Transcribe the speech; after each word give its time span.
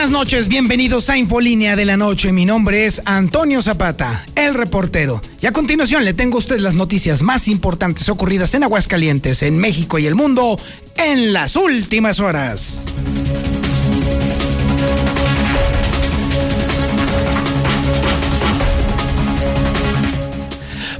Buenas 0.00 0.12
noches, 0.12 0.46
bienvenidos 0.46 1.10
a 1.10 1.18
Infolínea 1.18 1.74
de 1.74 1.84
la 1.84 1.96
Noche. 1.96 2.30
Mi 2.30 2.44
nombre 2.44 2.86
es 2.86 3.02
Antonio 3.04 3.60
Zapata, 3.62 4.24
el 4.36 4.54
reportero. 4.54 5.20
Y 5.40 5.46
a 5.46 5.52
continuación 5.52 6.04
le 6.04 6.14
tengo 6.14 6.36
a 6.36 6.38
usted 6.38 6.60
las 6.60 6.74
noticias 6.74 7.20
más 7.20 7.48
importantes 7.48 8.08
ocurridas 8.08 8.54
en 8.54 8.62
Aguascalientes, 8.62 9.42
en 9.42 9.58
México 9.58 9.98
y 9.98 10.06
el 10.06 10.14
mundo 10.14 10.56
en 10.94 11.32
las 11.32 11.56
últimas 11.56 12.20
horas. 12.20 12.84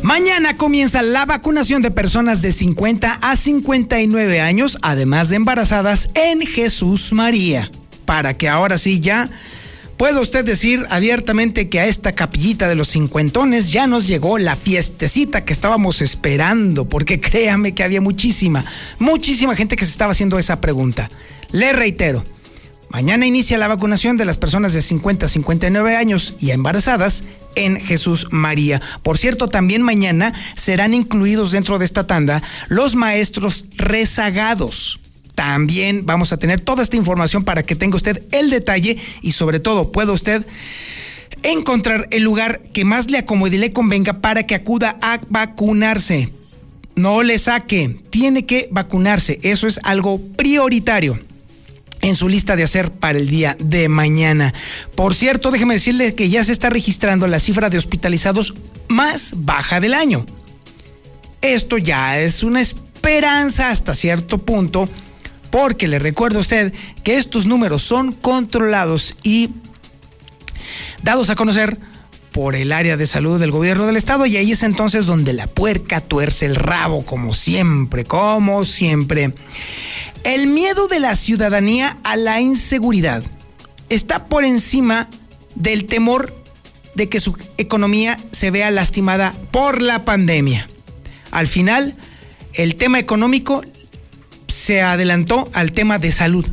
Mañana 0.03 0.57
comienza 0.57 1.03
la 1.03 1.25
vacunación 1.25 1.83
de 1.83 1.93
personas 1.93 2.43
de 2.43 2.51
50 2.51 3.21
a 3.23 3.37
59 3.37 4.41
años, 4.41 4.77
además 4.83 5.29
de 5.29 5.37
embarazadas, 5.37 6.11
en 6.15 6.41
Jesús 6.41 7.13
María 7.13 7.71
para 8.09 8.39
que 8.39 8.49
ahora 8.49 8.79
sí 8.79 9.01
ya 9.01 9.29
pueda 9.99 10.23
usted 10.23 10.43
decir 10.43 10.87
abiertamente 10.89 11.69
que 11.69 11.79
a 11.79 11.85
esta 11.85 12.13
capillita 12.13 12.67
de 12.67 12.75
los 12.75 12.89
cincuentones 12.89 13.71
ya 13.71 13.87
nos 13.87 14.07
llegó 14.07 14.39
la 14.39 14.57
fiestecita 14.57 15.45
que 15.45 15.53
estábamos 15.53 16.01
esperando, 16.01 16.89
porque 16.89 17.21
créame 17.21 17.75
que 17.75 17.85
había 17.85 18.01
muchísima, 18.01 18.65
muchísima 18.99 19.55
gente 19.55 19.77
que 19.77 19.85
se 19.85 19.91
estaba 19.91 20.13
haciendo 20.13 20.39
esa 20.39 20.59
pregunta. 20.59 21.11
Le 21.53 21.75
reitero, 21.75 22.25
mañana 22.89 23.27
inicia 23.27 23.59
la 23.59 23.69
vacunación 23.69 24.17
de 24.17 24.25
las 24.25 24.39
personas 24.39 24.73
de 24.73 24.81
50 24.81 25.27
a 25.27 25.29
59 25.29 25.95
años 25.95 26.35
y 26.41 26.53
embarazadas 26.53 27.25
en 27.57 27.79
Jesús 27.79 28.29
María. 28.31 28.81
Por 29.03 29.19
cierto, 29.19 29.49
también 29.49 29.83
mañana 29.83 30.33
serán 30.57 30.95
incluidos 30.95 31.53
dentro 31.53 31.79
de 31.79 31.85
esta 31.85 32.07
tanda 32.07 32.43
los 32.69 32.95
maestros 32.95 33.67
rezagados 33.77 34.99
también 35.39 36.05
vamos 36.05 36.33
a 36.33 36.37
tener 36.37 36.61
toda 36.61 36.83
esta 36.83 36.97
información 36.97 37.45
para 37.45 37.63
que 37.63 37.77
tenga 37.77 37.95
usted 37.95 38.25
el 38.33 38.51
detalle 38.51 38.99
y 39.23 39.31
sobre 39.31 39.61
todo 39.61 39.93
pueda 39.93 40.11
usted 40.11 40.45
encontrar 41.45 42.09
el 42.11 42.25
lugar 42.25 42.61
que 42.75 42.85
más 42.85 43.09
le 43.09 43.19
acomode 43.19 43.55
y 43.55 43.61
le 43.61 43.71
convenga 43.71 44.15
para 44.15 44.49
que 44.49 44.57
acuda 44.57 44.97
a 45.01 45.21
vacunarse. 45.29 46.31
No 46.97 47.23
le 47.23 47.39
saque, 47.39 48.01
tiene 48.11 48.47
que 48.47 48.67
vacunarse. 48.73 49.39
Eso 49.45 49.69
es 49.69 49.79
algo 49.85 50.21
prioritario 50.37 51.21
en 52.01 52.17
su 52.17 52.29
lista 52.29 52.57
de 52.57 52.65
hacer 52.65 52.91
para 52.91 53.21
el 53.21 53.31
día 53.31 53.57
de 53.61 53.89
mañana. 53.89 54.53
Por 54.97 55.15
cierto, 55.15 55.53
déjeme 55.53 55.75
decirle 55.75 56.17
que 56.17 56.31
ya 56.31 56.43
se 56.43 56.51
está 56.51 56.69
registrando 56.69 57.29
la 57.29 57.39
cifra 57.39 57.71
de 57.71 57.79
hospitalizados 57.79 58.55
más 58.89 59.35
baja 59.37 59.79
del 59.79 59.95
año. 59.95 60.27
Esto 61.43 61.79
ya 61.79 62.19
es 62.19 62.43
una 62.43 62.61
esperanza 62.61 63.71
hasta 63.71 63.95
cierto 63.95 64.39
punto 64.39 64.89
porque 65.51 65.89
le 65.89 65.99
recuerdo 65.99 66.39
a 66.39 66.43
usted 66.43 66.73
que 67.03 67.17
estos 67.17 67.47
números 67.47 67.83
son 67.83 68.13
controlados 68.13 69.15
y 69.23 69.51
dados 71.03 71.31
a 71.31 71.37
conocer 71.37 71.79
por 72.33 72.55
el 72.55 72.73
área 72.73 72.97
de 72.97 73.07
salud 73.07 73.41
del 73.41 73.51
gobierno 73.51 73.87
del 73.87 73.97
estado 73.97 74.27
y 74.27 74.37
ahí 74.37 74.53
es 74.53 74.63
entonces 74.63 75.07
donde 75.07 75.33
la 75.33 75.47
puerca 75.47 76.01
tuerce 76.01 76.47
el 76.47 76.55
rabo, 76.55 77.05
como 77.05 77.35
siempre, 77.35 78.05
como 78.05 78.65
siempre. 78.65 79.35
El 80.25 80.49
miedo 80.49 80.89
de 80.89 81.01
la 81.01 81.17
ciudadanía 81.17 81.99
a 82.05 82.17
la 82.17 82.41
inseguridad 82.41 83.23
está 83.89 84.27
por 84.27 84.45
encima 84.45 85.09
del 85.55 85.87
temor 85.87 86.35
de 86.95 87.09
que 87.09 87.21
su 87.21 87.37
economía 87.57 88.19
se 88.33 88.51
vea 88.51 88.71
lastimada 88.71 89.35
por 89.51 89.81
la 89.81 90.05
pandemia. 90.05 90.69
Al 91.31 91.47
final, 91.47 91.95
el 92.53 92.77
tema 92.77 92.99
económico 92.99 93.63
se 94.49 94.83
adelantó 94.83 95.49
al 95.53 95.73
tema 95.73 95.99
de 95.99 96.11
salud. 96.11 96.47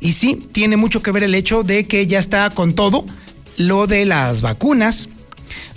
Y 0.00 0.12
sí, 0.12 0.46
tiene 0.52 0.76
mucho 0.76 1.02
que 1.02 1.10
ver 1.10 1.24
el 1.24 1.34
hecho 1.34 1.62
de 1.62 1.86
que 1.86 2.06
ya 2.06 2.18
está 2.18 2.50
con 2.50 2.74
todo 2.74 3.04
lo 3.56 3.86
de 3.86 4.04
las 4.04 4.42
vacunas, 4.42 5.08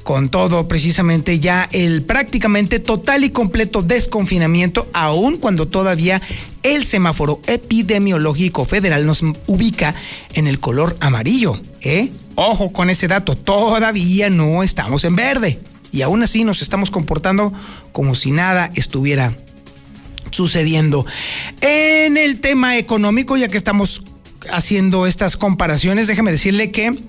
con 0.03 0.29
todo 0.29 0.67
precisamente 0.67 1.39
ya 1.39 1.67
el 1.71 2.03
prácticamente 2.03 2.79
total 2.79 3.23
y 3.23 3.31
completo 3.31 3.81
desconfinamiento, 3.81 4.88
aun 4.94 5.38
cuando 5.38 5.67
todavía 5.67 6.21
el 6.63 6.85
semáforo 6.85 7.41
epidemiológico 7.47 8.65
federal 8.65 9.05
nos 9.05 9.23
ubica 9.47 9.95
en 10.33 10.47
el 10.47 10.59
color 10.59 10.95
amarillo. 10.99 11.59
¿eh? 11.81 12.11
Ojo 12.35 12.71
con 12.71 12.89
ese 12.89 13.07
dato, 13.07 13.35
todavía 13.35 14.29
no 14.29 14.63
estamos 14.63 15.03
en 15.05 15.15
verde. 15.15 15.59
Y 15.91 16.01
aún 16.01 16.23
así 16.23 16.44
nos 16.44 16.61
estamos 16.61 16.91
comportando 16.91 17.53
como 17.91 18.15
si 18.15 18.31
nada 18.31 18.69
estuviera 18.75 19.35
sucediendo. 20.35 21.06
En 21.62 22.18
el 22.18 22.40
tema 22.40 22.78
económico, 22.78 23.38
ya 23.38 23.47
que 23.47 23.57
estamos 23.57 24.03
haciendo 24.51 25.07
estas 25.07 25.38
comparaciones, 25.38 26.07
déjeme 26.07 26.31
decirle 26.31 26.72
que 26.72 27.00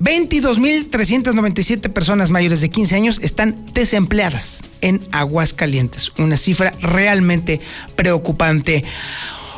22.397 0.00 1.92
personas 1.92 2.30
mayores 2.30 2.60
de 2.60 2.70
15 2.70 2.96
años 2.96 3.20
están 3.22 3.64
desempleadas 3.72 4.62
en 4.80 5.00
Aguascalientes. 5.12 6.10
Una 6.18 6.36
cifra 6.36 6.72
realmente 6.80 7.60
preocupante. 7.94 8.82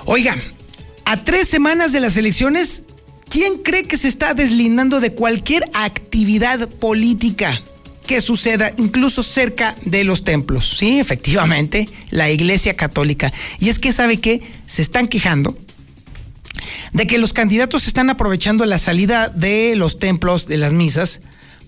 Oiga, 0.04 0.36
a 1.06 1.24
tres 1.24 1.48
semanas 1.48 1.92
de 1.92 2.00
las 2.00 2.16
elecciones, 2.18 2.82
¿quién 3.30 3.58
cree 3.62 3.84
que 3.84 3.96
se 3.96 4.08
está 4.08 4.34
deslindando 4.34 5.00
de 5.00 5.14
cualquier 5.14 5.64
actividad 5.72 6.68
política? 6.68 7.62
Que 8.06 8.20
suceda 8.20 8.72
incluso 8.76 9.22
cerca 9.22 9.74
de 9.84 10.04
los 10.04 10.24
templos. 10.24 10.76
Sí, 10.78 11.00
efectivamente, 11.00 11.88
la 12.10 12.30
Iglesia 12.30 12.76
Católica. 12.76 13.32
Y 13.58 13.68
es 13.68 13.78
que 13.78 13.92
sabe 13.92 14.20
que 14.20 14.42
se 14.66 14.82
están 14.82 15.08
quejando 15.08 15.56
de 16.92 17.06
que 17.06 17.18
los 17.18 17.32
candidatos 17.32 17.86
están 17.86 18.10
aprovechando 18.10 18.64
la 18.66 18.78
salida 18.78 19.28
de 19.28 19.74
los 19.76 19.98
templos, 19.98 20.46
de 20.46 20.56
las 20.56 20.72
misas, 20.72 21.20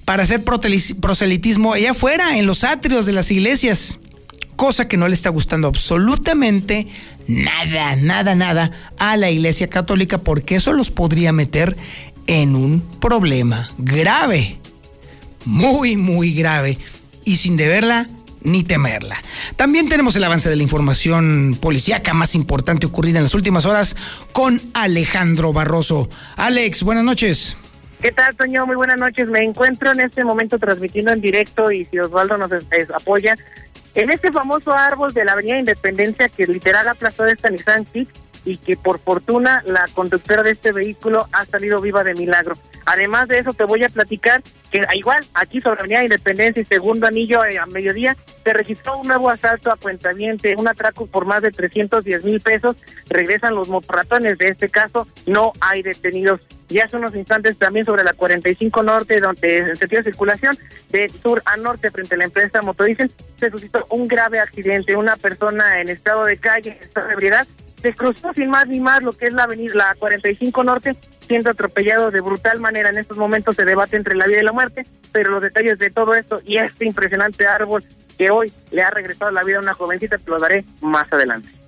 para 0.05 0.23
hacer 0.23 0.45
proselitismo 0.45 1.73
allá 1.73 1.91
afuera, 1.91 2.39
en 2.39 2.47
los 2.47 2.65
atrios 2.65 3.07
de 3.07 3.13
las 3.13 3.31
iglesias. 3.31 3.99
Cosa 4.55 4.89
que 4.89 4.97
no 4.97 5.09
le 5.09 5.15
está 5.15 5.29
gustando 5.29 5.69
absolutamente 5.69 6.87
nada, 7.27 7.97
nada, 7.97 8.35
nada 8.35 8.71
a 8.99 9.17
la 9.17 9.31
Iglesia 9.31 9.69
Católica, 9.69 10.19
porque 10.19 10.57
eso 10.57 10.73
los 10.73 10.91
podría 10.91 11.33
meter 11.33 11.77
en 12.27 12.57
un 12.57 12.81
problema 13.01 13.69
grave 13.79 14.59
muy, 15.47 15.97
muy 15.97 16.35
grave 16.35 16.79
y 17.25 17.39
sin 17.39 17.57
deberla 17.57 18.07
ni 18.43 18.63
temerla. 18.63 19.17
También 19.57 19.89
tenemos 19.89 20.15
el 20.15 20.25
avance 20.25 20.49
de 20.49 20.57
la 20.57 20.63
información 20.63 21.59
policíaca 21.61 22.15
más 22.15 22.35
importante 22.35 22.87
ocurrida 22.87 23.19
en 23.19 23.25
las 23.25 23.35
últimas 23.35 23.67
horas 23.67 23.97
con 24.33 24.61
Alejandro 24.75 25.53
Barroso. 25.53 26.09
Alex, 26.37 26.83
buenas 26.83 27.05
noches. 27.05 27.57
¿Qué 28.01 28.13
tal, 28.13 28.37
Toño? 28.37 28.67
Muy 28.67 28.77
buenas 28.77 28.99
noches. 28.99 29.29
Me 29.29 29.43
encuentro 29.43 29.91
en 29.91 30.01
este 30.01 30.23
momento 30.23 30.59
transmitiendo 30.59 31.13
en 31.13 31.21
directo 31.21 31.73
y 31.73 31.87
si 31.87 31.99
Osvaldo 31.99 32.37
nos 32.37 32.53
apoya, 32.95 33.35
en 33.95 34.11
este 34.11 34.31
famoso 34.31 34.73
árbol 34.73 35.13
de 35.15 35.25
la 35.25 35.33
Avenida 35.33 35.59
Independencia 35.59 36.29
que 36.29 36.47
literal 36.47 36.87
aplastó 36.87 37.27
esta 37.27 37.49
Nissan 37.49 37.87
y 38.47 38.57
que 38.57 38.77
por 38.77 39.01
fortuna 39.01 39.63
la 39.67 39.85
conductora 39.93 40.43
de 40.43 40.53
este 40.53 40.73
vehículo 40.73 41.29
ha 41.33 41.45
salido 41.45 41.81
viva 41.81 42.05
de 42.05 42.15
milagro. 42.15 42.57
Además 42.87 43.29
de 43.29 43.41
eso 43.41 43.53
te 43.53 43.65
voy 43.65 43.83
a 43.83 43.89
platicar 43.89 44.43
que 44.71 44.81
igual 44.95 45.19
aquí 45.35 45.61
sobre 45.61 45.81
Avenida 45.81 46.05
Independencia 46.05 46.63
y 46.63 46.65
Segundo 46.65 47.09
Anillo 47.09 47.45
eh, 47.45 47.59
a 47.59 47.67
mediodía 47.67 48.17
se 48.45 48.53
registró 48.53 48.99
un 48.99 49.09
nuevo 49.09 49.29
asalto 49.29 49.73
a 49.73 49.77
cuentaviente, 49.77 50.55
un 50.57 50.69
atraco 50.69 51.07
por 51.07 51.27
más 51.27 51.43
de 51.43 51.51
310 51.51 52.25
mil 52.25 52.41
pesos. 52.41 52.77
Regresan 53.09 53.57
los 53.57 53.69
motorratones, 53.69 54.39
de 54.39 54.49
este 54.49 54.69
caso 54.69 55.09
no 55.27 55.53
hay 55.61 55.83
detenidos. 55.83 56.41
Y 56.69 56.79
hace 56.79 56.97
unos 56.97 57.15
instantes 57.15 57.59
también 57.59 57.85
sobre 57.85 58.05
la 58.05 58.13
45 58.13 58.83
Norte, 58.83 59.21
donde 59.21 59.59
en 59.59 59.77
sentido 59.77 60.03
circulación 60.03 60.57
de 60.91 61.09
sur 61.09 61.43
a 61.45 61.57
norte 61.57 61.91
frente 61.91 62.15
a 62.15 62.19
la 62.19 62.25
empresa 62.25 62.63
Motoricen, 62.63 63.11
se 63.37 63.51
suscitó 63.51 63.85
un 63.91 64.07
grave 64.07 64.39
accidente. 64.39 64.97
Una 64.97 65.17
persona 65.17 65.81
en 65.81 65.89
estado 65.89 66.25
de 66.25 66.37
calle, 66.37 66.77
en 66.77 66.83
estado 66.83 67.09
de 67.09 67.15
ebriedad, 67.15 67.47
se 67.81 67.95
cruzó 67.95 68.33
sin 68.35 68.51
más 68.51 68.69
ni 68.69 68.81
más 68.81 69.03
lo 69.03 69.13
que 69.13 69.27
es 69.27 69.33
la 69.33 69.45
avenida 69.45 69.75
la 69.75 69.95
45 69.99 70.65
Norte, 70.65 70.97
siendo 71.27 71.51
atropellado 71.51 72.11
de 72.11 72.21
brutal 72.21 72.61
manera. 72.61 72.89
En 72.89 72.99
estos 72.99 73.17
momentos 73.17 73.57
se 73.57 73.65
debate 73.65 73.97
entre 73.97 74.17
la 74.17 74.27
vida 74.27 74.41
y 74.41 74.45
la 74.45 74.53
muerte, 74.53 74.87
pero 75.13 75.31
los 75.31 75.43
detalles 75.43 75.79
de 75.79 75.91
todo 75.91 76.15
esto 76.15 76.41
y 76.45 76.59
este 76.59 76.87
impresionante 76.87 77.47
árbol 77.47 77.85
que 78.17 78.31
hoy 78.31 78.53
le 78.71 78.83
ha 78.83 78.91
regresado 78.91 79.31
la 79.31 79.43
vida 79.43 79.59
a 79.59 79.61
una 79.61 79.75
jovencita 79.75 80.19
te 80.19 80.31
lo 80.31 80.39
daré 80.39 80.65
más 80.81 81.13
adelante. 81.13 81.66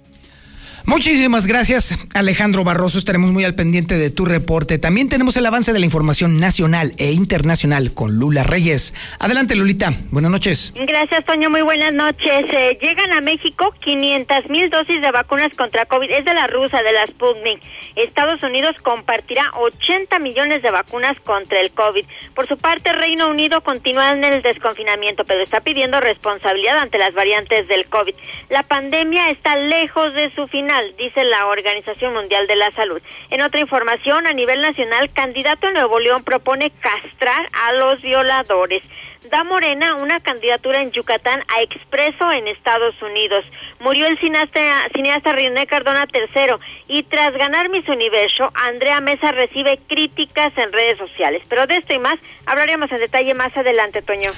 Muchísimas 0.88 1.46
gracias, 1.46 2.08
Alejandro 2.14 2.64
Barroso. 2.64 2.96
Estaremos 2.96 3.30
muy 3.30 3.44
al 3.44 3.54
pendiente 3.54 3.98
de 3.98 4.08
tu 4.08 4.24
reporte. 4.24 4.78
También 4.78 5.10
tenemos 5.10 5.36
el 5.36 5.44
avance 5.44 5.74
de 5.74 5.78
la 5.78 5.84
información 5.84 6.40
nacional 6.40 6.92
e 6.96 7.12
internacional 7.12 7.92
con 7.92 8.18
Lula 8.18 8.42
Reyes. 8.42 8.94
Adelante, 9.18 9.54
Lulita. 9.54 9.92
Buenas 10.10 10.30
noches. 10.30 10.72
Gracias, 10.74 11.26
Toño. 11.26 11.50
Muy 11.50 11.60
buenas 11.60 11.92
noches. 11.92 12.46
Eh, 12.50 12.78
llegan 12.80 13.12
a 13.12 13.20
México 13.20 13.74
500 13.84 14.48
mil 14.48 14.70
dosis 14.70 15.02
de 15.02 15.10
vacunas 15.10 15.54
contra 15.58 15.84
COVID. 15.84 16.10
Es 16.10 16.24
de 16.24 16.32
la 16.32 16.46
rusa, 16.46 16.82
de 16.82 16.92
la 16.92 17.06
Sputnik. 17.06 17.60
Estados 17.94 18.42
Unidos 18.42 18.74
compartirá 18.82 19.44
80 19.60 20.18
millones 20.20 20.62
de 20.62 20.70
vacunas 20.70 21.20
contra 21.20 21.60
el 21.60 21.70
COVID. 21.70 22.06
Por 22.34 22.48
su 22.48 22.56
parte, 22.56 22.94
Reino 22.94 23.28
Unido 23.28 23.60
continúa 23.60 24.14
en 24.14 24.24
el 24.24 24.40
desconfinamiento, 24.40 25.26
pero 25.26 25.42
está 25.42 25.60
pidiendo 25.60 26.00
responsabilidad 26.00 26.78
ante 26.78 26.96
las 26.96 27.12
variantes 27.12 27.68
del 27.68 27.84
COVID. 27.86 28.14
La 28.48 28.62
pandemia 28.62 29.28
está 29.30 29.54
lejos 29.56 30.14
de 30.14 30.32
su 30.34 30.48
final 30.48 30.77
dice 30.96 31.24
la 31.24 31.46
Organización 31.46 32.12
Mundial 32.12 32.46
de 32.46 32.56
la 32.56 32.70
Salud. 32.72 33.02
En 33.30 33.42
otra 33.42 33.60
información, 33.60 34.26
a 34.26 34.32
nivel 34.32 34.60
nacional, 34.60 35.10
candidato 35.12 35.68
en 35.68 35.74
Nuevo 35.74 35.98
León 35.98 36.24
propone 36.24 36.70
castrar 36.70 37.46
a 37.52 37.72
los 37.74 38.02
violadores. 38.02 38.82
Da 39.30 39.44
Morena 39.44 39.96
una 39.96 40.20
candidatura 40.20 40.80
en 40.80 40.92
Yucatán 40.92 41.42
a 41.48 41.60
expreso 41.62 42.30
en 42.32 42.46
Estados 42.48 42.94
Unidos. 43.02 43.44
Murió 43.80 44.06
el 44.06 44.18
cineasta, 44.18 44.88
cineasta 44.94 45.32
René 45.32 45.66
Cardona 45.66 46.06
III 46.12 46.54
y 46.86 47.02
tras 47.02 47.32
ganar 47.32 47.68
Miss 47.68 47.88
Universo, 47.88 48.50
Andrea 48.54 49.00
Mesa 49.00 49.32
recibe 49.32 49.78
críticas 49.88 50.52
en 50.56 50.72
redes 50.72 50.98
sociales. 50.98 51.42
Pero 51.48 51.66
de 51.66 51.76
esto 51.76 51.94
y 51.94 51.98
más 51.98 52.14
hablaremos 52.46 52.90
en 52.92 52.98
detalle 52.98 53.34
más 53.34 53.54
adelante, 53.56 54.02
Toño. 54.02 54.30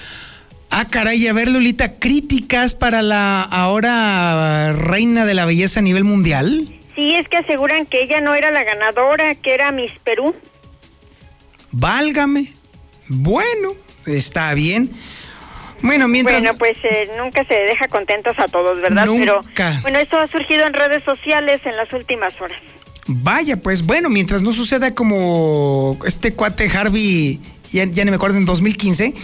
Ah, 0.70 0.86
caray, 0.88 1.26
a 1.26 1.32
ver, 1.32 1.48
Lolita, 1.48 1.94
críticas 1.94 2.76
para 2.76 3.02
la 3.02 3.42
ahora 3.42 4.72
reina 4.72 5.26
de 5.26 5.34
la 5.34 5.44
belleza 5.44 5.80
a 5.80 5.82
nivel 5.82 6.04
mundial. 6.04 6.72
Sí, 6.94 7.16
es 7.16 7.28
que 7.28 7.38
aseguran 7.38 7.86
que 7.86 8.02
ella 8.02 8.20
no 8.20 8.34
era 8.34 8.52
la 8.52 8.62
ganadora, 8.62 9.34
que 9.34 9.52
era 9.52 9.72
Miss 9.72 9.90
Perú. 10.04 10.34
Válgame. 11.72 12.52
Bueno, 13.08 13.74
está 14.06 14.54
bien. 14.54 14.90
Bueno, 15.82 16.06
mientras... 16.06 16.40
Bueno, 16.40 16.56
pues 16.56 16.78
eh, 16.84 17.10
nunca 17.18 17.44
se 17.44 17.54
deja 17.54 17.88
contentos 17.88 18.38
a 18.38 18.44
todos, 18.44 18.80
¿verdad? 18.80 19.06
Nunca. 19.06 19.40
Pero 19.54 19.82
bueno, 19.82 19.98
esto 19.98 20.18
ha 20.18 20.28
surgido 20.28 20.66
en 20.66 20.74
redes 20.74 21.02
sociales 21.02 21.60
en 21.64 21.76
las 21.76 21.92
últimas 21.92 22.40
horas. 22.40 22.60
Vaya, 23.06 23.56
pues 23.56 23.84
bueno, 23.84 24.08
mientras 24.08 24.42
no 24.42 24.52
suceda 24.52 24.94
como 24.94 25.98
este 26.06 26.32
cuate 26.32 26.70
Harvey 26.70 27.40
ya, 27.72 27.84
ya 27.84 28.04
ni 28.04 28.10
me 28.10 28.16
acuerdo, 28.16 28.38
en 28.38 28.44
2015, 28.44 29.14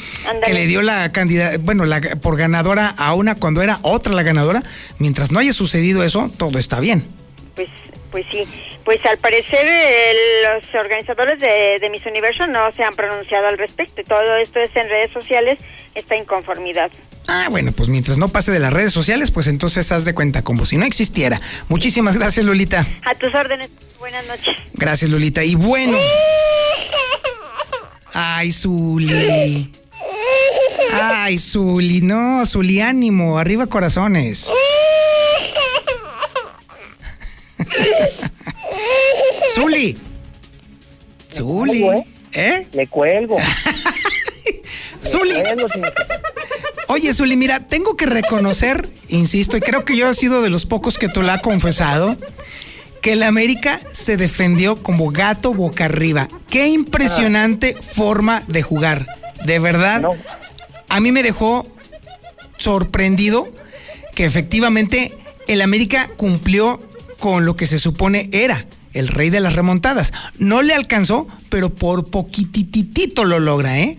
que 0.45 0.55
le 0.55 0.67
dio 0.67 0.83
la 0.83 1.13
candidata, 1.13 1.59
bueno, 1.59 1.85
la, 1.85 2.01
por 2.01 2.37
ganadora 2.37 2.89
a 2.89 3.15
una 3.15 3.35
cuando 3.35 3.63
era 3.63 3.79
otra 3.83 4.13
la 4.13 4.23
ganadora. 4.23 4.63
Mientras 4.99 5.31
no 5.31 5.39
haya 5.39 5.53
sucedido 5.53 6.03
eso, 6.03 6.31
todo 6.39 6.59
está 6.59 6.81
bien. 6.81 7.07
Pues, 7.55 7.69
pues 8.11 8.27
sí. 8.31 8.45
Pues 8.85 9.05
al 9.05 9.19
parecer 9.19 9.67
los 10.45 10.65
organizadores 10.75 11.41
de, 11.41 11.77
de 11.81 11.91
Miss 11.91 12.07
Universo 12.07 12.47
no 12.47 12.73
se 12.73 12.85
han 12.85 12.95
pronunciado 12.95 13.49
al 13.49 13.59
respecto. 13.59 14.03
Todo 14.05 14.37
esto 14.37 14.61
es 14.61 14.71
en 14.77 14.89
redes 14.89 15.11
sociales, 15.11 15.59
esta 15.95 16.17
inconformidad. 16.17 16.93
Ah, 17.29 17.49
bueno, 17.51 17.73
pues 17.73 17.89
mientras 17.89 18.19
no 18.19 18.29
pase 18.29 18.53
de 18.53 18.61
las 18.61 18.73
redes 18.73 18.93
sociales, 18.93 19.31
pues 19.33 19.49
entonces 19.49 19.91
haz 19.91 20.05
de 20.05 20.15
cuenta 20.15 20.43
como 20.43 20.65
si 20.67 20.77
no 20.77 20.85
existiera. 20.85 21.41
Muchísimas 21.69 22.17
gracias, 22.17 22.47
Lolita. 22.47 22.87
A 23.05 23.15
tus 23.15 23.35
órdenes. 23.35 23.71
Buenas 23.99 24.27
noches. 24.27 24.57
Gracias, 24.75 25.11
Lolita. 25.11 25.43
Y 25.43 25.57
bueno. 25.57 25.99
Ay, 28.19 28.51
Zuli. 28.51 29.71
Ay, 30.91 31.37
Zuli, 31.37 32.01
no, 32.01 32.47
Zuli, 32.47 32.81
ánimo, 32.81 33.39
arriba 33.39 33.67
corazones. 33.67 34.51
Zuli. 39.55 39.99
Zuli. 41.31 41.87
¿Eh? 42.33 42.67
Le 42.73 42.87
cuelgo. 42.87 43.37
Zuli. 45.05 45.35
Oye, 46.89 47.13
Zuli, 47.13 47.37
mira, 47.37 47.61
tengo 47.61 47.99
que 47.99 48.07
reconocer, 48.07 48.89
insisto, 49.09 49.59
y 49.59 49.61
creo 49.61 49.85
que 49.85 49.95
yo 49.95 50.09
he 50.09 50.15
sido 50.15 50.41
de 50.41 50.49
los 50.49 50.65
pocos 50.65 50.97
que 50.97 51.11
tú 51.11 51.21
la 51.21 51.35
ha 51.35 51.41
confesado, 51.43 52.17
que 53.03 53.13
el 53.13 53.23
América 53.23 53.81
se 53.93 54.17
defendió 54.17 54.77
como 54.77 55.11
gato 55.11 55.53
boca 55.53 55.85
arriba. 55.85 56.29
Qué 56.49 56.69
impresionante 56.69 57.75
forma 57.75 58.43
de 58.49 58.63
jugar. 58.63 59.07
De 59.45 59.59
verdad, 59.59 60.03
a 60.89 61.01
mí 61.01 61.13
me 61.13 61.23
dejó 61.23 61.67
sorprendido 62.57 63.49
que 64.15 64.25
efectivamente 64.25 65.15
el 65.47 65.61
América 65.61 66.09
cumplió 66.17 66.81
con 67.19 67.45
lo 67.45 67.57
que 67.57 67.67
se 67.67 67.79
supone 67.79 68.29
era 68.33 68.67
el 68.93 69.09
rey 69.09 69.31
de 69.31 69.41
las 69.41 69.55
remontadas. 69.55 70.13
No 70.39 70.63
le 70.63 70.75
alcanzó, 70.75 71.29
pero 71.51 71.71
por 71.71 72.11
poquititito 72.11 73.25
lo 73.25 73.39
logra, 73.39 73.79
¿eh? 73.79 73.99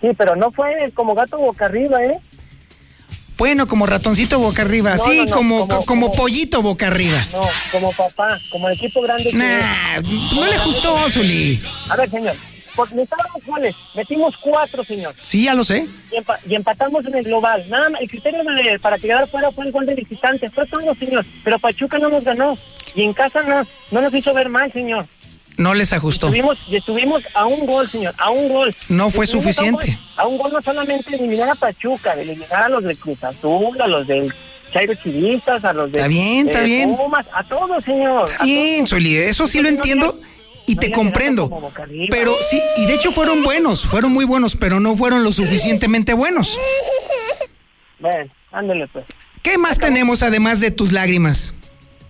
Sí, 0.00 0.08
pero 0.16 0.36
no 0.36 0.50
fue 0.50 0.92
como 0.94 1.14
gato 1.14 1.38
boca 1.38 1.66
arriba, 1.66 2.04
¿eh? 2.04 2.18
Bueno, 3.38 3.68
como 3.68 3.86
ratoncito 3.86 4.40
boca 4.40 4.62
arriba, 4.62 4.98
sí, 4.98 5.26
como, 5.32 5.68
como, 5.86 6.10
pollito 6.10 6.60
boca 6.60 6.88
arriba. 6.88 7.24
No, 7.32 7.42
como 7.70 7.92
papá, 7.92 8.36
como 8.50 8.68
el 8.68 8.74
equipo 8.74 9.00
grande. 9.00 9.30
Nah, 9.32 10.00
no 10.34 10.44
le 10.44 10.58
gustó, 10.58 11.08
Zuli. 11.08 11.62
A 11.88 11.94
ver, 11.94 12.10
señor, 12.10 12.34
pues 12.74 12.90
metimos 12.90 13.46
goles, 13.46 13.76
metimos 13.94 14.36
cuatro, 14.38 14.82
señor. 14.82 15.14
Sí, 15.22 15.44
ya 15.44 15.54
lo 15.54 15.62
sé. 15.62 15.86
Y, 16.48 16.54
empatamos 16.56 17.06
en 17.06 17.14
el 17.14 17.24
global. 17.24 17.64
Nada 17.68 17.90
más, 17.90 18.00
el 18.00 18.10
criterio 18.10 18.40
para 18.82 18.98
quedar 18.98 19.28
fuera 19.28 19.52
fue 19.52 19.66
el 19.66 19.72
gol 19.72 19.86
de 19.86 19.94
visitante. 19.94 20.50
Fue 20.50 20.66
todo, 20.66 20.92
señor. 20.96 21.24
Pero 21.44 21.60
Pachuca 21.60 21.98
no 21.98 22.08
nos 22.08 22.24
ganó. 22.24 22.58
Y 22.96 23.04
en 23.04 23.12
casa 23.12 23.42
no, 23.42 23.64
no 23.92 24.00
nos 24.00 24.12
hizo 24.12 24.34
ver 24.34 24.48
mal, 24.48 24.72
señor. 24.72 25.06
No 25.58 25.74
les 25.74 25.92
ajustó. 25.92 26.28
Estuvimos, 26.28 26.58
estuvimos 26.70 27.22
a 27.34 27.44
un 27.44 27.66
gol, 27.66 27.90
señor, 27.90 28.14
a 28.16 28.30
un 28.30 28.48
gol. 28.48 28.74
No 28.88 29.10
fue 29.10 29.26
suficiente. 29.26 29.98
A 30.16 30.24
un, 30.26 30.38
gol, 30.38 30.52
no 30.52 30.62
solamente 30.62 31.16
eliminar 31.16 31.50
a 31.50 31.54
Pachuca, 31.56 32.14
de 32.14 32.22
eliminar 32.22 32.62
a 32.62 32.68
los 32.68 32.84
de 32.84 32.94
Cruz 32.94 33.22
Azul, 33.24 33.80
a 33.80 33.88
los 33.88 34.06
del 34.06 34.32
Chairo 34.72 34.94
Chivistas, 34.94 35.64
a 35.64 35.72
los 35.72 35.90
de... 35.90 35.98
Está 35.98 36.08
bien, 36.08 36.46
está 36.46 36.62
bien. 36.62 36.96
a 37.32 37.42
todos, 37.42 37.82
señor. 37.82 38.30
Está 38.30 38.44
bien, 38.44 38.84
eso 38.84 39.48
sí 39.48 39.60
lo 39.60 39.68
entiendo. 39.68 40.16
y 40.64 40.76
te 40.76 40.92
comprendo. 40.92 41.72
Pero 42.08 42.36
sí, 42.48 42.62
y 42.76 42.86
de 42.86 42.94
hecho 42.94 43.10
fueron 43.10 43.42
buenos, 43.42 43.84
fueron 43.84 44.12
muy 44.12 44.24
buenos, 44.24 44.54
pero 44.54 44.78
no 44.78 44.96
fueron 44.96 45.24
lo 45.24 45.32
suficientemente 45.32 46.14
buenos. 46.14 46.56
Bueno, 47.98 48.30
ándale 48.52 48.86
pues. 48.86 49.04
¿Qué 49.42 49.58
más 49.58 49.78
tenemos 49.78 50.22
además 50.22 50.60
de 50.60 50.70
tus 50.70 50.92
lágrimas? 50.92 51.52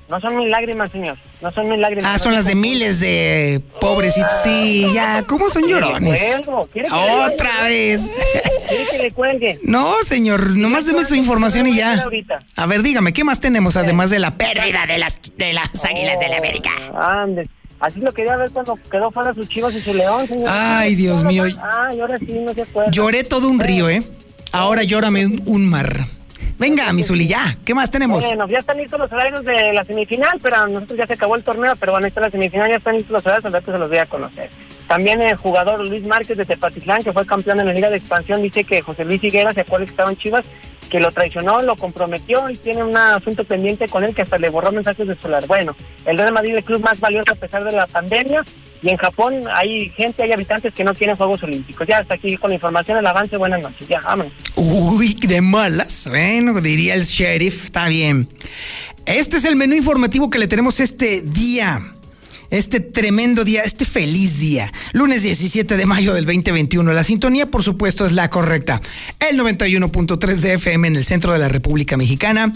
No 0.09 0.19
son 0.21 0.37
mis 0.37 0.51
lágrimas, 0.51 0.91
señor. 0.91 1.19
No 1.43 1.53
son 1.53 1.69
mis 1.69 1.79
lágrimas. 1.79 2.13
Ah, 2.15 2.19
son 2.19 2.33
las 2.33 2.47
de 2.47 2.55
miles 2.55 2.99
de 2.99 3.61
pobrecitos. 3.81 4.33
Sí, 4.43 4.87
ya. 4.95 5.23
¿Cómo 5.27 5.51
son 5.51 5.69
llorones? 5.69 6.41
Otra 6.47 7.63
vez. 7.65 8.11
¿Quiere 8.69 8.87
que 8.91 8.99
le 8.99 9.11
cuelgue? 9.11 9.59
No, 9.63 9.95
señor. 10.05 10.57
Nomás 10.57 10.87
deme 10.87 11.05
su 11.05 11.15
información 11.15 11.67
y 11.67 11.77
ya. 11.77 12.07
A 12.57 12.67
ver, 12.67 12.83
dígame, 12.83 13.13
¿qué 13.13 13.23
más 13.23 13.41
tenemos 13.41 13.77
además 13.77 14.09
de 14.11 14.19
la 14.19 14.37
pérdida 14.37 14.87
de 14.87 14.99
las, 14.99 15.21
de 15.37 15.53
las 15.53 15.85
águilas 15.85 16.19
de 16.19 16.29
la 16.29 16.39
América? 16.39 16.71
Ande. 16.99 17.49
Así 17.81 18.01
lo 18.01 18.13
quería 18.13 18.37
ver 18.37 18.51
cuando 18.51 18.77
quedó 18.91 19.11
fuera 19.13 19.33
sus 19.35 19.49
chivas 19.49 19.75
y 19.75 19.81
su 19.81 19.95
león, 19.95 20.27
señor. 20.27 20.49
Ay, 20.51 20.97
Dios 20.97 21.23
mío. 21.23 21.45
Ay, 21.45 22.01
ahora 22.01 22.19
sí 22.19 22.33
no 22.33 22.53
se 22.53 22.65
puede. 22.67 22.91
Lloré 22.91 23.23
todo 23.25 23.49
un 23.49 23.61
río, 23.61 23.89
¿eh? 23.89 24.03
Ahora 24.53 24.83
llórame 24.83 25.27
un 25.45 25.69
mar. 25.69 26.07
Venga, 26.59 26.93
Misuli, 26.93 27.29
ya. 27.29 27.57
¿Qué 27.65 27.73
más 27.73 27.89
tenemos? 27.89 28.25
Bueno, 28.25 28.49
ya 28.49 28.59
están 28.59 28.79
listos 28.79 28.99
los 28.99 29.13
horarios 29.13 29.45
de 29.45 29.73
la 29.73 29.85
semifinal, 29.85 30.41
pero 30.43 30.57
a 30.57 30.67
nosotros 30.67 30.99
ya 30.99 31.07
se 31.07 31.13
acabó 31.13 31.37
el 31.37 31.45
torneo, 31.45 31.77
pero 31.77 31.93
bueno, 31.93 32.09
está 32.09 32.21
la 32.21 32.31
semifinal, 32.31 32.69
ya 32.69 32.77
están 32.77 32.97
listos 32.97 33.13
los 33.13 33.25
horarios, 33.25 33.55
al 33.55 33.65
se 33.65 33.79
los 33.79 33.89
voy 33.89 33.99
a 33.99 34.07
conocer. 34.07 34.51
También 34.89 35.23
el 35.23 35.37
jugador 35.37 35.87
Luis 35.87 36.05
Márquez 36.05 36.37
de 36.37 36.45
Tepatitlán, 36.45 37.05
que 37.05 37.13
fue 37.13 37.25
campeón 37.25 37.61
en 37.61 37.67
la 37.67 37.73
Liga 37.73 37.91
de 37.91 37.99
Expansión, 37.99 38.43
dice 38.43 38.65
que 38.65 38.83
José 38.83 39.05
Luis 39.05 39.23
Higuera, 39.23 39.55
se 39.55 39.61
acuerda 39.61 39.85
que 39.85 39.91
estaba 39.91 40.11
en 40.11 40.17
Chivas, 40.17 40.47
que 40.91 40.99
lo 40.99 41.13
traicionó, 41.13 41.63
lo 41.63 41.77
comprometió 41.77 42.51
y 42.51 42.57
tiene 42.57 42.83
un 42.83 42.97
asunto 42.97 43.45
pendiente 43.45 43.87
con 43.87 44.03
él 44.03 44.15
que 44.15 44.23
hasta 44.23 44.39
le 44.39 44.49
borró 44.49 44.73
mensajes 44.73 45.07
de 45.07 45.15
solar. 45.15 45.47
Bueno, 45.47 45.77
el 46.07 46.19
Real 46.19 46.33
Madrid 46.33 46.53
es 46.53 46.59
el 46.59 46.65
club 46.65 46.83
más 46.83 46.99
valioso 46.99 47.33
a 47.33 47.37
pesar 47.37 47.63
de 47.63 47.73
la 47.73 47.87
pandemia 47.87 48.43
y 48.83 48.91
en 48.91 48.97
Japón 48.97 49.35
hay 49.53 49.91
gente, 49.91 50.23
hay 50.23 50.33
habitantes 50.33 50.73
que 50.75 50.85
no 50.85 50.95
quieren 50.95 51.17
Juegos 51.17 51.43
Olímpicos. 51.43 51.87
Ya 51.87 51.99
hasta 51.99 52.15
aquí 52.15 52.37
con 52.37 52.51
la 52.51 52.55
información, 52.55 52.99
el 52.99 53.07
avance, 53.07 53.37
buenas 53.37 53.61
noches, 53.61 53.87
ya, 53.89 54.01
amén. 54.05 54.31
Uy, 54.57 55.15
de 55.15 55.41
malas, 55.41 56.07
bueno, 56.09 56.61
diría 56.61 56.95
el 56.95 57.05
sheriff, 57.05 57.67
está 57.67 57.89
bien. 57.89 58.29
Este 59.07 59.39
es 59.39 59.45
el 59.45 59.57
menú 59.57 59.75
informativo 59.75 60.31
que 60.31 60.39
le 60.39 60.49
tenemos 60.49 60.81
este 60.81 61.23
día 61.23 61.93
este 62.51 62.81
tremendo 62.81 63.45
día, 63.45 63.63
este 63.63 63.85
feliz 63.85 64.39
día. 64.39 64.73
Lunes 64.93 65.23
17 65.23 65.77
de 65.77 65.87
mayo 65.87 66.15
del 66.15 66.25
2021. 66.25 66.93
La 66.93 67.05
sintonía, 67.05 67.47
por 67.47 67.63
supuesto, 67.63 68.07
es 68.07 68.13
la 68.13 68.31
correcta. 68.31 68.81
El 69.21 69.39
91.3 69.39 70.37
de 70.37 70.55
FM 70.55 70.89
en 70.89 70.97
el 70.97 71.05
centro 71.05 71.33
de 71.33 71.39
la 71.39 71.49
República 71.49 71.97
Mexicana. 71.97 72.53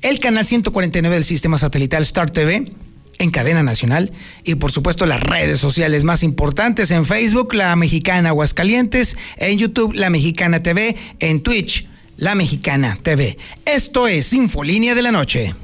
El 0.00 0.20
canal 0.20 0.44
149 0.44 1.14
del 1.14 1.24
sistema 1.24 1.58
satelital 1.58 2.02
Star 2.02 2.30
TV 2.30 2.72
en 3.18 3.30
cadena 3.30 3.62
nacional 3.62 4.12
y 4.44 4.56
por 4.56 4.72
supuesto 4.72 5.06
las 5.06 5.20
redes 5.20 5.58
sociales 5.58 6.04
más 6.04 6.22
importantes 6.22 6.90
en 6.90 7.04
Facebook, 7.06 7.54
La 7.54 7.74
Mexicana 7.76 8.30
Aguascalientes, 8.30 9.16
en 9.36 9.58
YouTube, 9.58 9.94
La 9.94 10.10
Mexicana 10.10 10.62
TV, 10.62 10.96
en 11.20 11.40
Twitch, 11.40 11.88
La 12.16 12.34
Mexicana 12.34 12.98
TV. 13.00 13.38
Esto 13.64 14.08
es 14.08 14.32
Infolínea 14.32 14.94
de 14.94 15.02
la 15.02 15.12
Noche. 15.12 15.54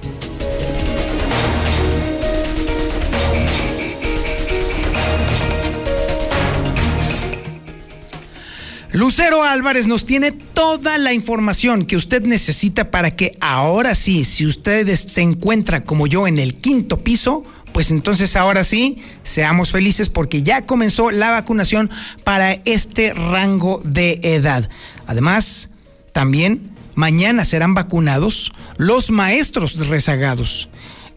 Lucero 8.93 9.43
Álvarez 9.43 9.87
nos 9.87 10.05
tiene 10.05 10.33
toda 10.33 10.99
la 10.99 11.15
información 11.15 11.87
que 11.87 11.97
usted 11.97 12.23
necesita 12.25 12.91
para 12.91 13.17
que 13.17 13.37
ahora 13.41 13.95
sí, 13.95 14.25
si 14.25 14.45
usted 14.45 14.87
se 14.95 15.23
encuentra 15.23 15.83
como 15.83 16.07
yo 16.07 16.27
en 16.27 16.39
el 16.39 16.57
quinto 16.57 16.99
piso, 16.99 17.43
pues 17.73 17.91
entonces 17.91 18.37
ahora 18.37 18.65
sí, 18.65 19.01
seamos 19.23 19.71
felices 19.71 20.11
porque 20.11 20.43
ya 20.43 20.61
comenzó 20.67 21.11
la 21.11 21.31
vacunación 21.31 21.89
para 22.23 22.53
este 22.67 23.15
rango 23.15 23.81
de 23.83 24.21
edad. 24.23 24.69
Además, 25.07 25.71
también 26.13 26.71
mañana 26.95 27.47
serán 27.47 27.73
vacunados 27.73 28.53
los 28.77 29.11
maestros 29.11 29.89
rezagados. 29.89 30.69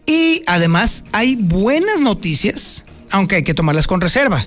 Y 0.06 0.42
además 0.46 1.04
hay 1.12 1.36
buenas 1.36 2.00
noticias, 2.00 2.84
aunque 3.10 3.36
hay 3.36 3.42
que 3.42 3.52
tomarlas 3.52 3.86
con 3.86 4.00
reserva. 4.00 4.46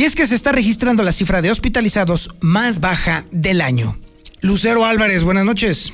Y 0.00 0.04
es 0.04 0.16
que 0.16 0.26
se 0.26 0.34
está 0.34 0.50
registrando 0.50 1.02
la 1.02 1.12
cifra 1.12 1.42
de 1.42 1.50
hospitalizados 1.50 2.30
más 2.40 2.80
baja 2.80 3.26
del 3.32 3.60
año. 3.60 3.98
Lucero 4.40 4.86
Álvarez, 4.86 5.24
buenas 5.24 5.44
noches. 5.44 5.92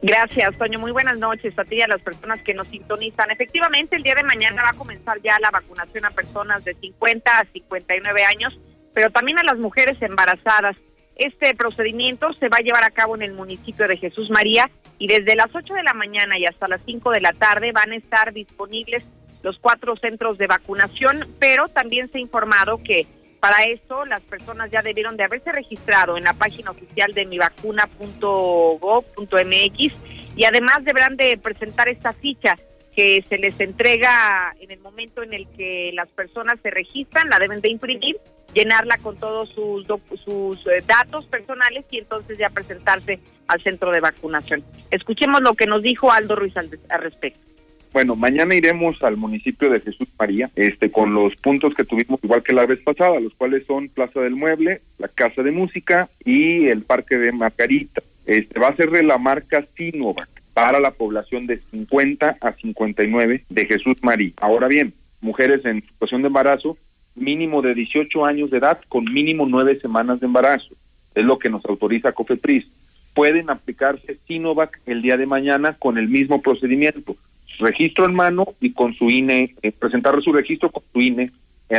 Gracias, 0.00 0.56
Toño. 0.56 0.78
Muy 0.78 0.90
buenas 0.90 1.18
noches 1.18 1.52
a 1.58 1.64
ti 1.64 1.76
y 1.76 1.82
a 1.82 1.88
las 1.88 2.00
personas 2.00 2.40
que 2.40 2.54
nos 2.54 2.66
sintonizan. 2.68 3.30
Efectivamente, 3.30 3.96
el 3.96 4.02
día 4.02 4.14
de 4.14 4.22
mañana 4.22 4.62
va 4.62 4.70
a 4.70 4.78
comenzar 4.78 5.20
ya 5.22 5.38
la 5.40 5.50
vacunación 5.50 6.06
a 6.06 6.10
personas 6.12 6.64
de 6.64 6.72
50 6.72 7.38
a 7.38 7.44
59 7.52 8.24
años, 8.24 8.58
pero 8.94 9.10
también 9.10 9.38
a 9.38 9.44
las 9.44 9.58
mujeres 9.58 10.00
embarazadas. 10.00 10.74
Este 11.16 11.54
procedimiento 11.54 12.32
se 12.32 12.48
va 12.48 12.56
a 12.60 12.64
llevar 12.64 12.84
a 12.84 12.92
cabo 12.92 13.14
en 13.14 13.24
el 13.24 13.34
municipio 13.34 13.86
de 13.86 13.98
Jesús 13.98 14.30
María 14.30 14.70
y 14.98 15.06
desde 15.06 15.36
las 15.36 15.54
8 15.54 15.74
de 15.74 15.82
la 15.82 15.92
mañana 15.92 16.38
y 16.38 16.46
hasta 16.46 16.66
las 16.66 16.80
5 16.86 17.10
de 17.10 17.20
la 17.20 17.34
tarde 17.34 17.72
van 17.72 17.92
a 17.92 17.96
estar 17.96 18.32
disponibles 18.32 19.04
los 19.44 19.58
cuatro 19.58 19.94
centros 19.96 20.38
de 20.38 20.48
vacunación, 20.48 21.28
pero 21.38 21.68
también 21.68 22.10
se 22.10 22.18
ha 22.18 22.22
informado 22.22 22.82
que 22.82 23.06
para 23.38 23.62
eso 23.64 24.06
las 24.06 24.22
personas 24.22 24.70
ya 24.70 24.80
debieron 24.80 25.18
de 25.18 25.24
haberse 25.24 25.52
registrado 25.52 26.16
en 26.16 26.24
la 26.24 26.32
página 26.32 26.70
oficial 26.70 27.12
de 27.12 27.26
mivacuna.gov.mx 27.26 29.92
y 30.34 30.44
además 30.46 30.82
deberán 30.82 31.16
de 31.16 31.36
presentar 31.36 31.90
esta 31.90 32.14
ficha 32.14 32.56
que 32.96 33.22
se 33.28 33.36
les 33.36 33.60
entrega 33.60 34.54
en 34.60 34.70
el 34.70 34.80
momento 34.80 35.22
en 35.22 35.34
el 35.34 35.46
que 35.48 35.90
las 35.92 36.08
personas 36.08 36.58
se 36.62 36.70
registran, 36.70 37.28
la 37.28 37.38
deben 37.38 37.60
de 37.60 37.70
imprimir, 37.70 38.16
llenarla 38.54 38.96
con 38.96 39.18
todos 39.18 39.50
sus, 39.50 39.86
sus 40.24 40.66
eh, 40.68 40.82
datos 40.86 41.26
personales 41.26 41.84
y 41.90 41.98
entonces 41.98 42.38
ya 42.38 42.48
presentarse 42.48 43.20
al 43.46 43.62
centro 43.62 43.90
de 43.90 44.00
vacunación. 44.00 44.64
Escuchemos 44.90 45.42
lo 45.42 45.52
que 45.52 45.66
nos 45.66 45.82
dijo 45.82 46.10
Aldo 46.10 46.34
Ruiz 46.34 46.56
al 46.56 46.70
respecto. 47.02 47.53
Bueno, 47.94 48.16
mañana 48.16 48.56
iremos 48.56 49.00
al 49.04 49.16
municipio 49.16 49.70
de 49.70 49.78
Jesús 49.78 50.08
María, 50.18 50.50
este, 50.56 50.90
con 50.90 51.14
los 51.14 51.36
puntos 51.36 51.74
que 51.74 51.84
tuvimos 51.84 52.18
igual 52.24 52.42
que 52.42 52.52
la 52.52 52.66
vez 52.66 52.80
pasada, 52.80 53.20
los 53.20 53.32
cuales 53.34 53.64
son 53.68 53.88
Plaza 53.88 54.18
del 54.18 54.34
Mueble, 54.34 54.80
la 54.98 55.06
Casa 55.06 55.44
de 55.44 55.52
Música 55.52 56.08
y 56.24 56.66
el 56.66 56.82
Parque 56.82 57.16
de 57.16 57.30
Margarita. 57.30 58.02
Este 58.26 58.58
va 58.58 58.66
a 58.66 58.74
ser 58.74 58.90
de 58.90 59.04
la 59.04 59.16
marca 59.16 59.64
Sinovac 59.76 60.28
para 60.54 60.80
la 60.80 60.90
población 60.90 61.46
de 61.46 61.60
50 61.70 62.38
a 62.40 62.52
59 62.54 63.44
de 63.48 63.66
Jesús 63.66 63.94
María. 64.02 64.32
Ahora 64.38 64.66
bien, 64.66 64.92
mujeres 65.20 65.64
en 65.64 65.80
situación 65.82 66.22
de 66.22 66.26
embarazo, 66.26 66.76
mínimo 67.14 67.62
de 67.62 67.74
18 67.76 68.26
años 68.26 68.50
de 68.50 68.58
edad 68.58 68.80
con 68.88 69.04
mínimo 69.04 69.46
nueve 69.48 69.78
semanas 69.78 70.18
de 70.18 70.26
embarazo. 70.26 70.74
Es 71.14 71.22
lo 71.22 71.38
que 71.38 71.48
nos 71.48 71.64
autoriza 71.64 72.10
COFEPRIS. 72.10 72.66
Pueden 73.14 73.50
aplicarse 73.50 74.18
Sinovac 74.26 74.80
el 74.84 75.00
día 75.00 75.16
de 75.16 75.26
mañana 75.26 75.76
con 75.78 75.96
el 75.96 76.08
mismo 76.08 76.42
procedimiento 76.42 77.14
registro 77.58 78.06
en 78.06 78.14
mano 78.14 78.46
y 78.60 78.72
con 78.72 78.94
su 78.94 79.10
INE, 79.10 79.54
eh, 79.62 79.72
presentar 79.72 80.20
su 80.22 80.32
registro 80.32 80.70
con 80.70 80.82
su 80.92 81.00
INE 81.00 81.30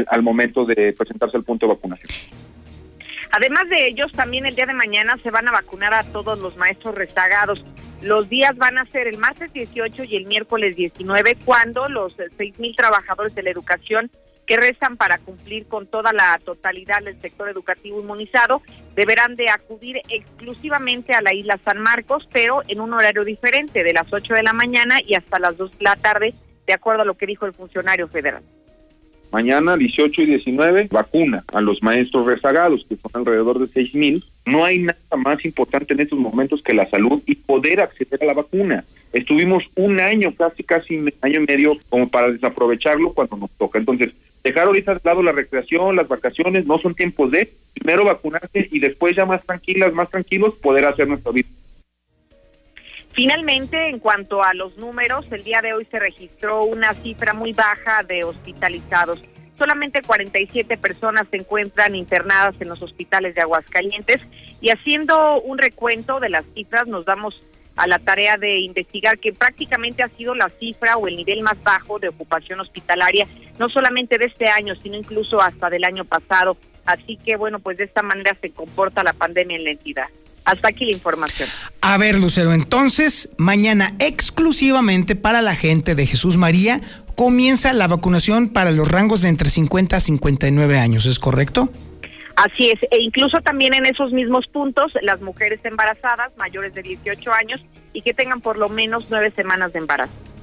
al 0.07 0.23
momento 0.23 0.65
de 0.65 0.93
presentarse 0.93 1.37
al 1.37 1.43
punto 1.43 1.67
de 1.67 1.73
vacunación. 1.73 2.09
Además 3.31 3.67
de 3.69 3.87
ellos, 3.87 4.11
también 4.13 4.45
el 4.45 4.55
día 4.55 4.65
de 4.65 4.73
mañana 4.73 5.17
se 5.21 5.29
van 5.29 5.47
a 5.47 5.51
vacunar 5.51 5.93
a 5.93 6.03
todos 6.03 6.39
los 6.39 6.55
maestros 6.57 6.95
rezagados. 6.95 7.63
Los 8.01 8.29
días 8.29 8.55
van 8.57 8.77
a 8.77 8.85
ser 8.85 9.07
el 9.07 9.17
martes 9.17 9.51
18 9.51 10.03
y 10.09 10.15
el 10.15 10.25
miércoles 10.25 10.75
19, 10.75 11.37
cuando 11.43 11.87
los 11.87 12.15
6.000 12.17 12.75
trabajadores 12.75 13.35
de 13.35 13.43
la 13.43 13.51
educación 13.51 14.09
que 14.45 14.57
restan 14.57 14.97
para 14.97 15.17
cumplir 15.17 15.65
con 15.67 15.87
toda 15.87 16.13
la 16.13 16.39
totalidad 16.43 17.03
del 17.03 17.19
sector 17.21 17.49
educativo 17.49 17.99
inmunizado 17.99 18.61
deberán 18.95 19.35
de 19.35 19.49
acudir 19.49 19.97
exclusivamente 20.09 21.13
a 21.13 21.21
la 21.21 21.33
isla 21.33 21.59
San 21.63 21.79
Marcos, 21.79 22.27
pero 22.31 22.61
en 22.67 22.79
un 22.79 22.93
horario 22.93 23.23
diferente, 23.23 23.83
de 23.83 23.93
las 23.93 24.11
8 24.11 24.33
de 24.33 24.43
la 24.43 24.53
mañana 24.53 24.99
y 25.05 25.15
hasta 25.15 25.39
las 25.39 25.57
2 25.57 25.79
de 25.79 25.83
la 25.83 25.95
tarde, 25.95 26.33
de 26.67 26.73
acuerdo 26.73 27.01
a 27.01 27.05
lo 27.05 27.15
que 27.15 27.25
dijo 27.25 27.45
el 27.45 27.53
funcionario 27.53 28.07
federal. 28.07 28.43
Mañana 29.31 29.75
18 29.75 30.21
y 30.21 30.25
19 30.27 30.87
vacuna 30.91 31.43
a 31.51 31.59
los 31.59 31.83
maestros 31.83 32.25
rezagados, 32.25 32.85
que 32.87 32.95
son 32.95 33.11
alrededor 33.15 33.59
de 33.59 33.67
6 33.67 33.95
mil. 33.95 34.23
No 34.45 34.63
hay 34.63 34.79
nada 34.79 34.97
más 35.17 35.43
importante 35.43 35.93
en 35.93 35.99
estos 35.99 36.17
momentos 36.17 36.61
que 36.61 36.73
la 36.73 36.89
salud 36.89 37.21
y 37.25 37.35
poder 37.35 37.81
acceder 37.81 38.23
a 38.23 38.27
la 38.27 38.33
vacuna. 38.33 38.85
Estuvimos 39.11 39.63
un 39.75 39.99
año, 39.99 40.33
casi 40.33 40.63
casi 40.63 40.97
un 40.97 41.11
año 41.21 41.41
y 41.41 41.45
medio, 41.45 41.77
como 41.89 42.07
para 42.07 42.31
desaprovecharlo 42.31 43.13
cuando 43.13 43.35
nos 43.35 43.51
toca. 43.51 43.79
Entonces, 43.79 44.13
dejar 44.45 44.67
ahorita 44.67 44.93
de 44.93 45.01
lado 45.03 45.23
la 45.23 45.31
recreación, 45.31 45.95
las 45.95 46.07
vacaciones, 46.07 46.67
no 46.67 46.77
son 46.77 46.93
tiempos 46.93 47.31
de 47.31 47.51
primero 47.73 48.05
vacunarse 48.05 48.69
y 48.71 48.79
después 48.79 49.15
ya 49.15 49.25
más 49.25 49.43
tranquilas, 49.43 49.91
más 49.91 50.09
tranquilos, 50.09 50.53
poder 50.55 50.85
hacer 50.85 51.07
nuestra 51.07 51.31
vida. 51.31 51.49
Finalmente, 53.13 53.89
en 53.89 53.97
cuanto 53.97 54.43
a 54.43 54.53
los 54.53 54.77
números, 54.77 55.25
el 55.31 55.43
día 55.43 55.61
de 55.63 55.73
hoy 55.73 55.87
se 55.89 55.99
registró 55.99 56.63
una 56.63 56.93
cifra 56.93 57.33
muy 57.33 57.53
baja 57.53 58.03
de 58.03 58.23
hospitalizados. 58.23 59.23
Solamente 59.57 60.01
47 60.05 60.77
personas 60.77 61.27
se 61.31 61.37
encuentran 61.37 61.95
internadas 61.95 62.55
en 62.59 62.69
los 62.69 62.81
hospitales 62.83 63.33
de 63.33 63.41
Aguascalientes 63.41 64.21
y 64.61 64.69
haciendo 64.69 65.41
un 65.41 65.57
recuento 65.57 66.19
de 66.19 66.29
las 66.29 66.45
cifras 66.53 66.87
nos 66.87 67.05
damos 67.05 67.41
a 67.75 67.87
la 67.87 67.99
tarea 67.99 68.37
de 68.37 68.61
investigar 68.61 69.19
que 69.19 69.33
prácticamente 69.33 70.03
ha 70.03 70.09
sido 70.09 70.33
la 70.35 70.49
cifra 70.49 70.97
o 70.97 71.07
el 71.07 71.15
nivel 71.15 71.41
más 71.41 71.61
bajo 71.63 71.99
de 71.99 72.09
ocupación 72.09 72.59
hospitalaria, 72.59 73.27
no 73.59 73.67
solamente 73.67 74.17
de 74.17 74.25
este 74.25 74.47
año, 74.47 74.75
sino 74.81 74.97
incluso 74.97 75.41
hasta 75.41 75.69
del 75.69 75.83
año 75.83 76.05
pasado. 76.05 76.57
Así 76.85 77.17
que 77.17 77.35
bueno, 77.35 77.59
pues 77.59 77.77
de 77.77 77.85
esta 77.85 78.01
manera 78.01 78.37
se 78.41 78.51
comporta 78.51 79.03
la 79.03 79.13
pandemia 79.13 79.57
en 79.57 79.63
la 79.63 79.71
entidad. 79.71 80.05
Hasta 80.45 80.67
aquí 80.67 80.85
la 80.85 80.91
información. 80.91 81.49
A 81.81 81.97
ver, 81.97 82.19
Lucero, 82.19 82.53
entonces 82.53 83.29
mañana 83.37 83.95
exclusivamente 83.99 85.15
para 85.15 85.41
la 85.41 85.55
gente 85.55 85.95
de 85.95 86.05
Jesús 86.05 86.37
María 86.37 86.81
comienza 87.15 87.73
la 87.73 87.87
vacunación 87.87 88.49
para 88.49 88.71
los 88.71 88.87
rangos 88.87 89.21
de 89.21 89.29
entre 89.29 89.49
50 89.49 89.97
a 89.97 89.99
59 89.99 90.77
años, 90.77 91.05
¿es 91.07 91.17
correcto? 91.17 91.69
Así 92.35 92.69
es, 92.69 92.79
e 92.91 92.99
incluso 92.99 93.39
también 93.41 93.73
en 93.73 93.85
esos 93.85 94.11
mismos 94.11 94.45
puntos, 94.47 94.91
las 95.01 95.21
mujeres 95.21 95.59
embarazadas 95.63 96.35
mayores 96.37 96.73
de 96.73 96.81
18 96.81 97.31
años 97.31 97.61
y 97.93 98.01
que 98.01 98.13
tengan 98.13 98.41
por 98.41 98.57
lo 98.57 98.67
menos 98.67 99.07
nueve 99.09 99.31
semanas 99.31 99.71
de 99.71 99.79
embarazo. 99.79 100.34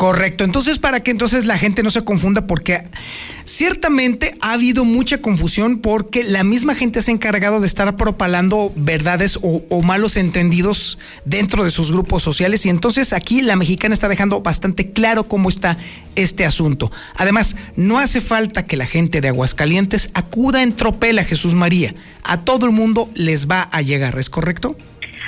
Correcto, 0.00 0.44
entonces 0.44 0.78
para 0.78 1.02
que 1.02 1.10
entonces 1.10 1.44
la 1.44 1.58
gente 1.58 1.82
no 1.82 1.90
se 1.90 2.02
confunda, 2.04 2.46
porque 2.46 2.84
ciertamente 3.44 4.32
ha 4.40 4.54
habido 4.54 4.86
mucha 4.86 5.20
confusión 5.20 5.80
porque 5.80 6.24
la 6.24 6.42
misma 6.42 6.74
gente 6.74 7.02
se 7.02 7.10
ha 7.10 7.14
encargado 7.14 7.60
de 7.60 7.66
estar 7.66 7.94
propalando 7.96 8.72
verdades 8.76 9.38
o, 9.42 9.82
malos 9.82 10.16
entendidos 10.16 10.96
dentro 11.26 11.64
de 11.64 11.70
sus 11.70 11.92
grupos 11.92 12.22
sociales 12.22 12.64
y 12.64 12.70
entonces 12.70 13.12
aquí 13.12 13.42
la 13.42 13.56
mexicana 13.56 13.92
está 13.92 14.08
dejando 14.08 14.40
bastante 14.40 14.90
claro 14.90 15.24
cómo 15.28 15.50
está 15.50 15.76
este 16.16 16.46
asunto. 16.46 16.90
Además, 17.16 17.56
no 17.76 17.98
hace 17.98 18.22
falta 18.22 18.64
que 18.64 18.78
la 18.78 18.86
gente 18.86 19.20
de 19.20 19.28
Aguascalientes 19.28 20.08
acuda 20.14 20.62
en 20.62 20.74
tropel 20.74 21.18
a 21.18 21.24
Jesús 21.24 21.52
María, 21.52 21.94
a 22.22 22.40
todo 22.40 22.64
el 22.64 22.72
mundo 22.72 23.10
les 23.12 23.50
va 23.50 23.68
a 23.70 23.82
llegar, 23.82 24.18
¿es 24.18 24.30
correcto? 24.30 24.78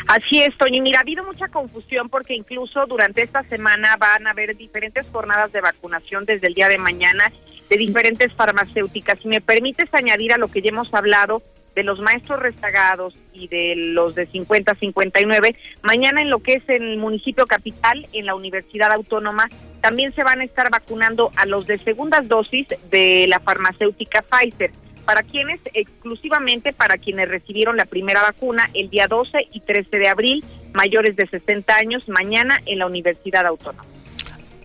Así 0.09 0.43
es, 0.43 0.57
Toño. 0.59 0.83
Mira, 0.83 0.99
ha 0.99 1.03
habido 1.03 1.25
mucha 1.25 1.49
confusión 1.49 2.09
porque 2.09 2.35
incluso 2.35 2.87
durante 2.87 3.23
esta 3.23 3.43
semana 3.45 3.97
van 3.99 4.27
a 4.27 4.31
haber 4.31 4.57
diferentes 4.57 5.07
jornadas 5.13 5.53
de 5.53 5.61
vacunación 5.61 6.25
desde 6.25 6.49
el 6.49 6.55
día 6.55 6.69
de 6.69 6.79
mañana 6.79 7.33
de 7.69 7.77
diferentes 7.77 8.33
farmacéuticas. 8.35 9.19
Si 9.21 9.29
me 9.29 9.41
permites 9.41 9.89
añadir 9.93 10.33
a 10.33 10.39
lo 10.39 10.49
que 10.49 10.61
ya 10.61 10.71
hemos 10.71 10.93
hablado 10.93 11.43
de 11.75 11.85
los 11.85 12.01
maestros 12.01 12.39
rezagados 12.39 13.15
y 13.33 13.49
de 13.49 13.75
los 13.77 14.15
de 14.15 14.27
50 14.27 14.73
a 14.73 14.75
59, 14.75 15.57
mañana 15.83 16.21
en 16.21 16.29
lo 16.29 16.41
que 16.41 16.55
es 16.55 16.69
el 16.69 16.99
municipio 16.99 17.47
capital, 17.47 18.07
en 18.13 18.27
la 18.27 18.35
Universidad 18.35 18.93
Autónoma, 18.93 19.49
también 19.81 20.15
se 20.15 20.23
van 20.23 20.41
a 20.41 20.45
estar 20.45 20.71
vacunando 20.71 21.31
a 21.37 21.47
los 21.47 21.67
de 21.67 21.79
segundas 21.79 22.29
dosis 22.29 22.67
de 22.91 23.27
la 23.29 23.41
farmacéutica 23.41 24.23
Pfizer 24.23 24.71
para 25.05 25.23
quienes 25.23 25.61
exclusivamente 25.75 26.73
para 26.73 26.97
quienes 26.97 27.29
recibieron 27.29 27.77
la 27.77 27.85
primera 27.85 28.23
vacuna 28.23 28.71
el 28.75 28.91
día 28.91 29.07
12 29.09 29.49
y 29.53 29.61
13 29.61 29.99
de 29.99 30.09
abril, 30.09 30.45
mayores 30.73 31.17
de 31.17 31.27
60 31.27 31.75
años, 31.75 32.09
mañana 32.09 32.61
en 32.67 32.79
la 32.79 32.87
Universidad 32.87 33.47
Autónoma. 33.47 33.85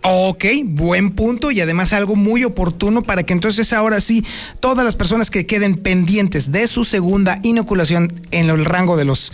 Ok, 0.04 0.46
buen 0.64 1.16
punto 1.16 1.52
y 1.52 1.60
además 1.60 1.92
algo 1.92 2.16
muy 2.16 2.44
oportuno 2.44 3.04
para 3.04 3.24
que 3.24 3.34
entonces 3.34 3.74
ahora 3.74 4.00
sí 4.00 4.24
todas 4.60 4.86
las 4.86 4.96
personas 4.96 5.30
que 5.30 5.46
queden 5.46 5.76
pendientes 5.76 6.52
de 6.52 6.68
su 6.68 6.86
segunda 6.86 7.40
inoculación 7.44 8.14
en 8.32 8.50
el 8.50 8.64
rango 8.64 8.96
de 8.96 9.06
los 9.06 9.34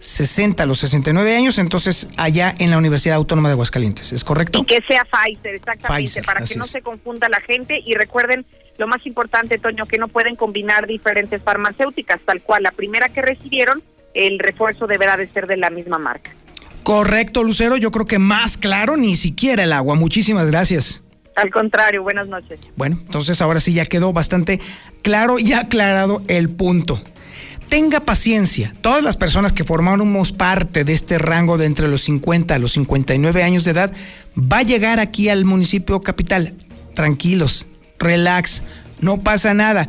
60 0.00 0.62
a 0.62 0.66
los 0.66 0.78
69 0.80 1.36
años, 1.36 1.58
entonces 1.58 2.08
allá 2.16 2.54
en 2.58 2.70
la 2.70 2.78
Universidad 2.78 3.16
Autónoma 3.16 3.50
de 3.50 3.52
Aguascalientes, 3.52 4.12
¿es 4.12 4.24
correcto? 4.24 4.60
Y 4.60 4.64
que 4.64 4.80
sea 4.88 5.04
Pfizer, 5.04 5.54
exactamente, 5.54 6.22
para 6.22 6.42
que 6.42 6.56
no 6.56 6.64
se 6.64 6.80
confunda 6.80 7.28
la 7.28 7.40
gente 7.40 7.78
y 7.84 7.92
recuerden 7.92 8.46
lo 8.80 8.88
más 8.88 9.06
importante, 9.06 9.58
Toño, 9.58 9.86
que 9.86 9.98
no 9.98 10.08
pueden 10.08 10.34
combinar 10.34 10.86
diferentes 10.86 11.40
farmacéuticas, 11.42 12.20
tal 12.22 12.40
cual 12.40 12.64
la 12.64 12.72
primera 12.72 13.08
que 13.10 13.22
recibieron, 13.22 13.82
el 14.14 14.38
refuerzo 14.38 14.86
deberá 14.86 15.16
de 15.16 15.28
ser 15.28 15.46
de 15.46 15.58
la 15.58 15.70
misma 15.70 15.98
marca. 15.98 16.30
Correcto, 16.82 17.44
Lucero, 17.44 17.76
yo 17.76 17.90
creo 17.92 18.06
que 18.06 18.18
más 18.18 18.56
claro 18.56 18.96
ni 18.96 19.14
siquiera 19.14 19.62
el 19.62 19.72
agua. 19.72 19.94
Muchísimas 19.94 20.50
gracias. 20.50 21.02
Al 21.36 21.50
contrario, 21.50 22.02
buenas 22.02 22.26
noches. 22.26 22.58
Bueno, 22.74 22.98
entonces 23.00 23.40
ahora 23.40 23.60
sí 23.60 23.74
ya 23.74 23.84
quedó 23.84 24.12
bastante 24.12 24.60
claro 25.02 25.38
y 25.38 25.52
aclarado 25.52 26.22
el 26.26 26.48
punto. 26.48 27.00
Tenga 27.68 28.00
paciencia. 28.00 28.72
Todas 28.80 29.02
las 29.02 29.16
personas 29.16 29.52
que 29.52 29.62
formamos 29.62 30.32
parte 30.32 30.84
de 30.84 30.92
este 30.92 31.18
rango 31.18 31.58
de 31.58 31.66
entre 31.66 31.86
los 31.86 32.02
50 32.02 32.54
a 32.54 32.58
los 32.58 32.72
59 32.72 33.42
años 33.44 33.64
de 33.64 33.70
edad 33.70 33.92
va 34.36 34.58
a 34.58 34.62
llegar 34.62 34.98
aquí 34.98 35.28
al 35.28 35.44
municipio 35.44 36.00
capital. 36.00 36.54
Tranquilos, 36.94 37.66
relax, 38.00 38.64
no 39.00 39.20
pasa 39.20 39.54
nada. 39.54 39.86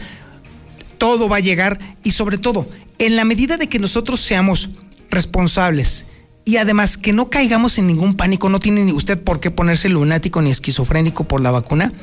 Todo 1.00 1.27
va 1.27 1.38
a 1.38 1.41
llegar 1.41 1.80
y 2.03 2.12
sobre 2.12 2.38
todo, 2.38 2.70
en 3.00 3.15
la 3.15 3.25
medida 3.25 3.58
de 3.58 3.68
que 3.68 3.80
nosotros 3.80 4.22
seamos 4.22 4.70
responsables, 5.10 6.06
y 6.44 6.58
además 6.58 6.98
que 6.98 7.13
no 7.13 7.30
caigamos 7.30 7.77
en 7.77 7.88
ningún 7.88 8.15
pánico, 8.15 8.50
no 8.50 8.60
tiene 8.60 8.84
ni 8.84 8.91
usted 8.91 9.22
por 9.22 9.39
qué 9.39 9.51
ponerse 9.51 9.89
lunático 9.89 10.41
ni 10.41 10.50
esquizofrénico 10.50 11.24
por 11.24 11.39
la 11.41 11.51
vacuna. 11.51 11.94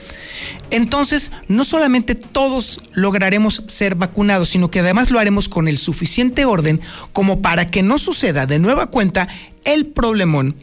Entonces, 0.70 1.32
no 1.48 1.64
solamente 1.64 2.14
todos 2.14 2.80
lograremos 2.92 3.64
ser 3.66 3.96
vacunados, 3.96 4.50
sino 4.50 4.70
que 4.70 4.80
además 4.80 5.10
lo 5.10 5.18
haremos 5.18 5.48
con 5.48 5.66
el 5.66 5.76
suficiente 5.76 6.44
orden 6.44 6.80
como 7.12 7.42
para 7.42 7.66
que 7.66 7.82
no 7.82 7.98
suceda 7.98 8.46
de 8.46 8.58
nueva 8.58 8.86
cuenta 8.86 9.28
el 9.64 9.86
problemón 9.86 10.56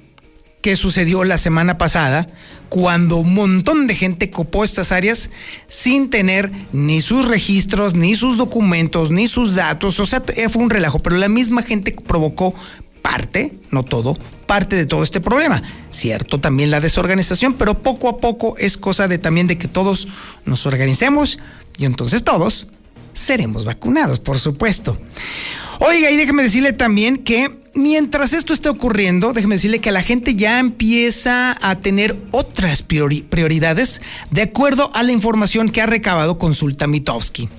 que 0.61 0.75
sucedió 0.75 1.23
la 1.23 1.37
semana 1.37 1.77
pasada 1.77 2.27
cuando 2.69 3.17
un 3.17 3.33
montón 3.33 3.87
de 3.87 3.95
gente 3.95 4.29
copó 4.29 4.63
estas 4.63 4.91
áreas 4.91 5.29
sin 5.67 6.09
tener 6.09 6.51
ni 6.71 7.01
sus 7.01 7.27
registros, 7.27 7.95
ni 7.95 8.15
sus 8.15 8.37
documentos, 8.37 9.11
ni 9.11 9.27
sus 9.27 9.55
datos. 9.55 9.99
O 9.99 10.05
sea, 10.05 10.23
fue 10.49 10.63
un 10.63 10.69
relajo, 10.69 10.99
pero 10.99 11.17
la 11.17 11.29
misma 11.29 11.63
gente 11.63 11.91
provocó 11.91 12.53
parte, 13.01 13.53
no 13.69 13.83
todo, 13.83 14.15
parte 14.47 14.75
de 14.75 14.85
todo 14.85 15.03
este 15.03 15.21
problema. 15.21 15.61
Cierto, 15.89 16.39
también 16.39 16.71
la 16.71 16.79
desorganización, 16.79 17.53
pero 17.53 17.81
poco 17.81 18.09
a 18.09 18.17
poco 18.17 18.57
es 18.57 18.77
cosa 18.77 19.07
de 19.07 19.17
también 19.17 19.47
de 19.47 19.57
que 19.57 19.67
todos 19.67 20.07
nos 20.45 20.65
organicemos 20.65 21.39
y 21.77 21.85
entonces 21.85 22.23
todos 22.23 22.67
seremos 23.13 23.65
vacunados, 23.65 24.19
por 24.19 24.39
supuesto. 24.39 24.97
Oiga, 25.79 26.09
y 26.09 26.17
déjeme 26.17 26.43
decirle 26.43 26.73
también 26.73 27.17
que 27.17 27.64
mientras 27.75 28.33
esto 28.33 28.53
esté 28.53 28.69
ocurriendo, 28.69 29.33
déjeme 29.33 29.55
decirle 29.55 29.79
que 29.79 29.91
la 29.91 30.01
gente 30.01 30.35
ya 30.35 30.59
empieza 30.59 31.57
a 31.61 31.79
tener 31.79 32.15
otras 32.31 32.81
prioridades 32.81 34.01
de 34.31 34.41
acuerdo 34.41 34.91
a 34.93 35.03
la 35.03 35.11
información 35.11 35.69
que 35.69 35.81
ha 35.81 35.85
recabado 35.85 36.37
Consulta 36.37 36.87
Mitowski. 36.87 37.49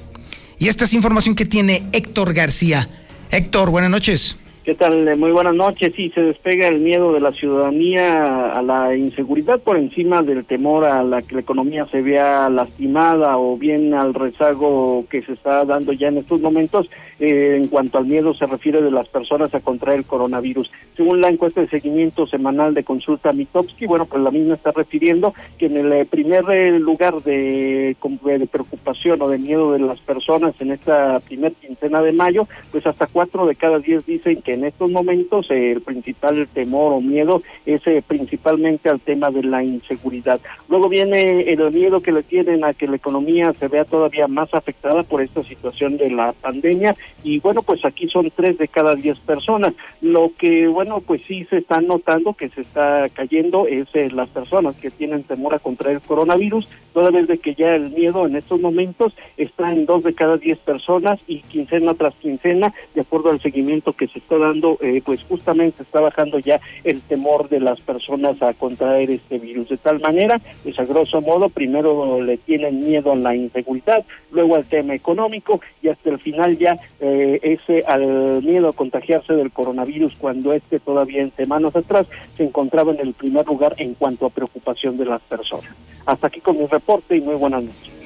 Y 0.58 0.68
esta 0.68 0.86
es 0.86 0.94
información 0.94 1.34
que 1.34 1.44
tiene 1.44 1.86
Héctor 1.92 2.32
García. 2.32 2.88
Héctor, 3.30 3.70
buenas 3.70 3.90
noches. 3.90 4.36
¿Qué 4.66 4.74
tal? 4.74 5.06
Eh, 5.06 5.14
muy 5.14 5.30
buenas 5.30 5.54
noches. 5.54 5.92
Sí, 5.94 6.10
se 6.12 6.22
despega 6.22 6.66
el 6.66 6.80
miedo 6.80 7.12
de 7.12 7.20
la 7.20 7.30
ciudadanía 7.30 8.50
a 8.50 8.60
la 8.62 8.96
inseguridad 8.96 9.60
por 9.60 9.76
encima 9.76 10.22
del 10.22 10.44
temor 10.44 10.84
a 10.84 11.04
la 11.04 11.22
que 11.22 11.36
la 11.36 11.42
economía 11.42 11.86
se 11.92 12.02
vea 12.02 12.50
lastimada 12.50 13.38
o 13.38 13.56
bien 13.56 13.94
al 13.94 14.12
rezago 14.12 15.04
que 15.08 15.22
se 15.22 15.34
está 15.34 15.64
dando 15.64 15.92
ya 15.92 16.08
en 16.08 16.18
estos 16.18 16.40
momentos 16.40 16.90
eh, 17.20 17.60
en 17.62 17.68
cuanto 17.68 17.98
al 17.98 18.06
miedo 18.06 18.32
se 18.32 18.44
refiere 18.44 18.82
de 18.82 18.90
las 18.90 19.06
personas 19.06 19.54
a 19.54 19.60
contraer 19.60 20.00
el 20.00 20.04
coronavirus. 20.04 20.68
Según 20.96 21.20
la 21.20 21.28
encuesta 21.28 21.60
de 21.60 21.68
seguimiento 21.68 22.26
semanal 22.26 22.74
de 22.74 22.82
consulta 22.82 23.32
Mitowski, 23.32 23.86
bueno, 23.86 24.06
pues 24.06 24.20
la 24.20 24.32
misma 24.32 24.54
está 24.54 24.72
refiriendo 24.72 25.32
que 25.58 25.66
en 25.66 25.76
el 25.76 25.92
eh, 25.92 26.06
primer 26.06 26.44
lugar 26.80 27.22
de, 27.22 27.96
de 27.96 28.46
preocupación 28.48 29.22
o 29.22 29.28
de 29.28 29.38
miedo 29.38 29.70
de 29.70 29.78
las 29.78 30.00
personas 30.00 30.60
en 30.60 30.72
esta 30.72 31.20
primer 31.20 31.52
quincena 31.52 32.02
de 32.02 32.10
mayo, 32.10 32.48
pues 32.72 32.84
hasta 32.84 33.06
cuatro 33.06 33.46
de 33.46 33.54
cada 33.54 33.78
diez 33.78 34.04
dicen 34.04 34.42
que 34.42 34.55
en 34.56 34.64
estos 34.64 34.90
momentos 34.90 35.50
eh, 35.50 35.72
el 35.72 35.80
principal 35.82 36.48
temor 36.52 36.94
o 36.94 37.00
miedo 37.00 37.42
es 37.64 37.86
eh, 37.86 38.02
principalmente 38.06 38.88
al 38.88 39.00
tema 39.00 39.30
de 39.30 39.42
la 39.42 39.62
inseguridad. 39.62 40.40
Luego 40.68 40.88
viene 40.88 41.42
el 41.42 41.72
miedo 41.72 42.00
que 42.00 42.12
le 42.12 42.22
tienen 42.22 42.64
a 42.64 42.74
que 42.74 42.86
la 42.86 42.96
economía 42.96 43.52
se 43.54 43.68
vea 43.68 43.84
todavía 43.84 44.26
más 44.26 44.52
afectada 44.54 45.02
por 45.02 45.22
esta 45.22 45.42
situación 45.42 45.96
de 45.96 46.10
la 46.10 46.32
pandemia 46.32 46.94
y 47.22 47.38
bueno, 47.40 47.62
pues 47.62 47.84
aquí 47.84 48.08
son 48.08 48.30
tres 48.34 48.58
de 48.58 48.68
cada 48.68 48.94
diez 48.94 49.18
personas. 49.20 49.74
Lo 50.00 50.32
que 50.38 50.66
bueno, 50.66 51.00
pues 51.00 51.22
sí 51.28 51.44
se 51.50 51.58
está 51.58 51.80
notando 51.80 52.34
que 52.34 52.48
se 52.48 52.62
está 52.62 53.06
cayendo 53.10 53.66
es 53.66 53.86
eh, 53.94 54.10
las 54.10 54.28
personas 54.28 54.74
que 54.76 54.90
tienen 54.90 55.22
temor 55.22 55.54
a 55.54 55.58
contraer 55.58 56.00
coronavirus, 56.00 56.68
toda 56.92 57.10
vez 57.10 57.28
de 57.28 57.38
que 57.38 57.54
ya 57.54 57.74
el 57.74 57.90
miedo 57.90 58.26
en 58.26 58.36
estos 58.36 58.60
momentos 58.60 59.12
está 59.36 59.72
en 59.72 59.86
dos 59.86 60.02
de 60.02 60.14
cada 60.14 60.36
diez 60.36 60.58
personas 60.58 61.20
y 61.26 61.40
quincena 61.42 61.94
tras 61.94 62.14
quincena, 62.14 62.72
de 62.94 63.00
acuerdo 63.00 63.30
al 63.30 63.40
seguimiento 63.40 63.92
que 63.92 64.08
se 64.08 64.18
está 64.18 64.38
dando, 64.38 64.45
eh, 64.80 65.02
pues 65.04 65.22
justamente 65.24 65.82
está 65.82 66.00
bajando 66.00 66.38
ya 66.38 66.60
el 66.84 67.00
temor 67.02 67.48
de 67.48 67.60
las 67.60 67.80
personas 67.80 68.40
a 68.42 68.54
contraer 68.54 69.10
este 69.10 69.38
virus. 69.38 69.68
De 69.68 69.76
tal 69.76 70.00
manera, 70.00 70.40
pues 70.62 70.78
a 70.78 70.84
grosso 70.84 71.20
modo, 71.20 71.48
primero 71.48 72.20
le 72.22 72.36
tienen 72.36 72.86
miedo 72.86 73.12
a 73.12 73.16
la 73.16 73.34
inseguridad, 73.34 74.04
luego 74.30 74.56
al 74.56 74.66
tema 74.66 74.94
económico 74.94 75.60
y 75.82 75.88
hasta 75.88 76.10
el 76.10 76.18
final 76.18 76.56
ya 76.58 76.76
eh, 77.00 77.40
ese 77.42 77.84
al 77.86 78.42
miedo 78.42 78.68
a 78.68 78.72
contagiarse 78.72 79.32
del 79.34 79.50
coronavirus 79.50 80.14
cuando 80.16 80.52
este 80.52 80.78
todavía 80.78 81.22
en 81.22 81.32
semanas 81.32 81.74
atrás 81.74 82.06
se 82.36 82.44
encontraba 82.44 82.92
en 82.92 83.00
el 83.00 83.14
primer 83.14 83.46
lugar 83.46 83.74
en 83.78 83.94
cuanto 83.94 84.26
a 84.26 84.30
preocupación 84.30 84.96
de 84.96 85.06
las 85.06 85.22
personas. 85.22 85.70
Hasta 86.04 86.28
aquí 86.28 86.40
con 86.40 86.58
mi 86.58 86.66
reporte 86.66 87.16
y 87.16 87.20
muy 87.20 87.34
buenas 87.34 87.64
noches. 87.64 87.96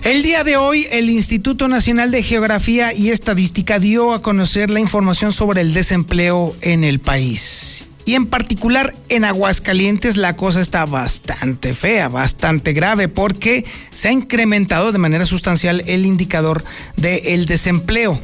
El 0.04 0.22
día 0.22 0.44
de 0.44 0.56
hoy, 0.56 0.86
el 0.90 1.10
Instituto 1.10 1.66
Nacional 1.66 2.10
de 2.10 2.22
Geografía 2.22 2.92
y 2.92 3.10
Estadística 3.10 3.78
dio 3.78 4.12
a 4.12 4.22
conocer 4.22 4.70
la 4.70 4.78
información 4.78 5.32
sobre 5.32 5.62
el 5.62 5.72
desempleo 5.72 6.54
en 6.60 6.84
el 6.84 7.00
país. 7.00 7.86
Y 8.06 8.14
en 8.14 8.26
particular 8.26 8.94
en 9.08 9.24
Aguascalientes 9.24 10.16
la 10.16 10.36
cosa 10.36 10.60
está 10.60 10.84
bastante 10.84 11.72
fea, 11.72 12.08
bastante 12.08 12.72
grave, 12.72 13.08
porque 13.08 13.64
se 13.94 14.08
ha 14.08 14.12
incrementado 14.12 14.92
de 14.92 14.98
manera 14.98 15.24
sustancial 15.24 15.82
el 15.86 16.04
indicador 16.04 16.64
del 16.96 17.46
desempleo. 17.46 18.20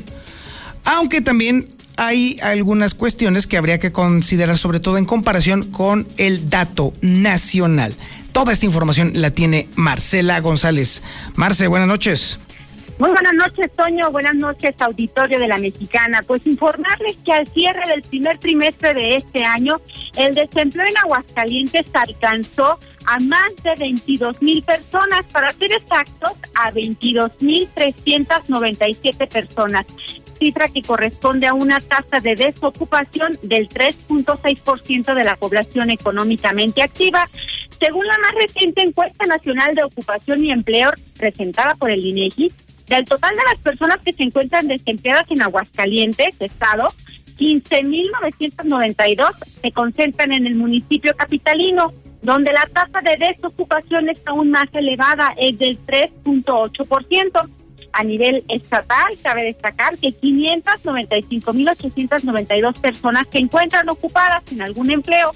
Aunque 0.85 1.21
también 1.21 1.69
hay 1.97 2.38
algunas 2.43 2.95
cuestiones 2.95 3.47
que 3.47 3.57
habría 3.57 3.79
que 3.79 3.93
considerar, 3.93 4.57
sobre 4.59 4.81
todo 4.81 4.99
en 4.99 5.05
comparación 5.05 5.64
con 5.71 6.07
el 6.16 6.51
dato 6.51 6.93
nacional. 7.01 7.95
Toda 8.33 8.53
esta 8.53 8.66
información 8.66 9.12
la 9.14 9.31
tiene 9.31 9.69
Marcela 9.77 10.40
González. 10.40 11.03
Marce, 11.35 11.66
buenas 11.66 11.88
noches. 11.88 12.38
Muy 13.01 13.13
buenas 13.13 13.33
noches, 13.33 13.73
Toño. 13.73 14.11
Buenas 14.11 14.35
noches, 14.35 14.75
auditorio 14.79 15.39
de 15.39 15.49
la 15.49 15.57
Mexicana. 15.57 16.21
Pues 16.27 16.47
informarles 16.47 17.17
que 17.25 17.33
al 17.33 17.49
cierre 17.49 17.81
del 17.89 18.03
primer 18.03 18.37
trimestre 18.37 18.93
de 18.93 19.17
este 19.17 19.43
año, 19.43 19.81
el 20.19 20.35
desempleo 20.35 20.87
en 20.87 20.99
Aguascalientes 20.99 21.87
alcanzó 21.95 22.79
a 23.07 23.19
más 23.21 23.57
de 23.65 23.75
22 23.79 24.43
mil 24.43 24.63
personas, 24.63 25.25
para 25.33 25.51
ser 25.55 25.73
exactos, 25.73 26.33
a 26.55 26.71
22 26.73 27.41
mil 27.41 27.67
397 27.73 29.27
personas 29.29 29.87
cifra 30.39 30.69
que 30.69 30.83
corresponde 30.83 31.47
a 31.47 31.55
una 31.55 31.81
tasa 31.81 32.21
de 32.21 32.35
desocupación 32.35 33.39
del 33.43 33.69
3.6% 33.69 35.15
de 35.15 35.25
la 35.25 35.37
población 35.37 35.91
económicamente 35.91 36.83
activa. 36.83 37.27
Según 37.79 38.07
la 38.07 38.19
más 38.19 38.35
reciente 38.35 38.83
encuesta 38.83 39.25
nacional 39.27 39.75
de 39.75 39.85
ocupación 39.85 40.45
y 40.45 40.51
empleo 40.51 40.93
presentada 41.19 41.75
por 41.77 41.91
el 41.91 42.05
INEGI, 42.05 42.53
Del 42.90 43.05
total 43.05 43.35
de 43.37 43.42
las 43.48 43.59
personas 43.61 44.00
que 44.00 44.12
se 44.12 44.24
encuentran 44.24 44.66
desempleadas 44.66 45.31
en 45.31 45.42
Aguascalientes, 45.42 46.35
Estado, 46.40 46.88
15.992 47.38 49.44
se 49.44 49.70
concentran 49.70 50.33
en 50.33 50.48
el 50.48 50.57
municipio 50.57 51.14
capitalino, 51.14 51.94
donde 52.20 52.53
la 52.53 52.66
tasa 52.66 52.98
de 52.98 53.16
desocupación 53.29 54.09
es 54.09 54.20
aún 54.26 54.50
más 54.50 54.66
elevada, 54.72 55.35
es 55.37 55.57
del 55.61 55.79
3.8%. 55.87 57.48
A 57.92 58.03
nivel 58.03 58.42
estatal, 58.48 59.07
cabe 59.22 59.44
destacar 59.44 59.96
que 59.96 60.09
595.892 60.09 62.81
personas 62.81 63.29
se 63.31 63.38
encuentran 63.38 63.88
ocupadas 63.88 64.42
en 64.50 64.62
algún 64.62 64.90
empleo. 64.90 65.31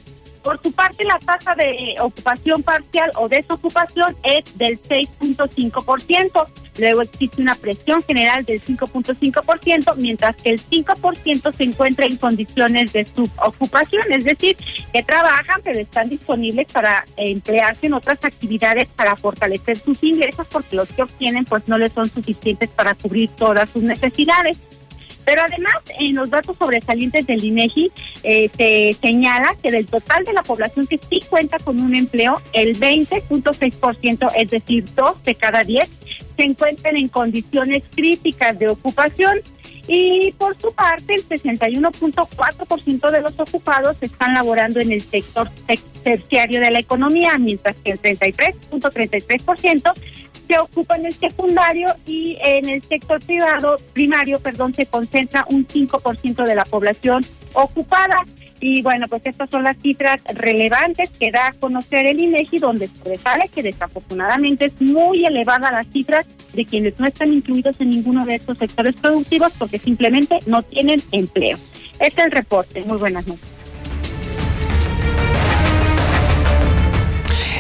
Por 0.44 0.60
su 0.60 0.72
parte, 0.72 1.04
la 1.04 1.18
tasa 1.18 1.54
de 1.54 1.96
ocupación 2.00 2.62
parcial 2.62 3.10
o 3.16 3.30
desocupación 3.30 4.14
es 4.22 4.58
del 4.58 4.78
6.5%. 4.82 6.46
Luego 6.76 7.00
existe 7.00 7.40
una 7.40 7.54
presión 7.54 8.02
general 8.02 8.44
del 8.44 8.60
5.5%, 8.60 9.96
mientras 9.96 10.36
que 10.36 10.50
el 10.50 10.60
5% 10.60 11.56
se 11.56 11.64
encuentra 11.64 12.04
en 12.04 12.18
condiciones 12.18 12.92
de 12.92 13.06
subocupación, 13.06 14.02
es 14.12 14.24
decir, 14.24 14.56
que 14.92 15.02
trabajan 15.02 15.62
pero 15.64 15.78
están 15.78 16.10
disponibles 16.10 16.70
para 16.70 17.06
emplearse 17.16 17.86
en 17.86 17.94
otras 17.94 18.22
actividades 18.22 18.88
para 18.88 19.16
fortalecer 19.16 19.78
sus 19.78 20.02
ingresos 20.02 20.46
porque 20.50 20.76
los 20.76 20.92
que 20.92 21.04
obtienen 21.04 21.46
pues 21.46 21.68
no 21.68 21.78
les 21.78 21.92
son 21.92 22.10
suficientes 22.10 22.68
para 22.68 22.94
cubrir 22.94 23.30
todas 23.30 23.70
sus 23.70 23.82
necesidades. 23.82 24.58
Pero 25.24 25.42
además, 25.42 25.74
en 25.98 26.14
los 26.14 26.30
datos 26.30 26.56
sobresalientes 26.56 27.26
del 27.26 27.44
INEGI, 27.44 27.90
eh, 28.22 28.50
se 28.56 28.96
señala 29.00 29.54
que 29.62 29.70
del 29.70 29.86
total 29.86 30.24
de 30.24 30.32
la 30.32 30.42
población 30.42 30.86
que 30.86 30.98
sí 30.98 31.20
cuenta 31.28 31.58
con 31.58 31.80
un 31.80 31.94
empleo, 31.94 32.40
el 32.52 32.78
20.6%, 32.78 34.32
es 34.36 34.50
decir, 34.50 34.84
2 34.94 35.22
de 35.24 35.34
cada 35.34 35.64
10, 35.64 35.88
se 36.36 36.42
encuentran 36.42 36.96
en 36.96 37.08
condiciones 37.08 37.82
críticas 37.94 38.58
de 38.58 38.68
ocupación. 38.68 39.40
Y 39.86 40.32
por 40.38 40.58
su 40.58 40.72
parte, 40.72 41.14
el 41.14 41.28
61.4% 41.28 43.10
de 43.10 43.20
los 43.20 43.38
ocupados 43.38 43.98
están 44.00 44.32
laborando 44.32 44.80
en 44.80 44.92
el 44.92 45.02
sector 45.02 45.50
terciario 46.02 46.60
de 46.60 46.70
la 46.70 46.78
economía, 46.78 47.36
mientras 47.36 47.76
que 47.82 47.90
el 47.92 48.00
33.33% 48.00 48.82
.33 48.94 49.94
que 50.44 50.58
ocupan 50.58 51.04
el 51.04 51.14
secundario 51.14 51.94
y 52.06 52.36
en 52.44 52.68
el 52.68 52.82
sector 52.82 53.24
privado, 53.24 53.76
primario, 53.92 54.40
perdón, 54.40 54.74
se 54.74 54.86
concentra 54.86 55.44
un 55.48 55.66
5% 55.66 56.44
de 56.44 56.54
la 56.54 56.64
población 56.64 57.24
ocupada. 57.54 58.24
Y 58.60 58.82
bueno, 58.82 59.06
pues 59.08 59.22
estas 59.26 59.50
son 59.50 59.64
las 59.64 59.76
cifras 59.76 60.22
relevantes 60.34 61.10
que 61.10 61.30
da 61.30 61.48
a 61.48 61.52
conocer 61.52 62.06
el 62.06 62.20
INEGI, 62.20 62.58
donde 62.58 62.88
sobresale 62.88 63.48
que 63.48 63.62
desafortunadamente 63.62 64.66
es 64.66 64.80
muy 64.80 65.26
elevada 65.26 65.70
las 65.70 65.86
cifras 65.88 66.26
de 66.52 66.64
quienes 66.64 66.98
no 66.98 67.06
están 67.06 67.32
incluidos 67.34 67.80
en 67.80 67.90
ninguno 67.90 68.24
de 68.24 68.36
estos 68.36 68.56
sectores 68.58 68.94
productivos 68.94 69.52
porque 69.58 69.78
simplemente 69.78 70.38
no 70.46 70.62
tienen 70.62 71.02
empleo. 71.12 71.58
Este 71.98 72.20
es 72.20 72.26
el 72.26 72.32
reporte. 72.32 72.82
Muy 72.84 72.96
buenas 72.98 73.26
noches. 73.26 73.54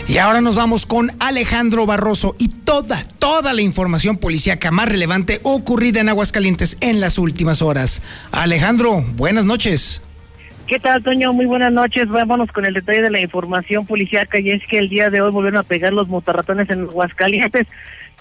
Y 0.06 0.18
ahora 0.18 0.40
nos 0.40 0.54
vamos 0.54 0.86
con 0.86 1.10
Alejandro 1.18 1.86
Barroso. 1.86 2.36
Y 2.38 2.53
toda, 2.64 3.04
toda 3.18 3.52
la 3.52 3.60
información 3.60 4.16
policíaca 4.16 4.70
más 4.70 4.88
relevante 4.88 5.40
ocurrida 5.42 6.00
en 6.00 6.08
Aguascalientes 6.08 6.76
en 6.80 7.00
las 7.00 7.18
últimas 7.18 7.62
horas. 7.62 8.02
Alejandro, 8.32 9.04
buenas 9.14 9.44
noches. 9.44 10.02
¿Qué 10.66 10.78
tal, 10.78 11.02
Toño? 11.02 11.32
Muy 11.32 11.44
buenas 11.44 11.72
noches. 11.72 12.08
Vámonos 12.08 12.50
con 12.50 12.64
el 12.64 12.72
detalle 12.72 13.02
de 13.02 13.10
la 13.10 13.20
información 13.20 13.86
policíaca 13.86 14.40
y 14.40 14.50
es 14.50 14.62
que 14.66 14.78
el 14.78 14.88
día 14.88 15.10
de 15.10 15.20
hoy 15.20 15.30
volvieron 15.30 15.60
a 15.60 15.62
pegar 15.62 15.92
los 15.92 16.08
motorratones 16.08 16.70
en 16.70 16.82
Aguascalientes. 16.82 17.66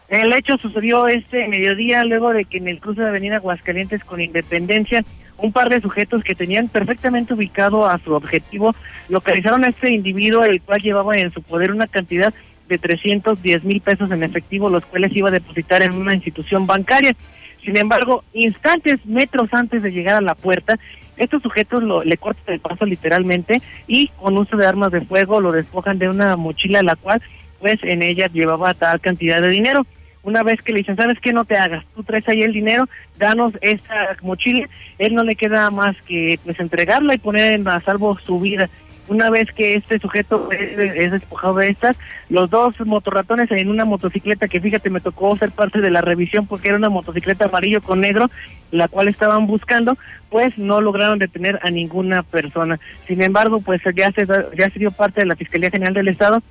El 0.10 0.34
hecho 0.34 0.58
sucedió 0.58 1.08
este 1.08 1.48
mediodía 1.48 2.04
luego 2.04 2.34
de 2.34 2.44
que 2.44 2.58
en 2.58 2.68
el 2.68 2.80
cruce 2.80 3.02
de 3.02 3.08
Avenida 3.08 3.38
Aguascalientes 3.38 4.04
con 4.04 4.20
Independencia 4.20 5.04
un 5.38 5.52
par 5.52 5.70
de 5.70 5.82
sujetos 5.82 6.24
que 6.24 6.36
tenían 6.36 6.68
perfectamente 6.68 7.34
ubicado 7.34 7.88
a 7.88 7.98
su 8.00 8.14
objetivo 8.14 8.76
localizaron 9.10 9.64
a 9.64 9.70
este 9.70 9.90
individuo 9.90 10.44
el 10.44 10.62
cual 10.62 10.82
llevaba 10.82 11.16
en 11.16 11.32
su 11.32 11.42
poder 11.42 11.72
una 11.72 11.88
cantidad 11.88 12.34
de 12.68 12.78
310 12.78 13.64
mil 13.64 13.82
pesos 13.82 14.12
en 14.12 14.24
efectivo 14.24 14.70
los 14.70 14.86
cuales 14.86 15.16
iba 15.16 15.30
a 15.30 15.34
depositar 15.34 15.82
en 15.84 15.94
una 15.94 16.14
institución 16.14 16.66
bancaria. 16.66 17.16
Sin 17.64 17.78
embargo, 17.78 18.24
instantes, 18.34 19.06
metros 19.06 19.50
antes 19.54 19.82
de 19.84 19.92
llegar 19.92 20.16
a 20.16 20.22
la 20.22 20.36
puerta, 20.36 20.78
estos 21.18 21.42
sujetos 21.42 21.84
lo, 21.84 22.04
le 22.04 22.18
cortan 22.18 22.56
el 22.56 22.60
paso 22.60 22.86
literalmente 22.86 23.62
y 23.88 24.08
con 24.20 24.38
uso 24.38 24.58
de 24.58 24.66
armas 24.66 24.92
de 24.92 25.02
fuego 25.02 25.40
lo 25.40 25.52
despojan 25.52 26.00
de 26.00 26.10
una 26.10 26.36
mochila 26.36 26.82
la 26.82 26.96
cual 26.96 27.22
pues 27.60 27.80
en 27.84 28.04
ella 28.04 28.28
llevaba 28.28 28.74
tal 28.74 29.00
cantidad 29.00 29.42
de 29.42 29.50
dinero. 29.50 29.86
Una 30.24 30.42
vez 30.42 30.62
que 30.62 30.72
le 30.72 30.80
dicen, 30.80 30.96
¿sabes 30.96 31.20
qué? 31.20 31.34
No 31.34 31.44
te 31.44 31.58
hagas, 31.58 31.86
tú 31.96 32.04
traes 32.04 32.28
ahí 32.30 32.42
el 32.42 32.54
dinero, 32.54 32.88
danos 33.18 33.54
esta 33.62 34.18
mochila, 34.22 34.68
él 34.98 35.14
no 35.14 35.24
le 35.24 35.36
queda 35.36 35.70
más 35.70 35.96
que 36.04 36.40
pues 36.44 36.60
entregarla 36.60 37.14
y 37.14 37.18
poner 37.18 37.54
en 37.54 37.68
a 37.68 37.82
salvo 37.82 38.18
su 38.26 38.40
vida. 38.40 38.70
Una 39.08 39.30
vez 39.30 39.52
que 39.52 39.76
este 39.76 40.00
sujeto 40.00 40.50
es, 40.52 41.12
despojado 41.12 41.56
de 41.56 41.70
estas, 41.70 41.98
los 42.30 42.50
dos 42.50 42.80
motorratones 42.86 43.52
en 43.52 43.70
una 43.70 43.84
motocicleta 43.84 44.48
que 44.48 44.62
fíjate 44.62 44.90
me 44.90 45.02
tocó 45.02 45.36
ser 45.36 45.52
parte 45.52 45.82
de 45.82 45.92
la 45.92 46.02
revisión 46.02 46.48
porque 46.48 46.70
era 46.70 46.78
una 46.78 46.90
motocicleta 46.90 47.46
amarillo 47.46 47.82
con 47.82 48.00
negro, 48.00 48.32
la 48.72 48.88
cual 48.88 49.10
estaban 49.10 49.46
buscando, 49.46 49.98
pues 50.30 50.58
no 50.58 50.80
lograron 50.80 51.20
detener 51.20 51.60
a 51.64 51.70
ninguna 51.70 52.24
persona. 52.24 52.80
Sin 53.06 53.22
embargo, 53.22 53.60
pues 53.60 53.82
ya 53.96 54.12
se 54.14 54.26
ya 54.26 54.70
se 54.70 54.80
dio 54.80 54.92
parte 54.92 55.22
de 55.22 55.28
la 55.28 55.36
Fiscalía 55.36 55.70
General 55.70 55.94
del 55.94 56.08
Estado 56.08 56.42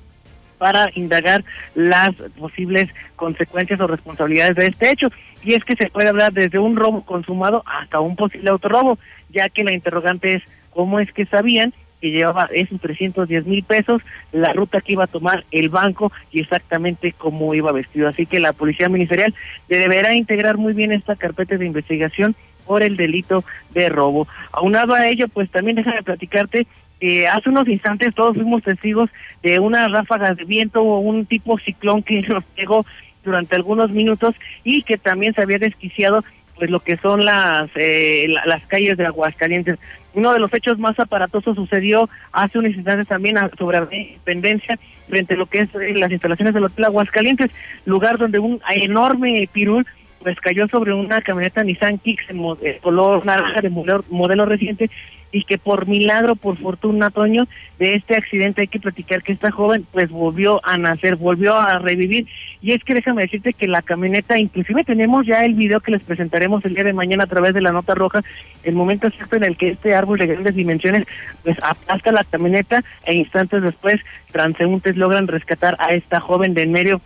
para 0.62 0.91
indagar 0.95 1.45
las 1.75 2.15
posibles 2.38 2.88
consecuencias 3.17 3.81
o 3.81 3.88
responsabilidades 3.88 4.55
de 4.55 4.67
este 4.67 4.91
hecho. 4.91 5.09
Y 5.43 5.55
es 5.55 5.65
que 5.65 5.75
se 5.75 5.91
puede 5.91 6.09
hablar 6.09 6.33
desde 6.33 6.61
un 6.61 6.77
robo 6.77 7.05
consumado 7.05 7.65
hasta 7.67 7.99
un 7.99 8.15
posible 8.15 8.51
autorrobo, 8.51 8.97
ya 9.31 9.49
que 9.49 9.65
la 9.65 9.73
interrogante 9.73 10.35
es 10.35 10.43
cómo 10.71 11.01
es 11.01 11.12
que 11.12 11.27
sabían 11.27 11.75
que 12.03 12.11
llevaba 12.11 12.51
esos 12.53 12.81
310 12.81 13.47
mil 13.47 13.62
pesos, 13.62 14.03
la 14.33 14.53
ruta 14.53 14.81
que 14.81 14.95
iba 14.95 15.05
a 15.05 15.07
tomar 15.07 15.45
el 15.53 15.69
banco 15.69 16.12
y 16.33 16.41
exactamente 16.41 17.15
cómo 17.17 17.55
iba 17.55 17.71
vestido. 17.71 18.09
Así 18.09 18.27
que 18.27 18.41
la 18.41 18.53
Policía 18.53 18.88
Ministerial 18.88 19.33
deberá 19.69 20.15
integrar 20.15 20.59
muy 20.59 20.73
bien 20.75 20.93
esta 20.93 21.15
carpeta 21.15 21.57
de 21.57 21.65
investigación 21.65 22.35
por 22.67 22.83
el 22.83 22.97
delito 22.97 23.45
de 23.73 23.88
robo. 23.88 24.27
Aunado 24.51 24.95
a 24.95 25.07
ello, 25.07 25.29
pues 25.29 25.49
también 25.51 25.77
déjame 25.77 26.03
platicarte 26.03 26.67
eh, 27.01 27.27
hace 27.27 27.49
unos 27.49 27.67
instantes 27.67 28.15
todos 28.15 28.37
fuimos 28.37 28.62
testigos 28.62 29.11
de 29.43 29.59
una 29.59 29.88
ráfaga 29.88 30.35
de 30.35 30.45
viento 30.45 30.83
o 30.83 31.01
un 31.01 31.27
tipo 31.27 31.59
ciclón 31.59 32.05
que 32.05 32.23
nos 32.29 32.45
pegó 32.57 32.85
durante 33.25 33.57
algunos 33.57 33.91
minutos 33.91 34.35
y 34.62 34.83
que 34.83 34.99
también 34.99 35.35
se 35.35 35.43
había 35.43 35.59
desquiciado 35.59 36.25
pues 36.57 36.71
lo 36.71 36.81
que 36.81 36.97
son 36.99 37.25
las 37.25 37.71
eh, 37.75 38.27
las 38.47 38.65
calles 38.67 38.97
de 38.97 39.07
Aguascalientes. 39.07 39.79
Uno 40.15 40.33
de 40.33 40.38
los 40.38 40.53
hechos 40.53 40.79
más 40.79 40.99
aparatosos 41.01 41.57
sucedió 41.57 42.09
hace 42.33 42.59
unos 42.59 42.75
instantes 42.75 43.09
también 43.09 43.37
sobre 43.59 43.79
Independencia 43.79 44.79
frente 45.09 45.35
a 45.35 45.37
lo 45.37 45.47
que 45.47 45.61
es 45.61 45.75
eh, 45.75 45.95
las 45.95 46.11
instalaciones 46.11 46.55
del 46.55 46.65
Hotel 46.65 46.85
Aguascalientes, 46.85 47.51
lugar 47.85 48.19
donde 48.19 48.38
un 48.38 48.61
enorme 48.71 49.49
pirul 49.53 49.87
pues 50.22 50.38
cayó 50.40 50.66
sobre 50.68 50.94
una 50.94 51.20
camioneta 51.20 51.62
Nissan 51.62 51.98
Kicks 51.98 52.30
en 52.30 52.38
color 52.80 53.24
naranja 53.26 53.61
de 53.61 53.70
modelo 53.70 54.46
reciente 54.46 54.90
y 55.32 55.44
que 55.44 55.58
por 55.58 55.88
milagro, 55.88 56.37
por 56.37 56.58
fortuna, 56.58 57.11
Toño, 57.11 57.44
de 57.78 57.94
este 57.94 58.16
accidente 58.16 58.61
hay 58.61 58.68
que 58.68 58.78
platicar 58.78 59.22
que 59.22 59.32
esta 59.32 59.50
joven 59.50 59.87
pues 59.90 60.11
volvió 60.11 60.61
a 60.62 60.76
nacer, 60.76 61.16
volvió 61.16 61.56
a 61.56 61.78
revivir. 61.78 62.26
Y 62.61 62.72
es 62.72 62.85
que 62.85 62.94
déjame 62.94 63.22
decirte 63.22 63.54
que 63.54 63.66
la 63.66 63.82
camioneta, 63.82 64.38
inclusive 64.38 64.85
tenemos 64.85 65.26
ya 65.26 65.44
el 65.44 65.54
video 65.54 65.80
que 65.80 65.92
les 65.92 66.02
presentaremos 66.02 66.64
el 66.64 66.74
día 66.74 66.85
de 66.85 66.92
mañana 66.92 67.24
a 67.24 67.28
través 67.28 67.54
de 67.54 67.62
la 67.62 67.72
nota 67.72 67.94
roja, 67.94 68.22
el 68.62 68.74
momento 68.74 69.08
exacto 69.08 69.37
en 69.37 69.44
el 69.44 69.56
que 69.56 69.70
este 69.70 69.94
árbol 69.94 70.18
de 70.18 70.26
grandes 70.26 70.54
dimensiones 70.54 71.06
pues 71.42 71.56
aplasta 71.62 72.12
la 72.12 72.24
camioneta 72.24 72.85
e 73.04 73.14
instantes 73.14 73.62
después 73.62 74.00
transeúntes 74.30 74.96
logran 74.96 75.26
rescatar 75.26 75.76
a 75.80 75.94
esta 75.94 76.20
joven 76.20 76.54
de 76.54 76.62
en 76.62 76.72
medio 76.72 77.00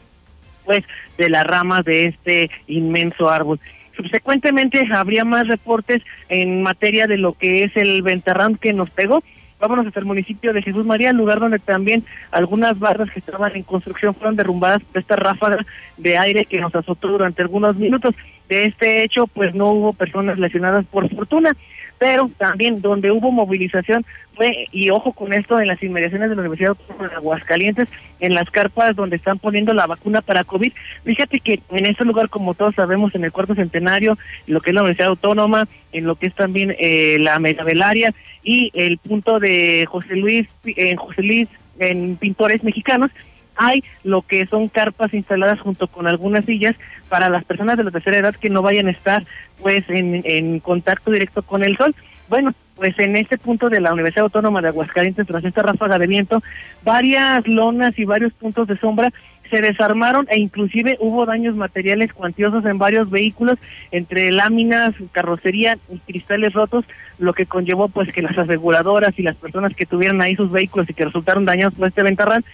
pues 0.66 0.84
de 1.16 1.30
las 1.30 1.46
ramas 1.46 1.84
de 1.84 2.04
este 2.04 2.50
inmenso 2.66 3.30
árbol. 3.30 3.58
Subsecuentemente 3.96 4.86
habría 4.92 5.24
más 5.24 5.48
reportes 5.48 6.02
en 6.28 6.62
materia 6.62 7.06
de 7.06 7.16
lo 7.16 7.32
que 7.32 7.62
es 7.62 7.74
el 7.76 8.02
ventarrán 8.02 8.56
que 8.56 8.74
nos 8.74 8.90
pegó. 8.90 9.22
Vámonos 9.58 9.86
hasta 9.86 10.00
el 10.00 10.06
municipio 10.06 10.52
de 10.52 10.60
Jesús 10.60 10.84
María, 10.84 11.14
lugar 11.14 11.40
donde 11.40 11.58
también 11.58 12.04
algunas 12.30 12.78
barras 12.78 13.10
que 13.10 13.20
estaban 13.20 13.56
en 13.56 13.62
construcción 13.62 14.14
fueron 14.14 14.36
derrumbadas 14.36 14.82
por 14.82 15.00
esta 15.00 15.16
ráfaga 15.16 15.64
de 15.96 16.18
aire 16.18 16.44
que 16.44 16.60
nos 16.60 16.74
azotó 16.74 17.08
durante 17.08 17.40
algunos 17.40 17.76
minutos. 17.76 18.14
De 18.50 18.66
este 18.66 19.02
hecho, 19.02 19.26
pues 19.26 19.54
no 19.54 19.68
hubo 19.68 19.92
personas 19.94 20.38
lesionadas 20.38 20.84
por 20.84 21.08
fortuna 21.08 21.56
pero 21.98 22.30
también 22.38 22.80
donde 22.80 23.10
hubo 23.10 23.30
movilización 23.30 24.04
fue, 24.34 24.66
y 24.70 24.90
ojo 24.90 25.12
con 25.12 25.32
esto, 25.32 25.58
en 25.58 25.68
las 25.68 25.82
inmediaciones 25.82 26.28
de 26.28 26.36
la 26.36 26.42
Universidad 26.42 26.76
de 26.76 27.14
Aguascalientes, 27.14 27.88
en 28.20 28.34
las 28.34 28.50
carpas 28.50 28.94
donde 28.94 29.16
están 29.16 29.38
poniendo 29.38 29.72
la 29.72 29.86
vacuna 29.86 30.20
para 30.20 30.44
COVID. 30.44 30.72
Fíjate 31.04 31.40
que 31.40 31.60
en 31.70 31.86
ese 31.86 32.04
lugar, 32.04 32.28
como 32.28 32.54
todos 32.54 32.74
sabemos, 32.74 33.14
en 33.14 33.24
el 33.24 33.32
cuarto 33.32 33.54
centenario, 33.54 34.18
lo 34.46 34.60
que 34.60 34.70
es 34.70 34.74
la 34.74 34.82
Universidad 34.82 35.08
Autónoma, 35.08 35.66
en 35.92 36.04
lo 36.04 36.16
que 36.16 36.26
es 36.26 36.34
también 36.34 36.76
eh, 36.78 37.16
la 37.18 37.38
Megavelaria 37.38 38.12
y 38.42 38.70
el 38.74 38.98
punto 38.98 39.40
de 39.40 39.86
José 39.86 40.16
Luis, 40.16 40.46
en 40.64 40.96
José 40.96 41.22
Luis, 41.22 41.48
en 41.78 42.16
Pintores 42.16 42.62
Mexicanos, 42.62 43.10
hay 43.56 43.82
lo 44.04 44.22
que 44.22 44.46
son 44.46 44.68
carpas 44.68 45.14
instaladas 45.14 45.60
junto 45.60 45.86
con 45.88 46.06
algunas 46.06 46.44
sillas 46.44 46.74
para 47.08 47.28
las 47.28 47.44
personas 47.44 47.76
de 47.76 47.84
la 47.84 47.90
tercera 47.90 48.18
edad 48.18 48.34
que 48.34 48.50
no 48.50 48.62
vayan 48.62 48.88
a 48.88 48.92
estar 48.92 49.24
pues 49.60 49.84
en, 49.88 50.20
en 50.24 50.60
contacto 50.60 51.10
directo 51.10 51.42
con 51.42 51.62
el 51.62 51.76
sol. 51.76 51.94
Bueno, 52.28 52.54
pues 52.74 52.98
en 52.98 53.16
este 53.16 53.38
punto 53.38 53.68
de 53.68 53.80
la 53.80 53.92
Universidad 53.92 54.24
Autónoma 54.24 54.60
de 54.60 54.68
Aguascalientes, 54.68 55.26
tras 55.26 55.44
esta 55.44 55.62
ráfaga 55.62 55.98
de 55.98 56.06
viento, 56.06 56.42
varias 56.84 57.46
lonas 57.46 57.98
y 57.98 58.04
varios 58.04 58.32
puntos 58.34 58.68
de 58.68 58.76
sombra 58.78 59.12
se 59.50 59.60
desarmaron 59.60 60.26
e 60.28 60.38
inclusive 60.38 60.96
hubo 61.00 61.24
daños 61.24 61.54
materiales 61.54 62.12
cuantiosos 62.12 62.64
en 62.64 62.78
varios 62.78 63.10
vehículos, 63.10 63.58
entre 63.92 64.32
láminas, 64.32 64.94
carrocería 65.12 65.78
y 65.88 65.98
cristales 66.00 66.52
rotos, 66.52 66.84
lo 67.18 67.32
que 67.32 67.46
conllevó 67.46 67.88
pues 67.88 68.12
que 68.12 68.22
las 68.22 68.36
aseguradoras 68.36 69.18
y 69.18 69.22
las 69.22 69.36
personas 69.36 69.74
que 69.74 69.86
tuvieran 69.86 70.20
ahí 70.20 70.34
sus 70.34 70.50
vehículos 70.50 70.90
y 70.90 70.94
que 70.94 71.04
resultaron 71.04 71.44
dañados 71.44 71.74
por 71.74 71.88
este 71.88 72.02
ventarrán, 72.02 72.44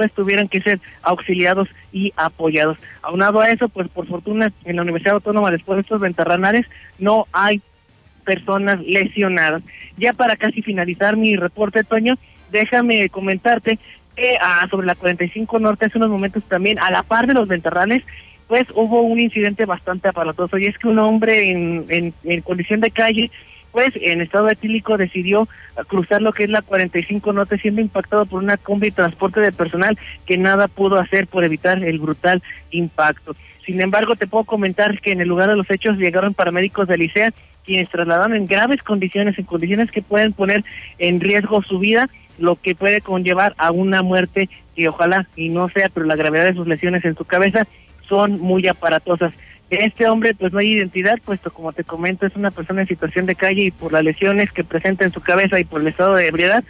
pues 0.00 0.12
tuvieran 0.12 0.48
que 0.48 0.62
ser 0.62 0.80
auxiliados 1.02 1.68
y 1.92 2.14
apoyados. 2.16 2.78
Aunado 3.02 3.38
a 3.38 3.50
eso, 3.50 3.68
pues 3.68 3.86
por 3.88 4.06
fortuna 4.06 4.50
en 4.64 4.76
la 4.76 4.82
Universidad 4.82 5.16
Autónoma 5.16 5.50
después 5.50 5.76
de 5.76 5.82
estos 5.82 6.00
ventarranales 6.00 6.64
no 6.98 7.26
hay 7.32 7.60
personas 8.24 8.80
lesionadas. 8.80 9.62
Ya 9.98 10.14
para 10.14 10.36
casi 10.36 10.62
finalizar 10.62 11.18
mi 11.18 11.36
reporte, 11.36 11.84
Toño, 11.84 12.14
déjame 12.50 13.10
comentarte 13.10 13.78
que 14.16 14.38
ah, 14.40 14.66
sobre 14.70 14.86
la 14.86 14.94
45 14.94 15.58
Norte 15.58 15.84
hace 15.84 15.98
unos 15.98 16.08
momentos 16.08 16.42
también, 16.44 16.78
a 16.78 16.90
la 16.90 17.02
par 17.02 17.26
de 17.26 17.34
los 17.34 17.46
ventarranes, 17.46 18.02
pues 18.48 18.64
hubo 18.74 19.02
un 19.02 19.20
incidente 19.20 19.66
bastante 19.66 20.08
aparatoso 20.08 20.56
y 20.56 20.64
es 20.64 20.78
que 20.78 20.88
un 20.88 20.98
hombre 20.98 21.50
en, 21.50 21.84
en, 21.90 22.14
en 22.24 22.40
condición 22.40 22.80
de 22.80 22.90
calle 22.90 23.30
pues 23.72 23.92
en 23.94 24.20
estado 24.20 24.48
etílico 24.50 24.96
decidió 24.96 25.48
cruzar 25.86 26.22
lo 26.22 26.32
que 26.32 26.44
es 26.44 26.50
la 26.50 26.62
45 26.62 27.32
Norte 27.32 27.58
siendo 27.58 27.80
impactado 27.80 28.26
por 28.26 28.42
una 28.42 28.56
combi 28.56 28.88
de 28.88 28.96
transporte 28.96 29.40
de 29.40 29.52
personal 29.52 29.98
que 30.26 30.38
nada 30.38 30.68
pudo 30.68 30.96
hacer 30.96 31.26
por 31.26 31.44
evitar 31.44 31.82
el 31.82 31.98
brutal 31.98 32.42
impacto. 32.70 33.36
Sin 33.64 33.80
embargo, 33.80 34.16
te 34.16 34.26
puedo 34.26 34.44
comentar 34.44 35.00
que 35.00 35.12
en 35.12 35.20
el 35.20 35.28
lugar 35.28 35.48
de 35.48 35.56
los 35.56 35.70
hechos 35.70 35.96
llegaron 35.96 36.34
paramédicos 36.34 36.88
de 36.88 36.98
Licea 36.98 37.32
quienes 37.64 37.88
trasladaron 37.88 38.34
en 38.34 38.46
graves 38.46 38.82
condiciones, 38.82 39.38
en 39.38 39.44
condiciones 39.44 39.90
que 39.90 40.02
pueden 40.02 40.32
poner 40.32 40.64
en 40.98 41.20
riesgo 41.20 41.62
su 41.62 41.78
vida, 41.78 42.08
lo 42.38 42.56
que 42.56 42.74
puede 42.74 43.00
conllevar 43.00 43.54
a 43.58 43.70
una 43.70 44.02
muerte 44.02 44.48
que 44.74 44.88
ojalá 44.88 45.28
y 45.36 45.50
no 45.50 45.68
sea, 45.68 45.88
pero 45.92 46.06
la 46.06 46.16
gravedad 46.16 46.46
de 46.46 46.54
sus 46.54 46.66
lesiones 46.66 47.04
en 47.04 47.14
su 47.14 47.24
cabeza 47.24 47.66
son 48.00 48.40
muy 48.40 48.66
aparatosas. 48.66 49.34
Este 49.70 50.08
hombre 50.08 50.34
pues 50.34 50.52
no 50.52 50.58
hay 50.58 50.72
identidad, 50.72 51.18
puesto 51.24 51.52
como 51.52 51.72
te 51.72 51.84
comento 51.84 52.26
es 52.26 52.34
una 52.34 52.50
persona 52.50 52.82
en 52.82 52.88
situación 52.88 53.26
de 53.26 53.36
calle 53.36 53.62
y 53.62 53.70
por 53.70 53.92
las 53.92 54.02
lesiones 54.02 54.50
que 54.50 54.64
presenta 54.64 55.04
en 55.04 55.12
su 55.12 55.20
cabeza 55.20 55.60
y 55.60 55.64
por 55.64 55.80
el 55.80 55.86
estado 55.86 56.14
de 56.14 56.26
ebriedad, 56.26 56.64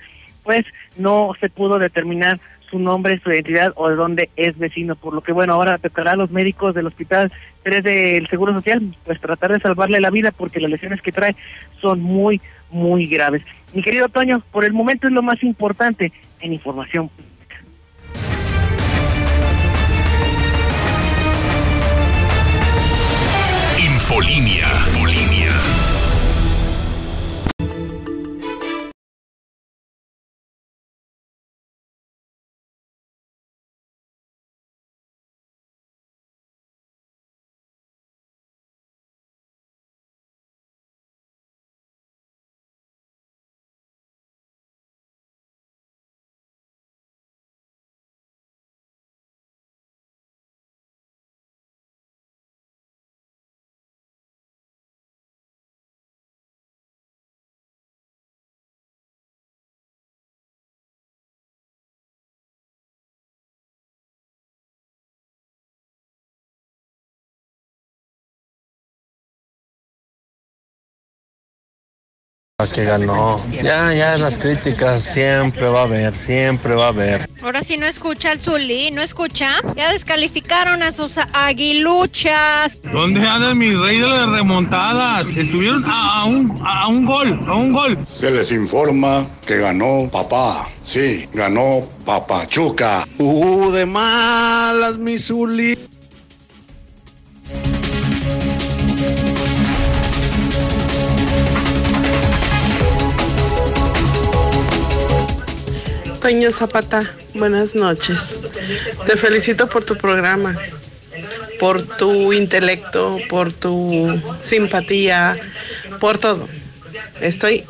pues 0.45 0.67
no 0.99 1.33
se 1.41 1.49
pudo 1.49 1.79
determinar 1.79 2.39
su 2.71 2.79
nombre, 2.79 3.21
su 3.23 3.31
identidad 3.31 3.73
o 3.77 3.89
de 3.89 3.97
dónde 3.97 4.31
es 4.37 4.57
vecino. 4.59 4.97
Por 4.97 5.15
lo 5.15 5.23
que, 5.23 5.33
bueno, 5.33 5.55
ahora 5.55 5.79
tocará 5.79 6.13
a 6.13 6.17
los 6.17 6.31
médicos 6.31 6.75
del 6.75 6.87
Hospital 6.87 7.33
3 7.63 7.83
del 7.83 8.29
Seguro 8.29 8.53
Social, 8.53 8.95
pues 9.05 9.21
tratar 9.21 9.53
de 9.53 9.61
salvarle 9.61 9.99
la 10.01 10.11
vida 10.11 10.31
porque 10.31 10.61
las 10.61 10.71
lesiones 10.71 11.03
que 11.03 11.11
trae 11.11 11.35
son 11.81 12.01
muy, 12.01 12.41
muy 12.71 13.07
graves. 13.07 13.43
Mi 13.73 13.83
querido 13.83 14.09
Toño, 14.09 14.43
por 14.53 14.65
el 14.65 14.73
momento 14.73 15.09
es 15.09 15.13
lo 15.13 15.23
más 15.23 15.43
importante 15.43 16.13
en 16.41 16.53
información. 16.53 17.11
Infolinia. 24.11 24.67
Infolinia. 24.75 25.50
Que 72.67 72.85
ganó. 72.85 73.45
Ya, 73.51 73.93
ya 73.95 74.19
las 74.19 74.39
críticas 74.39 75.03
siempre 75.03 75.69
va 75.69 75.81
a 75.81 75.85
haber, 75.85 76.15
siempre 76.15 76.75
va 76.75 76.87
a 76.87 76.89
haber. 76.89 77.29
Ahora 77.43 77.63
sí 77.63 77.77
no 77.77 77.87
escucha 77.87 78.33
el 78.33 78.41
Zuli, 78.41 78.91
¿no 78.91 79.01
escucha? 79.01 79.57
Ya 79.77 79.93
descalificaron 79.93 80.83
a 80.83 80.93
sus 80.93 81.19
aguiluchas. 81.33 82.79
¿Dónde 82.93 83.27
andan 83.27 83.57
mis 83.57 83.79
rey 83.79 83.99
de 83.99 84.09
las 84.09 84.29
remontadas? 84.29 85.31
Estuvieron 85.31 85.85
a, 85.87 86.23
a, 86.23 86.25
un, 86.27 86.61
a 86.65 86.89
un 86.89 87.07
gol, 87.07 87.41
a 87.47 87.55
un 87.55 87.73
gol. 87.73 87.99
Se 88.09 88.31
les 88.31 88.53
informa 88.53 89.27
que 89.47 89.59
ganó 89.59 90.09
papá. 90.11 90.69
Sí, 90.83 91.29
ganó 91.33 91.89
Papachuca. 92.05 93.07
Uh, 93.19 93.71
de 93.71 93.87
malas, 93.87 94.99
mi 94.99 95.19
Zuli. 95.19 95.79
Toño 106.31 106.53
Zapata, 106.53 107.03
buenas 107.35 107.75
noches. 107.75 108.39
Te 109.05 109.17
felicito 109.17 109.67
por 109.67 109.85
tu 109.85 109.97
programa, 109.97 110.57
por 111.59 111.85
tu 111.85 112.33
intelecto, 112.33 113.19
por 113.29 113.53
tu 113.53 114.17
simpatía, 114.41 115.37
por 115.99 116.19
todo. 116.19 116.49
Estoy 117.21 117.65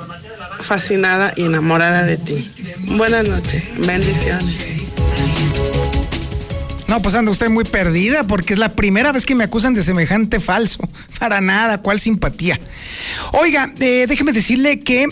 fascinada 0.60 1.32
y 1.36 1.44
enamorada 1.44 2.04
de 2.04 2.18
ti. 2.18 2.52
Buenas 2.80 3.28
noches, 3.28 3.70
bendiciones. 3.78 4.58
No, 6.86 7.00
pues 7.00 7.14
anda 7.14 7.32
usted 7.32 7.48
muy 7.48 7.64
perdida 7.64 8.24
porque 8.24 8.52
es 8.52 8.58
la 8.58 8.68
primera 8.68 9.10
vez 9.10 9.24
que 9.24 9.34
me 9.34 9.44
acusan 9.44 9.72
de 9.72 9.82
semejante 9.82 10.38
falso. 10.38 10.86
Para 11.18 11.40
nada, 11.40 11.80
¿cuál 11.80 11.98
simpatía? 11.98 12.60
Oiga, 13.32 13.72
eh, 13.80 14.04
déjeme 14.06 14.32
decirle 14.32 14.80
que 14.80 15.06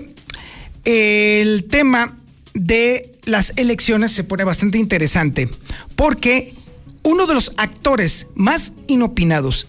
el 0.84 1.64
tema 1.64 2.14
de 2.52 3.14
las 3.28 3.52
elecciones 3.56 4.12
se 4.12 4.24
pone 4.24 4.42
bastante 4.44 4.78
interesante 4.78 5.50
porque 5.96 6.54
uno 7.02 7.26
de 7.26 7.34
los 7.34 7.52
actores 7.58 8.28
más 8.34 8.72
inopinados 8.86 9.66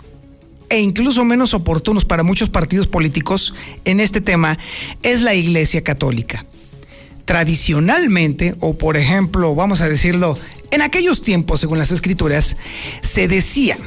e 0.69 0.79
incluso 0.79 1.25
menos 1.25 1.53
oportunos 1.53 2.05
para 2.05 2.23
muchos 2.23 2.49
partidos 2.49 2.87
políticos 2.87 3.53
en 3.83 3.99
este 3.99 4.21
tema 4.21 4.57
es 5.03 5.21
la 5.21 5.33
Iglesia 5.33 5.83
Católica. 5.83 6.45
Tradicionalmente, 7.25 8.55
o 8.61 8.77
por 8.77 8.95
ejemplo, 8.95 9.53
vamos 9.55 9.81
a 9.81 9.89
decirlo, 9.89 10.37
en 10.71 10.81
aquellos 10.81 11.21
tiempos, 11.21 11.59
según 11.59 11.79
las 11.79 11.91
escrituras, 11.91 12.55
se 13.01 13.27
decía 13.27 13.77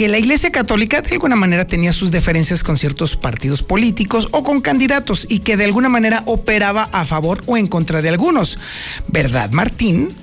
que 0.00 0.08
la 0.08 0.18
Iglesia 0.18 0.50
Católica 0.50 1.02
de 1.02 1.12
alguna 1.12 1.36
manera 1.36 1.66
tenía 1.66 1.92
sus 1.92 2.10
diferencias 2.10 2.64
con 2.64 2.78
ciertos 2.78 3.18
partidos 3.18 3.62
políticos 3.62 4.28
o 4.30 4.42
con 4.42 4.62
candidatos 4.62 5.26
y 5.28 5.40
que 5.40 5.58
de 5.58 5.66
alguna 5.66 5.90
manera 5.90 6.22
operaba 6.24 6.84
a 6.90 7.04
favor 7.04 7.42
o 7.44 7.58
en 7.58 7.66
contra 7.66 8.00
de 8.00 8.08
algunos. 8.08 8.58
¿Verdad, 9.08 9.50
Martín? 9.52 10.16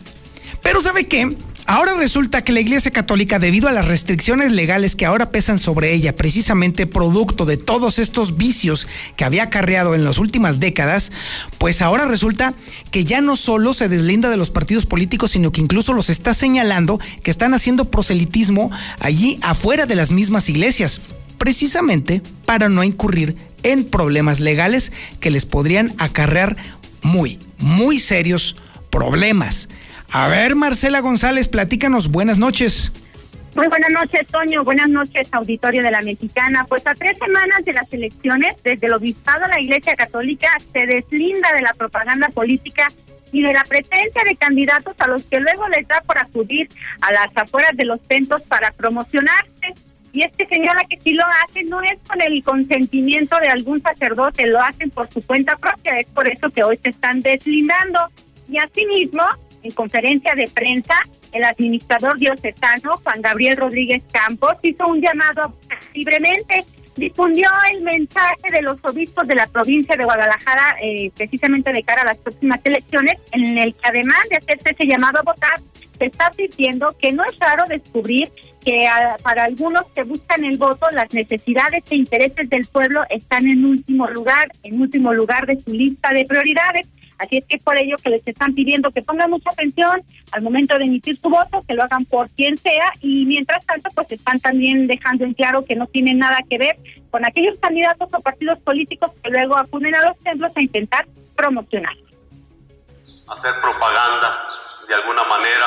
Pero 0.64 0.82
¿sabe 0.82 1.06
qué? 1.06 1.38
Ahora 1.70 1.96
resulta 1.96 2.46
que 2.46 2.54
la 2.54 2.62
Iglesia 2.62 2.92
Católica, 2.92 3.40
debido 3.40 3.68
a 3.68 3.74
las 3.74 3.90
restricciones 3.90 4.54
legales 4.54 4.96
que 4.96 5.06
ahora 5.06 5.32
pesan 5.32 5.60
sobre 5.60 5.92
ella, 5.94 6.16
precisamente 6.16 6.88
producto 6.88 7.44
de 7.44 7.58
todos 7.58 8.00
estos 8.00 8.38
vicios 8.38 8.88
que 9.18 9.26
había 9.26 9.44
acarreado 9.44 9.94
en 9.94 10.06
las 10.06 10.18
últimas 10.18 10.62
décadas, 10.62 11.12
pues 11.58 11.82
ahora 11.82 12.06
resulta 12.06 12.54
que 12.90 13.04
ya 13.04 13.20
no 13.20 13.36
solo 13.36 13.74
se 13.74 13.90
deslinda 13.90 14.30
de 14.30 14.38
los 14.38 14.50
partidos 14.50 14.86
políticos, 14.86 15.32
sino 15.32 15.52
que 15.52 15.60
incluso 15.60 15.92
los 15.92 16.10
está 16.10 16.34
señalando 16.34 17.02
que 17.22 17.32
están 17.32 17.54
haciendo 17.54 17.92
proselitismo 17.92 18.72
allí 19.00 19.38
afuera 19.42 19.86
de 19.86 19.96
las 19.96 20.10
mismas 20.10 20.48
iglesias, 20.48 21.02
precisamente 21.38 22.22
para 22.46 22.70
no 22.70 22.82
incurrir 22.86 23.36
en 23.64 23.84
problemas 23.84 24.40
legales 24.40 24.94
que 25.20 25.32
les 25.32 25.46
podrían 25.46 25.96
acarrear 25.98 26.56
muy, 27.02 27.40
muy 27.58 28.00
serios 28.00 28.56
problemas. 28.90 29.68
A 30.12 30.28
ver, 30.28 30.56
Marcela 30.56 31.02
González, 31.02 31.48
platícanos. 31.48 32.10
Buenas 32.10 32.38
noches. 32.38 32.92
Muy 33.56 33.68
buenas 33.68 33.90
noches, 33.90 34.28
Toño. 34.28 34.64
Buenas 34.64 34.88
noches, 34.88 35.28
auditorio 35.32 35.82
de 35.82 35.92
la 35.92 36.02
Mexicana. 36.02 36.66
Pues 36.70 36.86
a 36.86 36.94
tres 36.94 37.18
semanas 37.18 37.66
de 37.66 37.74
las 37.74 37.92
elecciones, 37.92 38.56
desde 38.64 38.86
el 38.86 38.94
obispado 38.94 39.48
la 39.48 39.60
Iglesia 39.60 39.96
Católica 39.96 40.48
se 40.72 40.86
deslinda 40.86 41.52
de 41.54 41.62
la 41.62 41.74
propaganda 41.74 42.28
política 42.30 42.88
y 43.32 43.42
de 43.42 43.54
la 43.54 43.64
presencia 43.64 44.24
de 44.24 44.36
candidatos 44.36 44.96
a 45.00 45.08
los 45.08 45.24
que 45.24 45.40
luego 45.40 45.68
les 45.70 45.88
da 45.88 46.02
por 46.02 46.18
acudir 46.18 46.70
a 47.02 47.12
las 47.12 47.36
afueras 47.36 47.76
de 47.76 47.86
los 47.86 48.00
centros 48.02 48.44
para 48.44 48.72
promocionarse. 48.72 49.74
Y 50.14 50.24
es 50.24 50.32
que 50.38 50.46
señala 50.46 50.84
que 50.86 51.00
si 51.00 51.14
lo 51.14 51.24
hacen 51.44 51.68
no 51.68 51.82
es 51.82 52.00
con 52.08 52.22
el 52.22 52.44
consentimiento 52.44 53.38
de 53.40 53.48
algún 53.48 53.82
sacerdote, 53.82 54.48
lo 54.48 54.62
hacen 54.62 54.90
por 54.90 55.12
su 55.12 55.26
cuenta 55.26 55.58
propia, 55.58 56.00
es 56.00 56.10
por 56.12 56.28
eso 56.28 56.50
que 56.50 56.64
hoy 56.64 56.80
se 56.82 56.90
están 56.90 57.22
deslindando. 57.22 58.00
Y 58.50 58.58
asimismo, 58.58 59.24
en 59.68 59.74
conferencia 59.74 60.34
de 60.36 60.48
prensa, 60.48 60.96
el 61.32 61.44
administrador 61.44 62.18
diocesano 62.18 62.98
Juan 63.04 63.22
Gabriel 63.22 63.58
Rodríguez 63.58 64.04
Campos 64.12 64.54
hizo 64.64 64.88
un 64.88 65.02
llamado 65.02 65.54
libremente 65.94 66.66
difundió 66.96 67.48
el 67.72 67.82
mensaje 67.84 68.50
de 68.52 68.62
los 68.62 68.84
obispos 68.84 69.28
de 69.28 69.36
la 69.36 69.48
provincia 69.48 69.96
de 69.96 70.04
Guadalajara, 70.04 70.78
eh, 70.82 71.12
precisamente 71.16 71.72
de 71.72 71.84
cara 71.84 72.02
a 72.02 72.06
las 72.06 72.18
próximas 72.18 72.60
elecciones, 72.64 73.18
en 73.32 73.58
el 73.58 73.74
que 73.74 73.80
además 73.84 74.18
de 74.30 74.38
hacerse 74.38 74.72
ese 74.72 74.88
llamado 74.88 75.20
a 75.20 75.22
votar, 75.22 75.60
se 75.98 76.06
está 76.06 76.32
diciendo 76.36 76.96
que 77.00 77.12
no 77.12 77.24
es 77.24 77.38
raro 77.40 77.64
descubrir 77.68 78.32
que 78.64 78.88
para 79.24 79.46
algunos 79.46 79.90
que 79.92 80.04
buscan 80.04 80.44
el 80.44 80.58
voto, 80.58 80.88
las 80.92 81.14
necesidades 81.14 81.84
e 81.90 81.96
intereses 81.96 82.50
del 82.50 82.66
pueblo 82.66 83.04
están 83.10 83.48
en 83.48 83.64
último 83.64 84.08
lugar, 84.08 84.52
en 84.64 84.82
último 84.82 85.14
lugar 85.14 85.46
de 85.46 85.60
su 85.62 85.74
lista 85.74 86.12
de 86.12 86.26
prioridades. 86.26 86.88
Así 87.18 87.38
es 87.38 87.46
que 87.46 87.58
por 87.58 87.78
ello 87.78 87.96
que 87.98 88.10
les 88.10 88.28
están 88.28 88.54
pidiendo 88.54 88.92
que 88.92 89.02
pongan 89.02 89.30
mucha 89.30 89.50
atención 89.50 90.04
al 90.32 90.42
momento 90.42 90.78
de 90.78 90.86
emitir 90.86 91.18
su 91.18 91.30
voto, 91.30 91.60
que 91.68 91.74
lo 91.74 91.84
hagan 91.84 92.06
por 92.06 92.30
quien 92.30 92.58
sea 92.58 92.92
y 93.02 93.26
mientras 93.26 93.66
tanto 93.66 93.90
pues 93.96 94.12
están 94.12 94.40
también 94.40 94.86
dejando 94.86 95.26
en 95.26 95.34
claro 95.34 95.66
que 95.66 95.76
no 95.76 95.88
tienen 95.88 96.20
nada 96.20 96.40
que 96.48 96.58
ver 96.58 96.76
con 97.10 97.26
aquellos 97.26 97.58
candidatos 97.58 98.10
o 98.12 98.20
partidos 98.22 98.60
políticos 98.60 99.12
que 99.24 99.30
luego 99.30 99.58
acuden 99.58 99.96
a 99.96 100.08
los 100.08 100.18
templos 100.20 100.56
a 100.56 100.62
intentar 100.62 101.08
promocionar. 101.36 101.94
Hacer 103.30 103.54
propaganda 103.62 104.48
de 104.88 104.96
alguna 104.96 105.24
manera 105.24 105.66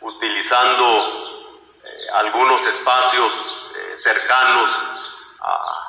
utilizando 0.00 0.84
eh, 1.84 1.88
algunos 2.16 2.66
espacios 2.66 3.34
eh, 3.74 3.98
cercanos 3.98 4.70
a 5.40 5.85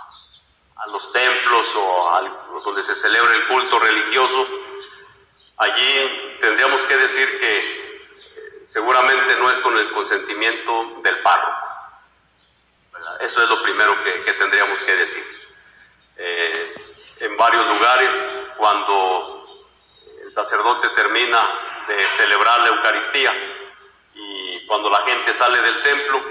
los 0.91 1.11
templos 1.11 1.67
o 1.75 2.07
donde 2.65 2.83
se 2.83 2.95
celebra 2.95 3.33
el 3.33 3.47
culto 3.47 3.79
religioso, 3.79 4.47
allí 5.57 6.37
tendríamos 6.39 6.81
que 6.83 6.97
decir 6.97 7.39
que 7.39 7.55
eh, 7.55 8.63
seguramente 8.65 9.37
no 9.37 9.49
es 9.49 9.59
con 9.59 9.77
el 9.77 9.91
consentimiento 9.91 10.99
del 11.01 11.17
párroco. 11.19 11.67
Eso 13.21 13.41
es 13.41 13.49
lo 13.49 13.63
primero 13.63 13.95
que, 14.03 14.33
tendríamos 14.33 14.79
que 14.81 14.95
decir. 14.95 15.23
Eh, 16.17 16.73
en 17.21 17.37
varios 17.37 17.65
lugares, 17.67 18.53
cuando 18.57 19.43
el 20.23 20.31
sacerdote 20.31 20.89
termina 20.89 21.39
de 21.87 22.03
celebrar 22.09 22.61
la 22.63 22.69
Eucaristía 22.69 23.31
y 24.13 24.65
cuando 24.67 24.89
la 24.89 25.03
gente 25.05 25.33
sale 25.33 25.61
del 25.61 25.81
templo, 25.83 26.21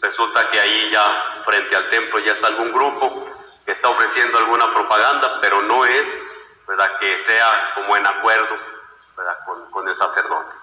resulta 0.00 0.48
que 0.50 0.60
ahí 0.60 0.90
ya 0.92 1.42
frente 1.44 1.76
al 1.76 1.90
templo 1.90 2.20
ya 2.20 2.32
está 2.32 2.46
algún 2.46 2.72
grupo 2.72 3.29
está 3.72 3.88
ofreciendo 3.88 4.38
alguna 4.38 4.72
propaganda, 4.72 5.38
pero 5.40 5.62
no 5.62 5.84
es 5.84 6.22
¿verdad? 6.66 6.98
que 6.98 7.18
sea 7.18 7.72
como 7.74 7.96
en 7.96 8.06
acuerdo. 8.06 8.70
Con, 9.70 9.88
el 9.88 9.96
sacerdote. 9.96 10.54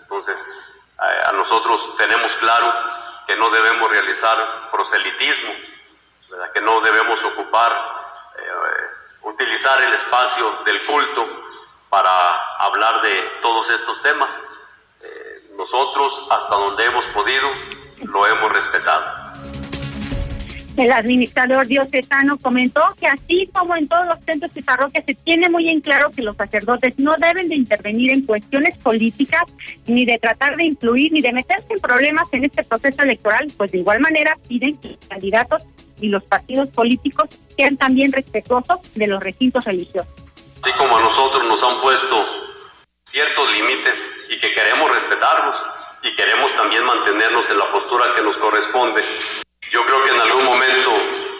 Entonces, 0.00 0.44
a, 0.98 1.32
nosotros 1.32 1.96
tenemos 1.96 2.34
claro 2.36 2.72
que 3.26 3.36
no 3.36 3.50
debemos 3.50 3.88
realizar 3.90 4.70
proselitismo, 4.70 5.52
¿verdad? 6.30 6.52
que 6.52 6.60
no 6.60 6.80
debemos 6.80 7.22
ocupar, 7.24 7.72
eh, 8.38 8.90
utilizar 9.22 9.82
el 9.82 9.94
espacio 9.94 10.62
del 10.64 10.84
culto 10.86 11.26
para 11.88 12.32
hablar 12.58 13.02
de 13.02 13.38
todos 13.42 13.68
estos 13.70 14.00
temas. 14.02 14.40
Eh, 15.02 15.50
nosotros, 15.56 16.26
hasta 16.30 16.54
donde 16.54 16.84
hemos 16.84 17.04
podido, 17.06 17.50
lo 17.98 18.26
hemos 18.26 18.52
respetado. 18.52 19.65
El 20.76 20.92
administrador 20.92 21.66
diocesano 21.66 22.36
comentó 22.36 22.82
que 23.00 23.06
así 23.06 23.48
como 23.50 23.74
en 23.76 23.88
todos 23.88 24.06
los 24.08 24.18
centros 24.26 24.50
y 24.54 24.60
parroquias 24.60 25.04
se 25.06 25.14
tiene 25.14 25.48
muy 25.48 25.70
en 25.70 25.80
claro 25.80 26.10
que 26.10 26.20
los 26.20 26.36
sacerdotes 26.36 26.98
no 26.98 27.14
deben 27.16 27.48
de 27.48 27.54
intervenir 27.54 28.10
en 28.10 28.26
cuestiones 28.26 28.76
políticas, 28.76 29.44
ni 29.86 30.04
de 30.04 30.18
tratar 30.18 30.56
de 30.56 30.64
influir, 30.64 31.12
ni 31.12 31.22
de 31.22 31.32
meterse 31.32 31.72
en 31.72 31.80
problemas 31.80 32.28
en 32.32 32.44
este 32.44 32.62
proceso 32.62 33.02
electoral, 33.02 33.46
pues 33.56 33.72
de 33.72 33.78
igual 33.78 34.00
manera 34.00 34.36
piden 34.46 34.76
que 34.76 34.88
los 34.88 34.98
candidatos 35.08 35.64
y 35.98 36.08
los 36.08 36.22
partidos 36.24 36.68
políticos 36.68 37.30
sean 37.56 37.78
también 37.78 38.12
respetuosos 38.12 38.78
de 38.94 39.06
los 39.06 39.22
recintos 39.22 39.64
religiosos. 39.64 40.12
Así 40.62 40.72
como 40.76 40.94
a 40.94 41.00
nosotros 41.00 41.42
nos 41.44 41.62
han 41.62 41.80
puesto 41.80 42.22
ciertos 43.06 43.50
límites 43.50 43.98
y 44.28 44.38
que 44.40 44.52
queremos 44.52 44.90
respetarlos 44.92 45.56
y 46.02 46.14
queremos 46.16 46.54
también 46.54 46.84
mantenernos 46.84 47.48
en 47.48 47.58
la 47.58 47.72
postura 47.72 48.14
que 48.14 48.22
nos 48.22 48.36
corresponde 48.36 49.02
yo 49.72 49.84
creo 49.84 50.04
que 50.04 50.10
en 50.10 50.20
algún 50.20 50.44
momento 50.44 50.90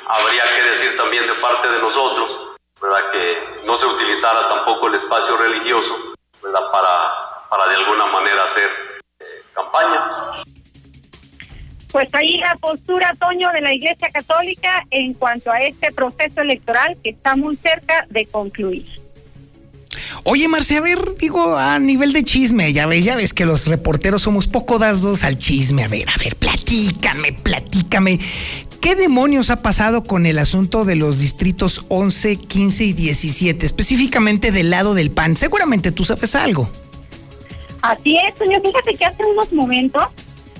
habría 0.07 0.43
que 0.57 0.69
decir 0.69 0.97
también 0.97 1.27
de 1.27 1.35
parte 1.35 1.69
de 1.69 1.79
nosotros, 1.79 2.57
¿verdad? 2.81 3.11
Que 3.13 3.65
no 3.65 3.79
se 3.79 3.87
utilizara 3.87 4.49
tampoco 4.49 4.89
el 4.89 4.95
espacio 4.95 5.37
religioso, 5.37 6.15
¿verdad? 6.43 6.71
Para, 6.71 7.49
para 7.49 7.69
de 7.69 7.77
alguna 7.77 8.07
manera 8.07 8.45
hacer 8.45 8.71
eh, 9.21 9.25
campaña. 9.55 10.45
Pues 11.93 12.09
ahí 12.13 12.39
la 12.39 12.55
postura, 12.57 13.13
Toño, 13.19 13.51
de 13.53 13.61
la 13.61 13.73
Iglesia 13.73 14.09
Católica 14.13 14.85
en 14.91 15.15
cuanto 15.15 15.51
a 15.51 15.61
este 15.61 15.93
proceso 15.93 16.41
electoral 16.41 16.97
que 17.03 17.11
está 17.11 17.37
muy 17.37 17.57
cerca 17.57 18.07
de 18.11 18.27
concluir. 18.27 19.06
Oye, 20.25 20.49
Marce, 20.49 20.77
a 20.77 20.81
ver, 20.81 20.99
digo, 21.19 21.57
a 21.57 21.79
nivel 21.79 22.13
de 22.13 22.25
chisme, 22.25 22.73
ya 22.73 22.87
ves, 22.87 23.05
ya 23.05 23.17
ves 23.17 23.33
que 23.33 23.47
los 23.47 23.67
reporteros 23.67 24.23
somos 24.23 24.47
poco 24.47 24.79
dados 24.79 25.25
al 25.25 25.39
chisme. 25.39 25.85
A 25.85 25.89
ver, 25.89 26.09
a 26.09 26.17
ver, 26.19 26.37
platícame, 26.37 27.33
platícame. 27.33 28.19
¿Qué 28.81 28.95
demonios 28.95 29.51
ha 29.51 29.63
pasado 29.63 30.05
con 30.05 30.27
el 30.27 30.39
asunto 30.39 30.85
de 30.85 30.97
los 30.97 31.19
distritos 31.19 31.85
11, 31.89 32.37
15 32.37 32.85
y 32.85 32.93
17, 32.93 33.67
específicamente 33.67 34.53
del 34.53 34.71
lado 34.71 34.95
del 34.95 35.11
PAN? 35.11 35.37
Seguramente 35.37 35.93
tú 35.93 36.05
sabes 36.05 36.35
algo. 36.35 36.71
Así 37.83 38.17
es, 38.17 38.35
señor. 38.39 38.63
Fíjate 38.63 38.95
que 38.95 39.05
hace 39.05 39.25
unos 39.25 39.53
momentos 39.53 40.03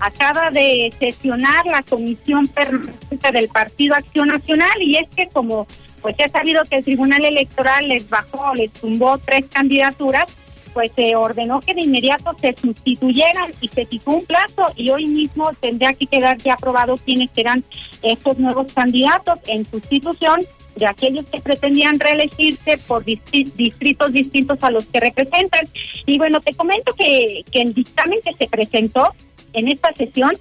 acaba 0.01 0.51
de 0.51 0.93
sesionar 0.99 1.67
la 1.67 1.83
comisión 1.83 2.47
permanente 2.49 3.33
del 3.33 3.49
Partido 3.49 3.95
Acción 3.95 4.29
Nacional 4.29 4.81
y 4.81 4.97
es 4.97 5.09
que 5.15 5.29
como 5.29 5.67
pues 6.03 6.15
ya 6.19 6.29
sabido 6.29 6.63
que 6.65 6.77
el 6.77 6.85
Tribunal 6.85 7.25
Electoral 7.25 7.89
les 7.89 8.09
bajó, 8.09 8.55
les 8.55 8.73
tumbó 8.73 9.19
tres 9.19 9.47
candidaturas, 9.53 10.25
pues 10.73 10.93
se 10.95 11.17
ordenó 11.17 11.61
que 11.61 11.75
de 11.75 11.83
inmediato 11.83 12.37
se 12.39 12.53
sustituyeran 12.53 13.51
y 13.61 13.69
se 13.69 13.87
fijó 13.87 14.13
un 14.13 14.27
plazo 14.27 14.67
y 14.77 14.91
hoy 14.91 15.07
mismo 15.07 15.51
tendría 15.59 15.95
que 15.95 16.07
quedar 16.07 16.37
ya 16.37 16.55
aprobado 16.55 16.97
quiénes 16.99 17.31
serán 17.35 17.65
estos 18.03 18.39
nuevos 18.39 18.73
candidatos 18.73 19.39
en 19.47 19.65
sustitución 19.65 20.41
de 20.77 20.87
aquellos 20.87 21.25
que 21.27 21.41
pretendían 21.41 21.99
reelegirse 21.99 22.77
por 22.87 23.05
distritos 23.05 24.13
distintos 24.13 24.59
a 24.63 24.71
los 24.71 24.85
que 24.85 25.01
representan. 25.01 25.67
Y 26.05 26.19
bueno, 26.19 26.41
te 26.41 26.53
comento 26.53 26.93
que, 26.93 27.43
que 27.51 27.63
el 27.63 27.73
dictamen 27.73 28.21
que 28.23 28.35
se 28.35 28.47
presentó 28.47 29.15
en 29.55 29.69
esta 29.69 29.95
sesión 29.95 30.33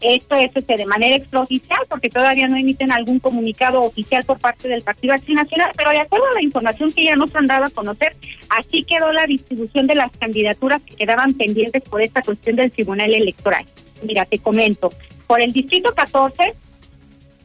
esto 0.00 0.34
es 0.36 0.54
este, 0.54 0.76
de 0.76 0.86
manera 0.86 1.16
extraoficial 1.16 1.80
porque 1.88 2.10
todavía 2.10 2.48
no 2.48 2.56
emiten 2.56 2.92
algún 2.92 3.18
comunicado 3.18 3.82
oficial 3.82 4.24
por 4.24 4.38
parte 4.38 4.68
del 4.68 4.82
Partido 4.82 5.14
Acción 5.14 5.36
Nacional, 5.36 5.70
pero 5.76 5.90
de 5.90 6.00
acuerdo 6.00 6.26
a 6.30 6.34
la 6.34 6.42
información 6.42 6.92
que 6.92 7.04
ya 7.04 7.16
nos 7.16 7.34
han 7.34 7.46
dado 7.46 7.64
a 7.64 7.70
conocer, 7.70 8.14
así 8.50 8.84
quedó 8.84 9.12
la 9.12 9.26
distribución 9.26 9.86
de 9.86 9.94
las 9.94 10.10
candidaturas 10.16 10.82
que 10.82 10.96
quedaban 10.96 11.34
pendientes 11.34 11.82
por 11.82 12.02
esta 12.02 12.22
cuestión 12.22 12.56
del 12.56 12.70
Tribunal 12.70 13.14
Electoral. 13.14 13.64
Mira, 14.02 14.26
te 14.26 14.38
comento, 14.38 14.90
por 15.26 15.40
el 15.40 15.52
Distrito 15.52 15.94
14 15.94 16.54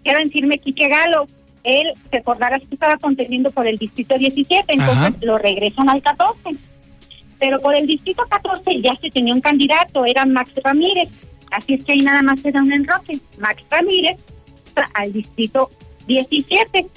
queda 0.03 0.21
en 0.21 0.31
firme 0.31 0.57
Quique 0.57 0.87
Galo, 0.87 1.27
él, 1.63 1.93
recordarás 2.11 2.61
que 2.61 2.73
estaba 2.73 2.97
contendiendo 2.97 3.51
por 3.51 3.67
el 3.67 3.77
Distrito 3.77 4.17
17, 4.17 4.65
entonces 4.67 5.21
lo 5.21 5.37
regresan 5.37 5.89
al 5.89 6.01
14. 6.01 6.55
Pero 7.39 7.59
por 7.59 7.75
el 7.75 7.87
Distrito 7.87 8.23
14 8.27 8.81
ya 8.81 8.95
se 8.95 9.09
tenía 9.09 9.33
un 9.33 9.41
candidato, 9.41 10.05
era 10.05 10.25
Max 10.25 10.53
Ramírez 10.63 11.27
Así 11.51 11.75
es 11.75 11.83
que 11.83 11.93
ahí 11.93 11.99
nada 11.99 12.21
más 12.21 12.39
se 12.39 12.51
da 12.51 12.61
un 12.61 12.73
enroque. 12.73 13.19
Max 13.37 13.63
Ramírez 13.69 14.17
al 14.93 15.13
distrito 15.13 15.69
17. 16.07 16.87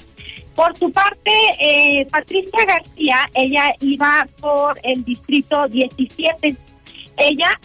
Por 0.54 0.76
su 0.76 0.90
parte, 0.92 1.30
eh, 1.58 2.06
Patricia 2.10 2.64
García, 2.64 3.28
ella 3.34 3.74
iba 3.80 4.26
por 4.40 4.78
el 4.82 5.04
distrito 5.04 5.68
17. 5.68 6.56
Ella 7.16 7.60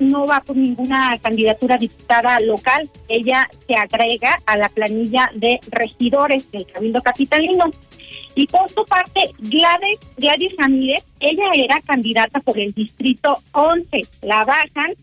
no 0.00 0.26
va 0.26 0.40
por 0.40 0.56
ninguna 0.56 1.16
candidatura 1.18 1.76
diputada 1.76 2.40
local, 2.40 2.90
ella 3.08 3.48
se 3.66 3.74
agrega 3.74 4.36
a 4.46 4.56
la 4.56 4.68
planilla 4.68 5.30
de 5.34 5.60
regidores 5.70 6.50
del 6.50 6.66
Cabildo 6.66 7.00
Capitalino. 7.02 7.66
Y 8.34 8.46
por 8.46 8.68
su 8.70 8.84
parte, 8.84 9.20
Gladys, 9.38 10.00
Gladys 10.16 10.56
Ramírez, 10.58 11.04
ella 11.20 11.44
era 11.54 11.80
candidata 11.82 12.40
por 12.40 12.58
el 12.58 12.72
distrito 12.72 13.38
11. 13.52 14.00
La 14.22 14.44
bajan 14.44 14.94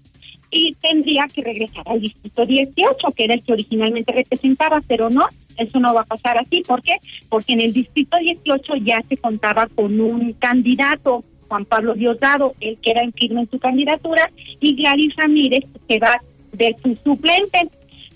y 0.51 0.73
tendría 0.75 1.25
que 1.33 1.41
regresar 1.41 1.83
al 1.85 2.01
distrito 2.01 2.45
18, 2.45 3.07
que 3.15 3.23
era 3.23 3.33
el 3.33 3.43
que 3.43 3.53
originalmente 3.53 4.11
representaba, 4.11 4.81
pero 4.87 5.09
no, 5.09 5.27
eso 5.57 5.79
no 5.79 5.93
va 5.93 6.01
a 6.01 6.05
pasar 6.05 6.37
así. 6.37 6.61
¿Por 6.61 6.81
qué? 6.81 6.97
Porque 7.29 7.53
en 7.53 7.61
el 7.61 7.73
distrito 7.73 8.17
18 8.17 8.75
ya 8.77 9.03
se 9.07 9.17
contaba 9.17 9.67
con 9.67 9.99
un 9.99 10.33
candidato. 10.33 11.23
Juan 11.47 11.65
Pablo 11.65 11.95
Diosdado, 11.95 12.53
el 12.59 12.77
que 12.79 12.91
era 12.91 13.01
en 13.01 13.11
firme 13.11 13.41
en 13.41 13.49
su 13.49 13.57
candidatura, 13.57 14.29
y 14.61 14.75
Gladys 14.75 15.15
Ramírez, 15.15 15.65
que 15.87 15.97
va 15.97 16.15
de 16.51 16.75
su 16.83 16.95
suplente. 17.03 17.67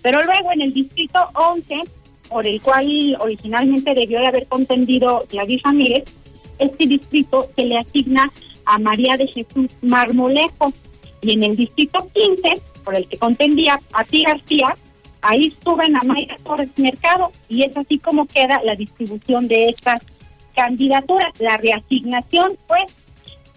Pero 0.04 0.24
luego 0.24 0.52
en 0.52 0.62
el 0.62 0.74
distrito 0.74 1.20
11, 1.34 1.82
por 2.30 2.46
el 2.46 2.62
cual 2.62 3.18
originalmente 3.20 3.96
debió 3.96 4.20
de 4.20 4.28
haber 4.28 4.48
contendido 4.48 5.26
Gladys 5.32 5.64
Ramírez, 5.64 6.04
este 6.60 6.86
distrito 6.86 7.50
se 7.56 7.66
le 7.66 7.78
asigna 7.78 8.32
a 8.66 8.78
María 8.80 9.18
de 9.18 9.28
Jesús 9.28 9.72
Marmolejo. 9.82 10.72
Y 11.24 11.34
en 11.34 11.44
el 11.44 11.56
distrito 11.56 12.08
15, 12.14 12.62
por 12.84 12.96
el 12.96 13.08
que 13.08 13.18
contendía 13.18 13.80
a 13.94 14.04
Ti 14.04 14.24
García, 14.24 14.76
ahí 15.22 15.54
suben 15.64 15.96
a 15.96 16.04
Mayra 16.04 16.36
Torres 16.44 16.70
Mercado 16.78 17.32
y 17.48 17.64
es 17.64 17.76
así 17.76 17.98
como 17.98 18.26
queda 18.26 18.62
la 18.64 18.76
distribución 18.76 19.48
de 19.48 19.70
estas 19.70 20.02
candidaturas. 20.56 21.32
La 21.40 21.58
reasignación, 21.58 22.58
pues, 22.68 22.94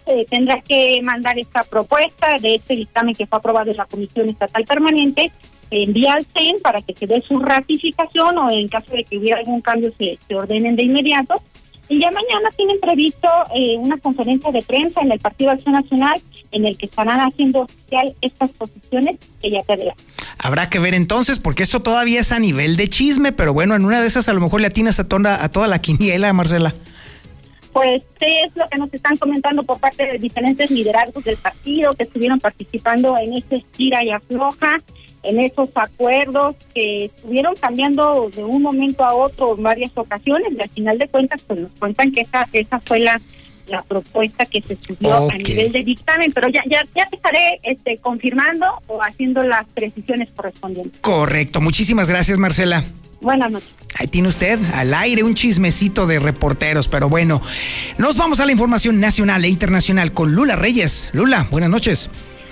eh, 0.07 0.25
tendrá 0.29 0.61
que 0.61 1.01
mandar 1.03 1.37
esta 1.37 1.63
propuesta 1.63 2.37
de 2.41 2.55
este 2.55 2.75
dictamen 2.75 3.13
que 3.13 3.27
fue 3.27 3.37
aprobado 3.37 3.69
en 3.69 3.77
la 3.77 3.85
Comisión 3.85 4.29
Estatal 4.29 4.63
Permanente, 4.63 5.31
envía 5.69 6.13
al 6.13 6.25
CEN 6.25 6.57
para 6.61 6.81
que 6.81 6.95
se 6.95 7.07
dé 7.07 7.21
su 7.21 7.39
ratificación 7.39 8.37
o 8.37 8.49
en 8.49 8.69
caso 8.69 8.93
de 8.93 9.03
que 9.03 9.17
hubiera 9.17 9.39
algún 9.39 9.59
cambio 9.59 9.91
se, 9.97 10.17
se 10.25 10.35
ordenen 10.35 10.77
de 10.77 10.83
inmediato. 10.83 11.35
Y 11.89 11.99
ya 11.99 12.11
mañana 12.11 12.49
tienen 12.55 12.79
previsto 12.79 13.29
eh, 13.53 13.77
una 13.77 13.97
conferencia 13.97 14.51
de 14.51 14.61
prensa 14.61 15.01
en 15.01 15.11
el 15.11 15.19
Partido 15.19 15.51
Acción 15.51 15.73
Nacional 15.73 16.21
en 16.51 16.65
el 16.65 16.77
que 16.77 16.85
estarán 16.85 17.19
haciendo 17.19 17.61
oficial 17.61 18.15
estas 18.21 18.49
posiciones 18.51 19.17
que 19.41 19.51
ya 19.51 19.63
te 19.63 19.73
adelanto. 19.73 20.01
Habrá 20.39 20.69
que 20.69 20.79
ver 20.79 20.93
entonces, 20.93 21.39
porque 21.39 21.63
esto 21.63 21.81
todavía 21.81 22.19
es 22.19 22.31
a 22.31 22.39
nivel 22.39 22.77
de 22.77 22.87
chisme, 22.87 23.31
pero 23.31 23.53
bueno, 23.53 23.75
en 23.75 23.85
una 23.85 24.01
de 24.01 24.07
esas 24.07 24.29
a 24.29 24.33
lo 24.33 24.41
mejor 24.41 24.61
le 24.61 24.67
atinas 24.67 24.99
a 24.99 25.07
toda, 25.07 25.43
a 25.43 25.49
toda 25.49 25.67
la 25.67 25.79
quiniela, 25.79 26.31
Marcela. 26.33 26.73
Pues 27.73 28.03
es 28.21 28.55
lo 28.55 28.67
que 28.67 28.77
nos 28.77 28.91
están 28.93 29.17
comentando 29.17 29.63
por 29.63 29.79
parte 29.79 30.05
de 30.05 30.17
diferentes 30.17 30.71
liderazgos 30.71 31.23
del 31.23 31.37
partido 31.37 31.93
que 31.93 32.03
estuvieron 32.03 32.39
participando 32.39 33.15
en 33.17 33.33
este 33.33 33.57
estira 33.57 34.03
y 34.03 34.09
afloja, 34.09 34.77
en 35.23 35.39
esos 35.39 35.69
acuerdos 35.75 36.55
que 36.73 37.05
estuvieron 37.05 37.55
cambiando 37.55 38.29
de 38.33 38.43
un 38.43 38.61
momento 38.61 39.03
a 39.03 39.13
otro 39.13 39.55
en 39.55 39.63
varias 39.63 39.91
ocasiones 39.95 40.53
y 40.57 40.61
al 40.61 40.69
final 40.69 40.97
de 40.97 41.07
cuentas 41.07 41.41
pues 41.45 41.59
nos 41.59 41.71
cuentan 41.71 42.11
que 42.11 42.21
esa, 42.21 42.47
esa 42.53 42.79
fue 42.79 42.99
la 42.99 43.19
la 43.69 43.83
propuesta 43.83 44.45
que 44.45 44.61
se 44.61 44.75
subió 44.75 45.29
a 45.29 45.37
nivel 45.37 45.71
de 45.71 45.83
dictamen, 45.83 46.31
pero 46.31 46.49
ya 46.49 46.61
ya 46.69 46.83
ya 46.95 47.05
te 47.07 47.15
estaré 47.15 47.59
este 47.63 47.97
confirmando 47.97 48.65
o 48.87 49.01
haciendo 49.01 49.43
las 49.43 49.65
precisiones 49.67 50.29
correspondientes. 50.35 50.99
Correcto, 51.01 51.61
muchísimas 51.61 52.09
gracias 52.09 52.37
Marcela. 52.37 52.83
Buenas 53.21 53.51
noches. 53.51 53.73
Ahí 53.95 54.07
tiene 54.07 54.27
usted 54.27 54.59
al 54.73 54.93
aire 54.93 55.23
un 55.23 55.33
chismecito 55.33 56.05
de 56.05 56.19
reporteros, 56.19 56.87
pero 56.87 57.09
bueno, 57.09 57.41
nos 57.97 58.15
vamos 58.15 58.39
a 58.39 58.45
la 58.45 58.51
información 58.51 58.99
nacional 58.99 59.43
e 59.43 59.49
internacional 59.49 60.13
con 60.13 60.35
Lula 60.35 60.55
Reyes. 60.55 61.09
Lula, 61.13 61.47
buenas 61.49 61.69
noches. 61.69 62.09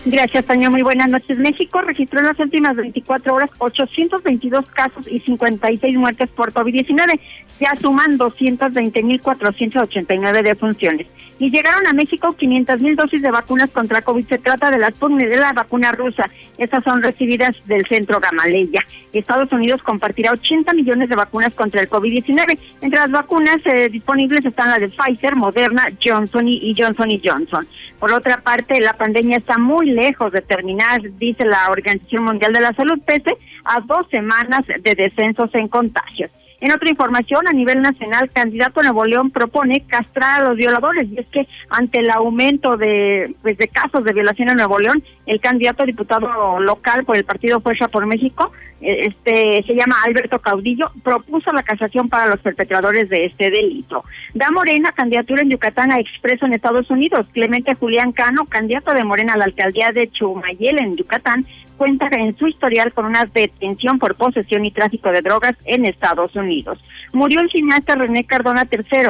Gracias, 0.08 0.46
Tania. 0.46 0.70
Muy 0.70 0.84
buenas 0.84 1.10
noches. 1.10 1.40
México 1.40 1.82
registró 1.82 2.20
en 2.20 2.28
las 2.28 2.40
últimas 2.40 2.76
24 2.76 3.34
horas 3.34 3.50
822 3.58 4.68
casos 4.68 5.08
y 5.10 5.20
56 5.22 5.98
muertes 5.98 6.30
por 6.30 6.54
COVID-19. 6.54 7.20
Ya 7.60 7.76
suman 7.76 8.20
220.489 8.20 10.44
defunciones. 10.44 11.08
Y 11.40 11.50
llegaron 11.50 11.88
a 11.88 11.94
México 11.94 12.36
500.000 12.38 12.96
dosis 12.96 13.24
de 13.24 13.32
vacunas 13.32 13.72
contra 13.72 14.04
COVID. 14.04 14.28
Se 14.28 14.38
trata 14.38 14.70
de 14.70 14.78
la 14.78 14.92
Sputnik 14.92 15.28
de 15.28 15.38
la 15.38 15.54
vacuna 15.54 15.92
rusa. 15.92 16.30
Estas 16.60 16.84
son 16.84 17.02
recibidas 17.02 17.56
del 17.66 17.88
centro 17.88 18.20
Gamaleya. 18.20 18.86
Estados 19.20 19.52
Unidos 19.52 19.82
compartirá 19.82 20.32
80 20.32 20.74
millones 20.74 21.10
de 21.10 21.16
vacunas 21.16 21.54
contra 21.54 21.82
el 21.82 21.90
COVID-19. 21.90 22.58
Entre 22.82 23.00
las 23.00 23.12
vacunas 23.12 23.60
eh, 23.66 23.90
disponibles 23.90 24.46
están 24.46 24.70
las 24.70 24.80
de 24.80 24.90
Pfizer, 24.90 25.36
Moderna, 25.36 25.88
Johnson 26.04 26.48
y, 26.48 26.76
Johnson 26.78 27.12
y 27.12 27.22
Johnson. 27.24 27.68
Por 28.00 28.12
otra 28.12 28.42
parte, 28.42 28.80
la 28.82 28.94
pandemia 28.94 29.38
está 29.38 29.58
muy 29.58 29.92
lejos 29.96 30.32
de 30.32 30.42
terminar, 30.42 31.02
dice 31.18 31.46
la 31.46 31.72
Organización 31.72 32.26
Mundial 32.26 32.54
de 32.54 32.62
la 32.62 32.74
Salud, 32.74 33.00
pese 33.06 33.36
a 33.66 33.82
dos 33.82 34.08
semanas 34.10 34.62
de 34.68 34.96
descensos 34.96 35.50
en 35.54 35.68
contagios. 35.68 36.32
En 36.62 36.72
otra 36.72 36.90
información, 36.90 37.48
a 37.48 37.52
nivel 37.52 37.82
nacional, 37.82 38.32
candidato 38.32 38.82
Nuevo 38.82 39.06
León 39.06 39.30
propone 39.30 39.86
castrar 39.86 40.42
a 40.42 40.50
los 40.50 40.58
violadores. 40.58 41.08
Y 41.12 41.20
es 41.20 41.30
que 41.30 41.48
ante 41.70 42.00
el 42.00 42.10
aumento 42.10 42.78
de, 42.78 43.36
pues, 43.42 43.58
de 43.58 43.68
casos 43.68 44.04
de 44.04 44.14
violación 44.14 44.50
en 44.50 44.58
Nuevo 44.58 44.80
León, 44.80 45.04
el 45.26 45.40
candidato 45.42 45.84
a 45.84 45.86
diputado 45.86 46.60
local 46.60 47.04
por 47.04 47.18
el 47.18 47.26
partido 47.26 47.60
Fuerza 47.60 47.88
por 47.88 48.06
México, 48.06 48.52
eh, 48.82 49.08
este 49.08 49.64
se 49.66 49.76
llama 49.76 49.96
Alberto 50.06 50.40
Caudillo, 50.40 50.92
propuso 51.04 51.52
la 51.52 51.64
casación 51.64 52.10
para 52.10 52.28
los 52.28 52.40
perpetradores 52.40 53.10
de 53.10 53.26
este 53.26 53.50
delito. 53.50 54.04
Da 54.34 54.52
Morena, 54.52 54.92
candidatura 54.92 55.42
en 55.42 55.50
Yucatán 55.50 55.92
a 55.92 56.00
Expreso 56.00 56.46
en 56.46 56.54
Estados 56.54 56.90
Unidos. 56.90 57.30
Clemente 57.34 57.74
Julián 57.74 58.12
Cano, 58.12 58.46
candidato 58.46 58.94
de 58.94 59.04
Morena 59.04 59.34
a 59.34 59.38
la 59.38 59.46
alcaldía 59.46 59.92
de 59.92 60.10
Chumayel 60.10 60.80
en 60.80 60.96
Yucatán, 60.96 61.46
cuenta 61.76 62.08
en 62.12 62.38
su 62.38 62.48
historial 62.48 62.94
con 62.94 63.06
una 63.06 63.26
detención 63.26 64.00
por 64.00 64.16
posesión 64.16 64.66
y 64.66 64.72
tráfico 64.72 65.12
de 65.12 65.22
drogas 65.22 65.56
en 65.66 65.86
Estados 65.86 66.36
Unidos. 66.36 66.80
Murió 67.14 67.42
el 67.42 67.50
cineasta 67.50 67.96
René 67.96 68.24
Cardona 68.26 68.68
III. 68.70 69.10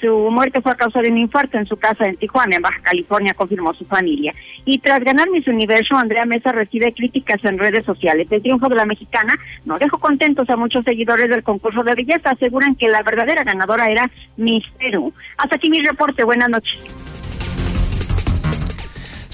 Su 0.00 0.30
muerte 0.30 0.60
fue 0.60 0.72
a 0.72 0.76
causa 0.76 1.00
de 1.00 1.10
un 1.10 1.18
infarto 1.18 1.58
en 1.58 1.66
su 1.66 1.76
casa 1.76 2.06
en 2.06 2.16
Tijuana, 2.16 2.56
en 2.56 2.62
Baja 2.62 2.80
California, 2.82 3.34
confirmó 3.34 3.74
su 3.74 3.84
familia. 3.84 4.32
Y 4.64 4.78
tras 4.78 5.02
ganar 5.02 5.28
Miss 5.30 5.48
Universo, 5.48 5.96
Andrea 5.96 6.24
Mesa 6.24 6.52
recibe 6.52 6.94
críticas 6.94 7.44
en 7.44 7.58
redes 7.58 7.84
sociales. 7.84 8.28
El 8.30 8.42
triunfo 8.42 8.68
de 8.68 8.76
la 8.76 8.86
mexicana 8.86 9.34
no 9.64 9.78
dejó 9.78 9.98
contentos 9.98 10.48
a 10.50 10.56
muchos 10.56 10.84
seguidores 10.84 11.28
del 11.28 11.42
concurso 11.42 11.82
de 11.82 11.94
belleza. 11.94 12.30
Aseguran 12.30 12.76
que 12.76 12.88
la 12.88 13.02
verdadera 13.02 13.44
ganadora 13.44 13.90
era 13.90 14.10
Miss 14.36 14.64
Perú. 14.78 15.12
Hasta 15.36 15.56
aquí 15.56 15.68
mi 15.68 15.80
reporte. 15.80 16.24
Buenas 16.24 16.48
noches. 16.48 17.41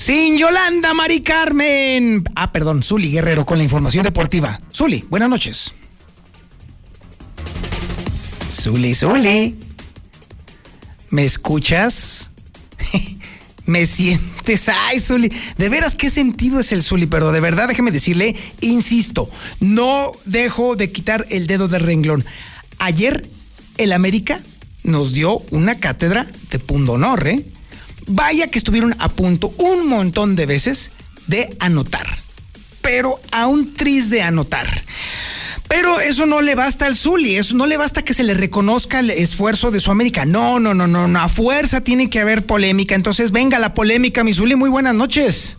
Sin 0.08 0.38
Yolanda 0.38 0.94
Mari 0.94 1.20
Carmen. 1.20 2.24
Ah, 2.34 2.50
perdón, 2.50 2.82
Zuli 2.82 3.10
Guerrero 3.10 3.44
con 3.44 3.58
la 3.58 3.64
información 3.64 4.04
deportiva. 4.04 4.58
Zuli, 4.74 5.04
buenas 5.10 5.28
noches. 5.28 5.74
Zuli, 8.50 8.94
Zuli. 8.94 9.58
¿Me 11.10 11.26
escuchas? 11.26 12.30
¿Me 13.66 13.84
sientes? 13.84 14.70
Ay, 14.70 14.98
Zuli. 14.98 15.30
De 15.58 15.68
veras, 15.68 15.94
¿qué 15.94 16.08
sentido 16.08 16.58
es 16.58 16.72
el 16.72 16.82
Zuli? 16.82 17.04
Pero 17.04 17.30
de 17.30 17.40
verdad, 17.40 17.68
déjeme 17.68 17.90
decirle, 17.90 18.34
insisto, 18.62 19.28
no 19.60 20.12
dejo 20.24 20.74
de 20.74 20.90
quitar 20.90 21.26
el 21.28 21.46
dedo 21.46 21.68
del 21.68 21.82
renglón. 21.82 22.24
Ayer, 22.78 23.28
el 23.76 23.92
América 23.92 24.40
nos 24.84 25.12
dio 25.12 25.40
una 25.50 25.78
cátedra 25.78 26.26
de 26.50 26.58
pundonor, 26.58 27.28
¿eh? 27.28 27.44
Vaya 28.08 28.48
que 28.48 28.58
estuvieron 28.58 28.94
a 28.98 29.08
punto 29.08 29.52
un 29.58 29.86
montón 29.86 30.34
de 30.34 30.46
veces 30.46 30.90
de 31.26 31.56
anotar. 31.60 32.06
Pero 32.80 33.20
a 33.30 33.46
un 33.46 33.74
tris 33.74 34.10
de 34.10 34.22
anotar. 34.22 34.66
Pero 35.68 36.00
eso 36.00 36.24
no 36.24 36.40
le 36.40 36.54
basta 36.54 36.86
al 36.86 36.96
Zuli, 36.96 37.36
eso 37.36 37.54
no 37.54 37.66
le 37.66 37.76
basta 37.76 38.02
que 38.02 38.14
se 38.14 38.24
le 38.24 38.32
reconozca 38.32 39.00
el 39.00 39.10
esfuerzo 39.10 39.70
de 39.70 39.80
su 39.80 39.90
América. 39.90 40.24
No, 40.24 40.58
no, 40.58 40.72
no, 40.72 40.86
no, 40.86 41.06
no, 41.06 41.20
a 41.20 41.28
fuerza 41.28 41.82
tiene 41.82 42.08
que 42.08 42.20
haber 42.20 42.46
polémica. 42.46 42.94
Entonces, 42.94 43.30
venga 43.32 43.58
la 43.58 43.74
polémica, 43.74 44.24
mi 44.24 44.32
Zuli, 44.32 44.56
muy 44.56 44.70
buenas 44.70 44.94
noches. 44.94 45.58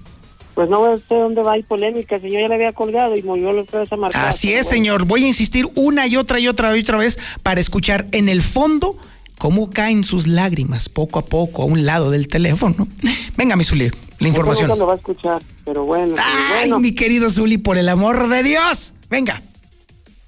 Pues 0.56 0.70
no 0.70 0.98
sé 0.98 1.16
dónde 1.16 1.44
va 1.44 1.58
ir 1.58 1.66
polémica, 1.66 2.20
señor 2.20 2.42
ya 2.42 2.48
le 2.50 2.56
había 2.56 2.74
colgado 2.74 3.16
y 3.16 3.22
movió 3.22 3.52
los 3.52 3.68
tres 3.68 3.94
a 3.94 3.96
marcar. 3.96 4.28
Así 4.28 4.52
es, 4.52 4.68
señor. 4.68 5.06
Voy 5.06 5.24
a 5.24 5.28
insistir 5.28 5.68
una 5.76 6.08
y 6.08 6.18
otra 6.18 6.40
y 6.40 6.48
otra 6.48 6.76
y 6.76 6.82
otra 6.82 6.98
vez 6.98 7.20
para 7.44 7.62
escuchar 7.62 8.08
en 8.12 8.28
el 8.28 8.42
fondo 8.42 8.98
cómo 9.40 9.72
caen 9.72 10.04
sus 10.04 10.28
lágrimas 10.28 10.90
poco 10.90 11.18
a 11.18 11.26
poco 11.26 11.64
a 11.64 11.66
un 11.66 11.88
lado 11.88 12.12
del 12.12 12.28
teléfono. 12.28 12.88
Venga, 13.38 13.56
mi 13.56 13.64
Zuli, 13.64 13.90
la 14.20 14.28
información. 14.28 14.68
No 14.68 14.76
lo 14.76 14.86
va 14.86 14.94
a 14.94 14.98
escuchar, 14.98 15.42
pero 15.66 15.86
bueno. 15.86 16.16
Ay, 16.20 16.70
bueno. 16.70 16.80
mi 16.80 16.94
querido 16.94 17.32
Zuli, 17.32 17.58
por 17.58 17.78
el 17.78 17.90
amor 17.90 18.28
de 18.28 18.44
Dios. 18.44 18.94
Venga. 19.10 19.42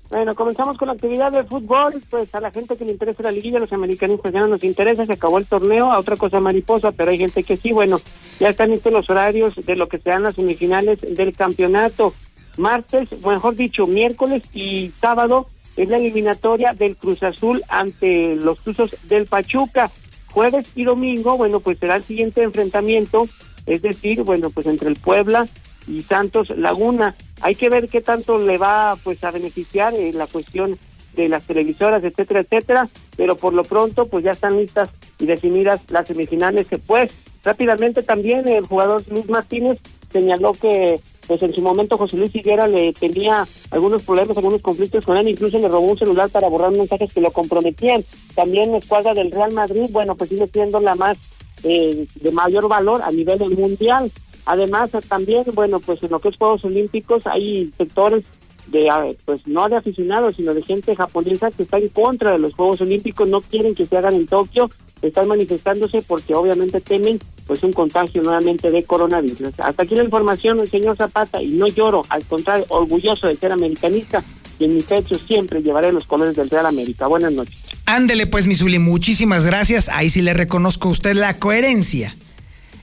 Bueno, 0.10 0.34
comenzamos 0.36 0.78
con 0.78 0.88
la 0.88 0.94
actividad 0.94 1.32
de 1.32 1.44
fútbol. 1.44 2.02
Pues 2.10 2.34
a 2.34 2.42
la 2.42 2.52
gente 2.52 2.76
que 2.76 2.86
le 2.86 2.94
interesa 2.94 3.24
la 3.24 3.32
liguilla, 3.32 3.60
los 3.60 3.72
americanistas 3.72 4.34
ya 4.34 4.40
no 4.40 4.48
nos 4.48 4.64
interesa, 4.64 5.06
se 5.06 5.14
acabó 5.14 5.38
el 5.38 5.46
torneo, 5.46 5.92
a 5.92 6.00
otra 6.00 6.16
cosa 6.16 6.40
mariposa, 6.40 6.92
pero 6.92 7.12
hay 7.12 7.18
gente 7.18 7.44
que 7.44 7.58
sí. 7.58 7.72
Bueno, 7.72 8.02
ya 8.40 8.50
están 8.50 8.72
listos 8.72 8.92
los 8.92 9.10
horarios 9.10 9.56
de 9.56 9.76
lo 9.76 9.88
que 9.88 10.00
serán 10.00 10.24
las 10.24 10.36
semifinales 10.36 11.00
del 11.02 11.34
campeonato. 11.34 12.14
Martes, 12.58 13.10
mejor 13.26 13.56
dicho, 13.56 13.88
miércoles 13.88 14.44
y 14.54 14.92
sábado 15.00 15.48
es 15.78 15.90
la 15.90 15.98
eliminatoria 15.98 16.74
del 16.74 16.96
Cruz 16.96 17.24
Azul 17.24 17.64
ante 17.70 18.36
los 18.36 18.60
Cruzos 18.62 18.96
del 19.04 19.26
Pachuca. 19.26 19.90
Jueves 20.32 20.68
y 20.76 20.84
domingo, 20.84 21.38
bueno, 21.38 21.60
pues 21.60 21.78
será 21.78 21.98
el 21.98 22.04
siguiente 22.04 22.44
enfrentamiento, 22.44 23.28
es 23.66 23.82
decir, 23.82 24.24
bueno, 24.24 24.50
pues 24.50 24.66
entre 24.66 24.90
el 24.90 24.96
Puebla 24.96 25.48
y 25.88 26.02
Santos 26.04 26.50
Laguna. 26.50 27.16
Hay 27.42 27.56
que 27.56 27.70
ver 27.70 27.90
qué 27.90 28.02
tanto 28.02 28.38
le 28.38 28.58
va 28.58 28.98
pues 29.04 29.24
a 29.24 29.32
beneficiar 29.32 29.94
en 29.94 30.18
la 30.18 30.28
cuestión 30.28 30.78
de 31.16 31.28
las 31.28 31.44
televisoras, 31.44 32.04
etcétera, 32.04 32.42
etcétera, 32.42 32.88
pero 33.18 33.36
por 33.36 33.54
lo 33.54 33.64
pronto 33.64 34.08
pues 34.08 34.24
ya 34.24 34.32
están 34.32 34.58
listas 34.58 34.90
y 35.20 35.26
definidas 35.26 35.82
las 35.90 36.08
semifinales 36.08 36.68
que 36.68 36.78
pues 36.78 37.12
rápidamente 37.44 38.04
también 38.04 38.48
el 38.48 38.66
jugador 38.66 39.04
Luis 39.10 39.28
Martínez 39.28 39.80
señaló 40.12 40.54
que 40.54 41.02
pues 41.32 41.44
en 41.44 41.54
su 41.54 41.62
momento 41.62 41.98
José 41.98 42.18
Luis 42.18 42.36
Higuera 42.36 42.68
le 42.68 42.92
tenía 42.92 43.48
algunos 43.70 44.04
problemas, 44.04 44.36
algunos 44.36 44.62
conflictos 44.62 45.06
con 45.06 45.16
él, 45.16 45.30
incluso 45.30 45.58
le 45.60 45.70
robó 45.70 45.88
un 45.88 45.98
celular 45.98 46.30
para 46.30 46.50
borrar 46.50 46.72
mensajes 46.72 47.14
que 47.14 47.22
lo 47.22 47.32
comprometían. 47.32 48.04
También 48.36 48.74
la 48.74 48.80
escuadra 48.80 49.14
del 49.14 49.32
Real 49.32 49.54
Madrid, 49.54 49.88
bueno, 49.92 50.16
pues 50.16 50.30
sigue 50.30 50.46
siendo 50.48 50.82
la 50.82 50.94
más 50.96 51.18
eh, 51.64 52.06
de 52.16 52.32
mayor 52.32 52.68
valor 52.68 53.02
a 53.02 53.12
nivel 53.12 53.40
mundial. 53.58 54.12
Además, 54.46 54.92
también, 55.08 55.46
bueno, 55.54 55.80
pues 55.80 56.04
en 56.04 56.10
lo 56.10 56.20
que 56.20 56.28
es 56.28 56.36
Juegos 56.36 56.66
Olímpicos 56.66 57.26
hay 57.26 57.72
sectores 57.78 58.26
de, 58.72 59.18
pues 59.26 59.46
no 59.46 59.68
de 59.70 59.76
aficionados, 59.76 60.36
sino 60.36 60.54
de 60.54 60.64
gente 60.64 60.96
japonesa 60.96 61.52
que 61.52 61.64
está 61.64 61.78
en 61.78 61.90
contra 61.90 62.32
de 62.32 62.40
los 62.40 62.54
Juegos 62.54 62.82
Olímpicos, 62.82 63.28
no 63.28 63.42
quieren 63.42 63.76
que 63.76 63.86
se 63.86 63.98
hagan 63.98 64.16
en 64.16 64.26
Tokio, 64.26 64.70
están 65.02 65.28
manifestándose 65.28 66.02
porque 66.02 66.36
obviamente 66.36 66.80
temen 66.80 67.20
pues 67.48 67.64
un 67.64 67.74
contagio 67.74 68.22
nuevamente 68.22 68.72
de 68.72 68.84
coronavirus. 68.84 69.60
Hasta 69.60 69.84
aquí 69.84 69.96
la 69.96 70.04
información, 70.04 70.60
el 70.60 70.70
señor 70.70 70.96
Zapata, 70.96 71.42
y 71.42 71.50
no 71.50 71.68
lloro, 71.68 72.04
al 72.10 72.24
contrario, 72.26 72.66
orgulloso 72.70 73.28
de 73.28 73.36
ser 73.36 73.52
americanista, 73.52 74.24
y 74.58 74.66
en 74.66 74.76
mi 74.76 74.82
pecho 74.82 75.16
siempre 75.16 75.62
llevaré 75.62 75.92
los 75.92 76.06
colores 76.06 76.36
del 76.36 76.50
Real 76.50 76.68
América. 76.68 77.08
Buenas 77.08 77.34
noches. 77.34 77.60
Ándele 77.86 78.28
pues, 78.28 78.48
Misuli, 78.48 78.80
muchísimas 78.80 79.46
gracias. 79.46 79.90
Ahí 79.90 80.10
sí 80.10 80.22
le 80.22 80.34
reconozco 80.34 80.88
a 80.88 80.92
usted 80.92 81.14
la 81.14 81.40
coherencia. 81.40 82.16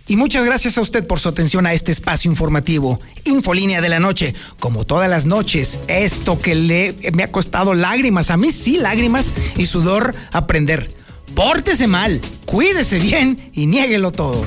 Y 0.09 0.17
muchas 0.17 0.47
gracias 0.47 0.79
a 0.79 0.81
usted 0.81 1.07
por 1.07 1.21
su 1.21 1.29
atención 1.29 1.67
a 1.67 1.75
este 1.75 1.93
espacio 1.93 2.31
informativo, 2.31 2.99
Infolínea 3.25 3.83
de 3.83 3.91
la 3.91 4.01
Noche. 4.01 4.35
Como 4.59 4.87
todas 4.87 5.09
las 5.11 5.27
noches, 5.27 5.81
esto 5.87 6.39
que 6.39 6.55
le, 6.55 6.95
me 7.13 7.25
ha 7.25 7.31
costado 7.31 7.75
lágrimas, 7.75 8.31
a 8.31 8.39
mí 8.39 8.51
sí 8.51 8.79
lágrimas 8.79 9.35
y 9.59 9.67
sudor 9.67 10.15
aprender. 10.33 10.91
Pórtese 11.35 11.87
mal, 11.89 12.23
cuídese 12.47 12.99
bien 12.99 13.51
y 13.53 13.67
niéguelo 13.67 14.11
todo. 14.11 14.47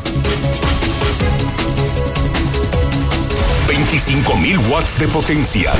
25.000 3.67 4.67
watts 4.71 4.97
de 4.97 5.07
potencia. 5.09 5.69